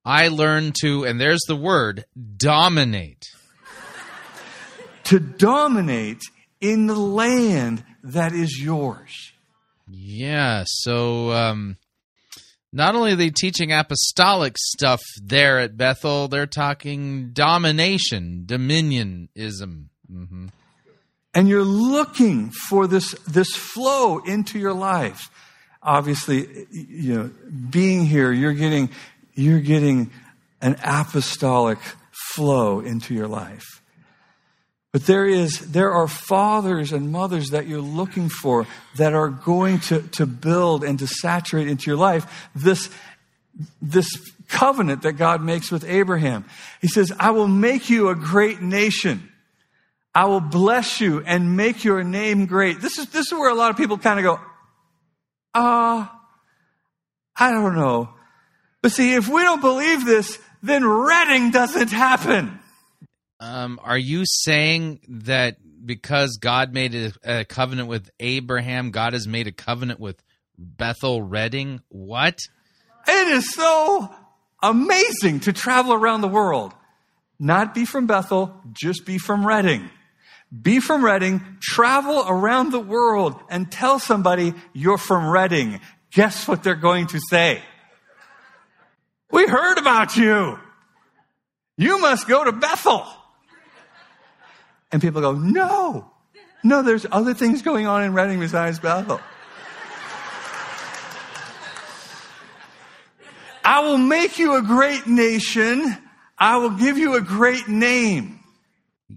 [0.04, 2.04] I learned to, and there's the word,
[2.36, 3.24] dominate.
[5.04, 6.20] to dominate
[6.60, 9.32] in the land that is yours.
[9.88, 10.64] Yeah.
[10.66, 11.78] So um,
[12.74, 19.86] not only are they teaching apostolic stuff there at Bethel, they're talking domination, dominionism.
[20.12, 20.48] Mm-hmm
[21.34, 25.30] and you're looking for this, this flow into your life.
[25.82, 27.30] Obviously, you know,
[27.70, 28.90] being here, you're getting,
[29.34, 30.10] you're getting
[30.62, 31.78] an apostolic
[32.12, 33.82] flow into your life.
[34.92, 38.64] But there is, there are fathers and mothers that you're looking for
[38.96, 42.88] that are going to, to build and to saturate into your life this,
[43.82, 44.08] this
[44.48, 46.44] covenant that God makes with Abraham.
[46.80, 49.28] He says, I will make you a great nation.
[50.14, 52.80] I will bless you and make your name great.
[52.80, 54.40] This is, this is where a lot of people kind of go,
[55.54, 56.18] ah, uh,
[57.36, 58.10] I don't know.
[58.80, 62.60] But see, if we don't believe this, then Redding doesn't happen.
[63.40, 69.26] Um, are you saying that because God made a, a, covenant with Abraham, God has
[69.26, 70.22] made a covenant with
[70.56, 71.80] Bethel Redding?
[71.88, 72.38] What?
[73.06, 74.14] It is so
[74.62, 76.72] amazing to travel around the world.
[77.38, 79.90] Not be from Bethel, just be from Redding.
[80.62, 85.80] Be from Redding, travel around the world and tell somebody you're from Redding.
[86.12, 87.60] Guess what they're going to say?
[89.32, 90.58] We heard about you.
[91.76, 93.04] You must go to Bethel.
[94.92, 96.08] And people go, no,
[96.62, 99.20] no, there's other things going on in Redding besides Bethel.
[103.64, 105.96] I will make you a great nation.
[106.38, 108.43] I will give you a great name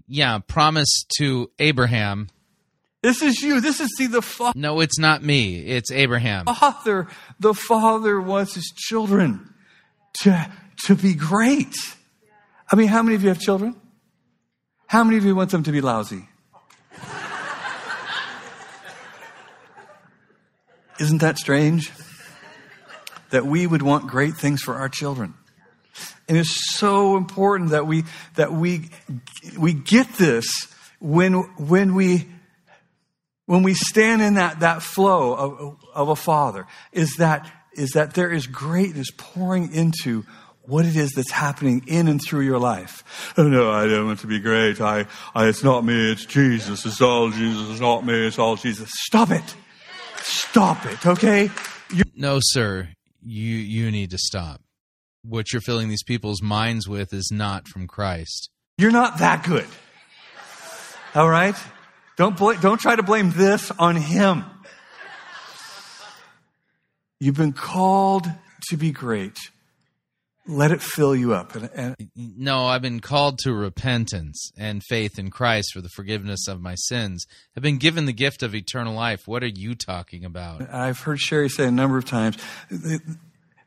[0.06, 2.28] yeah, promise to Abraham.
[3.02, 3.60] This is you.
[3.60, 4.58] This is see the father.
[4.58, 5.58] No, it's not me.
[5.58, 6.46] It's Abraham.
[6.46, 7.06] Father,
[7.38, 9.54] the father wants his children
[10.22, 10.50] to
[10.84, 11.74] to be great.
[12.70, 13.76] I mean, how many of you have children?
[14.86, 16.28] How many of you want them to be lousy?
[20.98, 21.92] Isn't that strange?
[23.30, 25.34] That we would want great things for our children.
[26.28, 28.04] And it's so important that we,
[28.36, 28.90] that we,
[29.58, 30.46] we get this
[31.00, 32.26] when, when we,
[33.46, 38.12] when we stand in that, that flow of, of a father is that, is that
[38.12, 40.26] there is greatness pouring into
[40.62, 43.32] what it is that's happening in and through your life.
[43.38, 44.82] Oh no, I don't want to be great.
[44.82, 46.84] I, I, it's not me, it's Jesus.
[46.84, 47.70] It's all Jesus.
[47.70, 48.90] It's not me, it's all Jesus.
[48.92, 49.54] Stop it.
[50.18, 51.50] Stop it, okay?
[51.90, 52.90] You- no, sir.
[53.24, 54.60] You, you need to stop
[55.28, 58.50] what you're filling these people's minds with is not from Christ.
[58.78, 59.66] You're not that good.
[61.14, 61.56] All right?
[62.16, 64.44] Don't, bl- don't try to blame this on him.
[67.20, 68.26] You've been called
[68.68, 69.36] to be great.
[70.46, 71.54] Let it fill you up.
[71.54, 76.48] And, and No, I've been called to repentance and faith in Christ for the forgiveness
[76.48, 77.26] of my sins.
[77.56, 79.26] I've been given the gift of eternal life.
[79.26, 80.72] What are you talking about?
[80.72, 82.38] I've heard Sherry say a number of times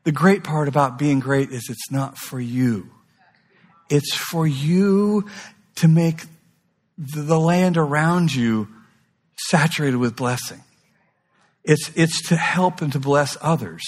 [0.03, 2.89] the, great part about being great is it's not for you,
[3.89, 5.27] it's for you
[5.75, 6.23] to make
[6.97, 8.67] the, the land around you
[9.49, 10.63] saturated with blessing.
[11.63, 13.83] It's, it's to help and to bless others.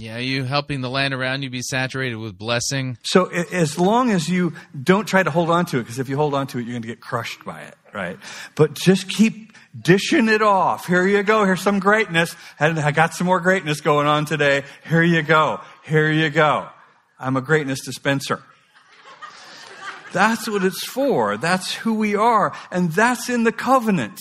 [0.00, 2.96] Yeah, you helping the land around you be saturated with blessing?
[3.02, 6.16] So as long as you don't try to hold on to it, because if you
[6.16, 8.18] hold on to it, you're going to get crushed by it, right?
[8.54, 9.47] But just keep
[9.78, 10.86] dishing it off.
[10.86, 11.44] Here you go.
[11.44, 12.34] Here's some greatness.
[12.58, 14.64] And I got some more greatness going on today.
[14.88, 15.60] Here you go.
[15.84, 16.68] Here you go.
[17.18, 18.42] I'm a greatness dispenser.
[20.12, 21.36] That's what it's for.
[21.36, 22.54] That's who we are.
[22.70, 24.20] And that's in the covenant.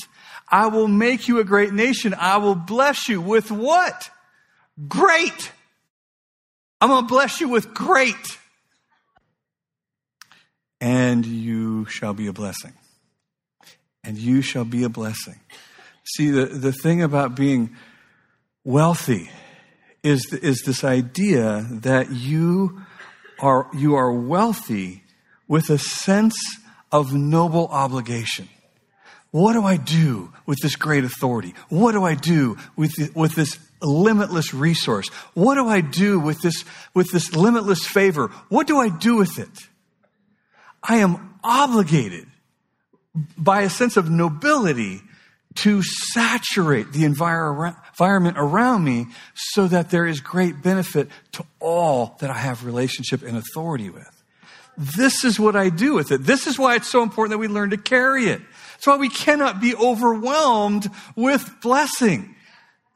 [0.49, 2.13] I will make you a great nation.
[2.17, 4.09] I will bless you with what?
[4.87, 5.51] Great.
[6.79, 8.15] I'm going to bless you with great.
[10.79, 12.73] And you shall be a blessing.
[14.07, 15.35] And you shall be a blessing.
[16.15, 17.75] See, the, the thing about being
[18.63, 19.29] wealthy
[20.01, 22.83] is, is this idea that you
[23.37, 25.03] are, you are wealthy
[25.49, 26.37] with a sense
[26.89, 28.47] of noble obligation.
[29.31, 31.53] What do I do with this great authority?
[31.67, 35.09] What do I do with, the, with this limitless resource?
[35.33, 36.63] What do I do with this,
[36.93, 38.29] with this limitless favor?
[38.47, 39.67] What do I do with it?
[40.81, 42.27] I am obligated
[43.37, 45.01] by a sense of nobility
[45.55, 52.15] to saturate the envir- environment around me so that there is great benefit to all
[52.19, 54.23] that I have relationship and authority with.
[54.77, 56.23] This is what I do with it.
[56.23, 58.41] This is why it's so important that we learn to carry it.
[58.73, 62.35] That's why we cannot be overwhelmed with blessing.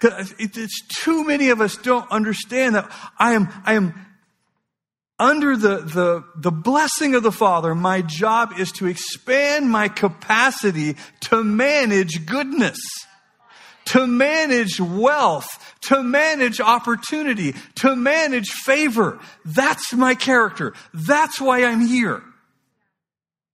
[0.03, 3.93] It's too many of us don't understand that I am, I am
[5.21, 7.75] under the, the, the blessing of the Father.
[7.75, 12.79] My job is to expand my capacity to manage goodness,
[13.85, 15.47] to manage wealth,
[15.81, 19.19] to manage opportunity, to manage favor.
[19.45, 20.73] That's my character.
[20.91, 22.23] That's why I'm here.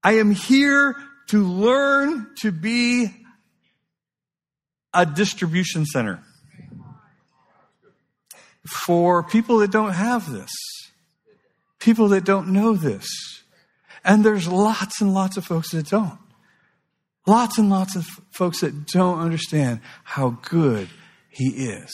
[0.03, 0.95] I am here
[1.27, 3.13] to learn to be
[4.93, 6.23] a distribution center
[8.65, 10.51] for people that don't have this,
[11.79, 13.07] people that don't know this.
[14.03, 16.17] And there's lots and lots of folks that don't.
[17.25, 20.89] Lots and lots of folks that don't understand how good
[21.29, 21.91] He is.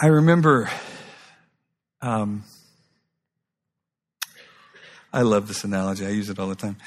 [0.00, 0.70] I remember,
[2.00, 2.44] um,
[5.12, 6.06] I love this analogy.
[6.06, 6.78] I use it all the time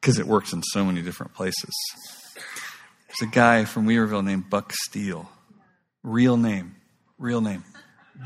[0.00, 1.72] because it works in so many different places.
[3.08, 5.28] There's a guy from Weaverville named Buck Steele.
[6.02, 6.76] Real name.
[7.18, 7.64] Real name.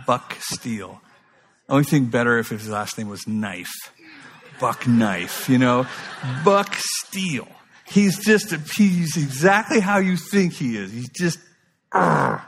[0.06, 1.00] Buck Steele.
[1.68, 3.92] Only thing better if his last name was Knife.
[4.60, 5.86] Buck Knife, you know?
[6.44, 7.48] Buck Steele.
[7.86, 10.92] He's just, a, he's exactly how you think he is.
[10.92, 11.38] He's just,
[11.92, 12.42] "Argh."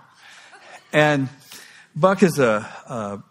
[0.92, 1.28] and
[1.94, 3.22] Buck is a, a,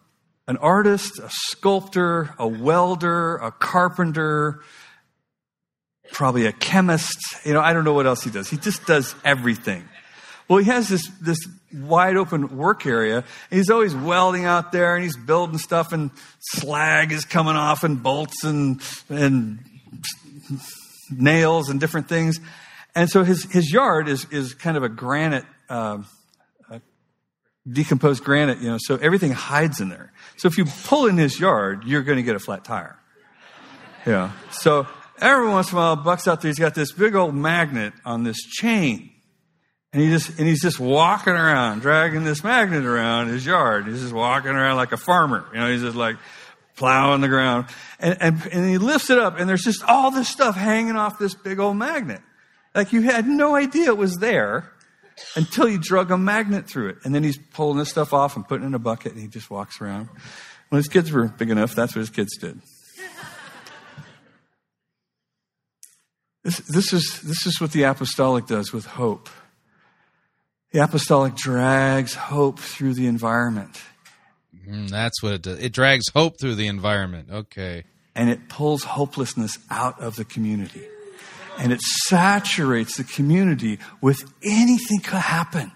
[0.47, 4.61] an artist, a sculptor, a welder, a carpenter,
[6.11, 7.19] probably a chemist.
[7.45, 8.49] You know, I don't know what else he does.
[8.49, 9.87] He just does everything.
[10.49, 11.37] Well, he has this, this
[11.71, 13.23] wide open work area.
[13.51, 16.09] He's always welding out there and he's building stuff and
[16.39, 19.59] slag is coming off and bolts and, and
[21.11, 22.39] nails and different things.
[22.95, 25.99] And so his, his yard is, is kind of a granite, uh,
[27.71, 30.11] decomposed granite, you know, so everything hides in there.
[30.37, 32.97] So if you pull in his yard, you're going to get a flat tire.
[34.07, 34.31] Yeah.
[34.51, 34.87] So
[35.21, 38.23] every once in a while, Buck's out there, he's got this big old magnet on
[38.23, 39.11] this chain.
[39.91, 43.87] And he just and he's just walking around, dragging this magnet around his yard.
[43.87, 45.47] He's just walking around like a farmer.
[45.51, 46.17] You know, he's just like
[46.75, 47.65] plowing the ground.
[47.99, 51.17] And, and, and he lifts it up, and there's just all this stuff hanging off
[51.17, 52.21] this big old magnet.
[52.75, 54.71] Like you had no idea it was there
[55.35, 56.97] until you drug a magnet through it.
[57.03, 59.27] And then he's pulling this stuff off and putting it in a bucket, and he
[59.27, 60.07] just walks around.
[60.69, 62.61] When his kids were big enough, that's what his kids did.
[66.43, 69.29] This, this, is, this is what the apostolic does with hope.
[70.71, 73.81] The apostolic drags hope through the environment.
[74.67, 75.59] Mm, that's what it does.
[75.59, 77.29] It drags hope through the environment.
[77.31, 77.85] Okay.
[78.15, 80.85] And it pulls hopelessness out of the community.
[81.57, 85.71] And it saturates the community with anything could happen.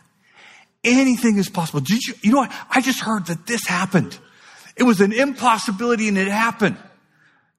[0.83, 1.79] Anything is possible.
[1.79, 2.51] Did you, you know what?
[2.69, 4.17] I just heard that this happened.
[4.75, 6.77] It was an impossibility and it happened.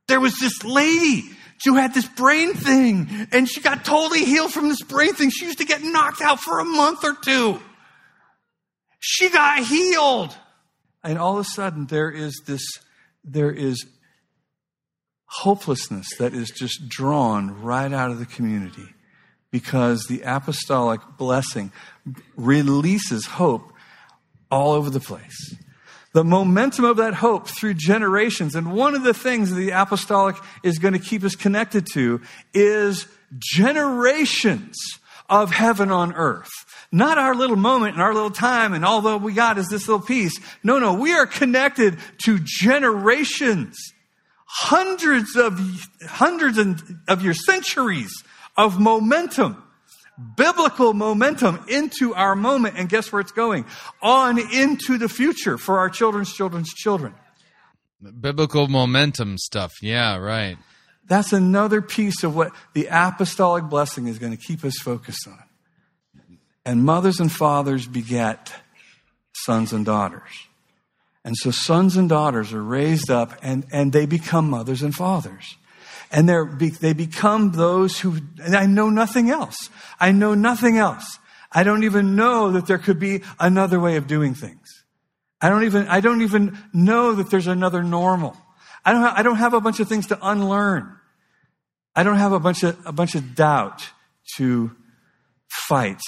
[0.07, 1.25] There was this lady.
[1.59, 5.31] Sue had this brain thing and she got totally healed from this brain thing.
[5.31, 7.61] She used to get knocked out for a month or two.
[9.01, 10.37] She got healed.
[11.03, 12.65] And all of a sudden there is this,
[13.25, 13.87] there is
[15.27, 18.95] hopelessness that is just drawn right out of the community
[19.51, 21.71] because the apostolic blessing
[22.37, 23.73] releases hope
[24.51, 25.55] all over the place.
[26.15, 28.55] The momentum of that hope through generations.
[28.55, 32.23] And one of the things the apostolic is going to keep us connected to
[32.55, 33.09] is
[33.39, 34.77] generations
[35.29, 36.51] of heaven on earth.
[36.93, 39.89] Not our little moment and our little time and all that we got is this
[39.89, 40.39] little piece.
[40.63, 43.77] No, no, we are connected to generations
[44.47, 45.59] hundreds of
[46.07, 46.59] hundreds
[47.09, 48.13] of your centuries
[48.57, 49.64] of momentum
[50.37, 53.65] biblical momentum into our moment and guess where it's going?
[54.03, 57.15] On into the future for our children's children's children.
[58.21, 59.73] Biblical momentum stuff.
[59.83, 60.57] Yeah right.
[61.07, 65.43] That's another piece of what the apostolic blessing is going to keep us focused on.
[66.65, 68.53] And mothers and fathers beget
[69.35, 70.31] sons and daughters.
[71.25, 75.57] And so sons and daughters are raised up and, and they become mothers and fathers.
[76.15, 79.69] And they become those who, and I know nothing else.
[79.99, 81.19] I know nothing else.
[81.51, 84.85] I don't even know that there could be another way of doing things.
[85.41, 88.37] I don't even, I don't even know that there's another normal.
[88.85, 90.97] I don't, have, I don't have a bunch of things to unlearn.
[91.97, 93.91] I don't have a bunch of, a bunch of doubt
[94.37, 94.71] to
[95.49, 96.01] fight.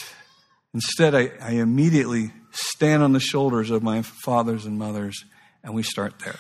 [0.73, 5.25] Instead, I, I immediately stand on the shoulders of my fathers and mothers,
[5.65, 6.39] and we start there.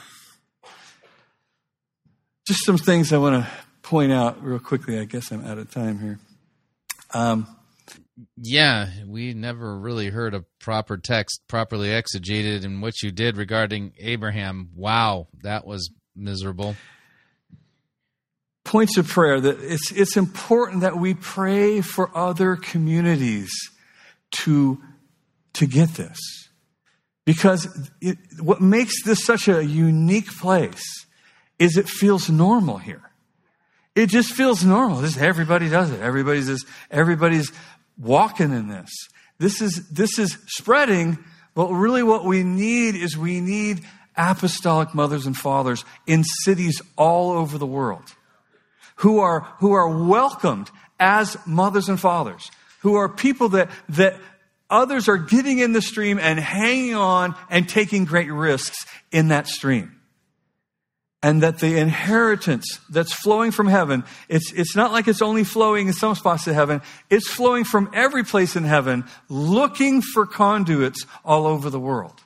[2.47, 3.51] Just some things I want to
[3.83, 5.01] point out real quickly.
[5.01, 6.19] I guess I'm out of time here.
[7.13, 7.49] Um,
[8.37, 13.93] yeah, we never really heard a proper text properly exegeted, and what you did regarding
[13.99, 16.77] Abraham, wow, that was miserable.
[18.65, 23.51] Points of prayer that it's it's important that we pray for other communities
[24.43, 24.81] to
[25.55, 26.19] to get this.
[27.25, 31.06] Because it, what makes this such a unique place
[31.59, 33.03] is it feels normal here.
[33.95, 34.99] It just feels normal.
[34.99, 36.01] This, everybody does it.
[36.01, 37.51] Everybody's just, everybody's
[37.99, 38.91] walking in this.
[39.39, 41.19] This is, this is spreading,
[41.55, 43.83] but really what we need is we need
[44.17, 48.15] apostolic mothers and fathers in cities all over the world
[48.97, 52.51] who are, who are welcomed as mothers and fathers,
[52.81, 54.19] who are people that, that
[54.71, 59.47] others are getting in the stream and hanging on and taking great risks in that
[59.47, 59.96] stream.
[61.27, 65.89] And that the inheritance that's flowing from heaven, it's, it's not like it's only flowing
[65.89, 66.83] in some spots of heaven.
[67.11, 72.21] It's flowing from every place in heaven, looking for conduits all over the world.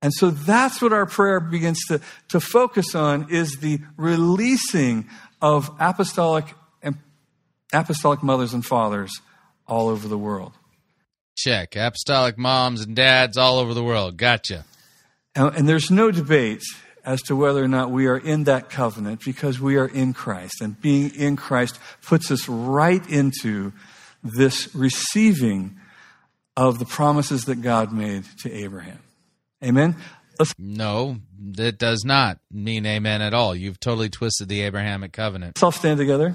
[0.00, 5.10] And so that's what our prayer begins to, to focus on is the releasing
[5.42, 6.46] of apostolic
[6.80, 6.96] and
[7.74, 9.12] apostolic mothers and fathers
[9.68, 10.54] all over the world.
[11.36, 11.76] Check.
[11.76, 14.16] Apostolic moms and dads all over the world.
[14.16, 14.64] Gotcha.
[15.34, 16.62] And, and there's no debate
[17.06, 20.60] as to whether or not we are in that covenant because we are in Christ.
[20.60, 23.72] And being in Christ puts us right into
[24.24, 25.78] this receiving
[26.56, 28.98] of the promises that God made to Abraham.
[29.62, 29.94] Amen?
[30.38, 31.18] Let's- no,
[31.52, 33.54] that does not mean amen at all.
[33.54, 35.56] You've totally twisted the Abrahamic covenant.
[35.56, 36.34] Let's all stand together.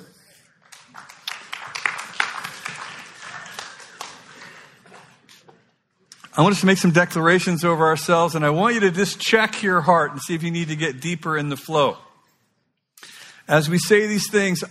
[6.34, 9.20] I want us to make some declarations over ourselves, and I want you to just
[9.20, 11.98] check your heart and see if you need to get deeper in the flow.
[13.50, 14.64] As we say these things,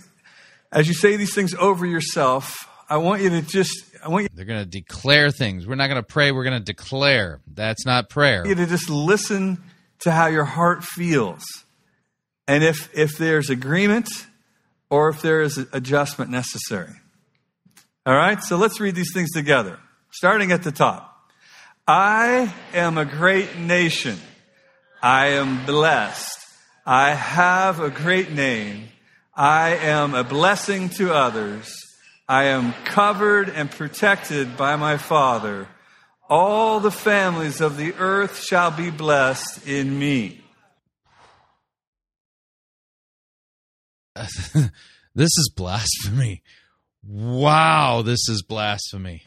[0.71, 3.71] as you say these things over yourself, I want you to just,
[4.03, 4.29] I want you.
[4.33, 5.67] They're going to declare things.
[5.67, 7.41] We're not going to pray, we're going to declare.
[7.45, 8.45] That's not prayer.
[8.47, 9.63] You to just listen
[9.99, 11.43] to how your heart feels.
[12.47, 14.09] And if, if there's agreement
[14.89, 16.93] or if there is adjustment necessary.
[18.03, 19.77] All right, so let's read these things together,
[20.09, 21.10] starting at the top.
[21.93, 24.17] I am a great nation.
[25.03, 26.39] I am blessed.
[26.85, 28.87] I have a great name.
[29.35, 31.69] I am a blessing to others.
[32.29, 35.67] I am covered and protected by my Father.
[36.29, 40.39] All the families of the earth shall be blessed in me.
[44.15, 44.71] this
[45.15, 46.41] is blasphemy.
[47.03, 49.23] Wow, this is blasphemy.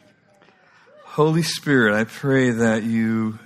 [1.15, 3.39] Holy Spirit, I pray that you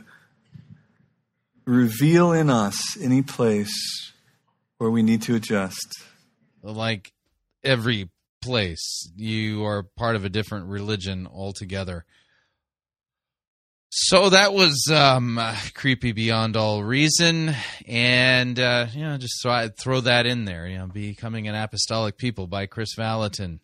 [1.68, 4.12] reveal in us any place
[4.80, 6.02] where we need to adjust.
[6.64, 7.14] Like
[7.64, 8.10] every
[8.42, 12.06] place, you are part of a different religion altogether.
[13.90, 15.40] So that was um,
[15.76, 17.54] creepy beyond all reason,
[17.88, 20.66] and uh, you know, just so I'd throw that in there.
[20.66, 23.60] You know, becoming an apostolic people by Kris Vallotton.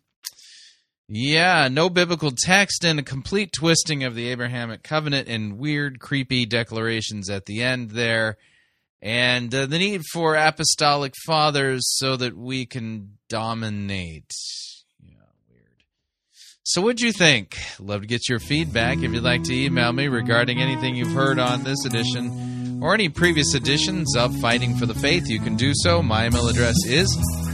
[1.08, 6.46] Yeah, no biblical text and a complete twisting of the Abrahamic covenant and weird, creepy
[6.46, 8.38] declarations at the end there,
[9.00, 14.32] and uh, the need for apostolic fathers so that we can dominate.
[15.00, 15.14] Yeah,
[15.48, 15.84] weird.
[16.64, 17.56] So, what'd you think?
[17.78, 18.98] Love to get your feedback.
[18.98, 23.08] If you'd like to email me regarding anything you've heard on this edition or any
[23.08, 26.02] previous editions of Fighting for the Faith, you can do so.
[26.02, 27.08] My email address is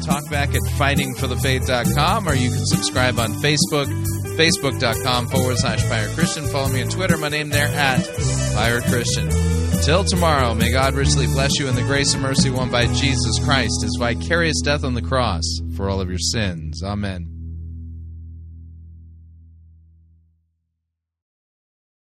[0.06, 3.86] talkback at fightingforthefaith.com, or you can subscribe on Facebook,
[4.36, 6.46] facebook.com forward slash Pirate Christian.
[6.46, 8.04] Follow me on Twitter, my name there at
[8.54, 9.28] Pirate Christian.
[9.82, 13.44] Till tomorrow, may God richly bless you in the grace and mercy won by Jesus
[13.44, 15.42] Christ, his vicarious death on the cross
[15.76, 16.82] for all of your sins.
[16.84, 17.31] Amen.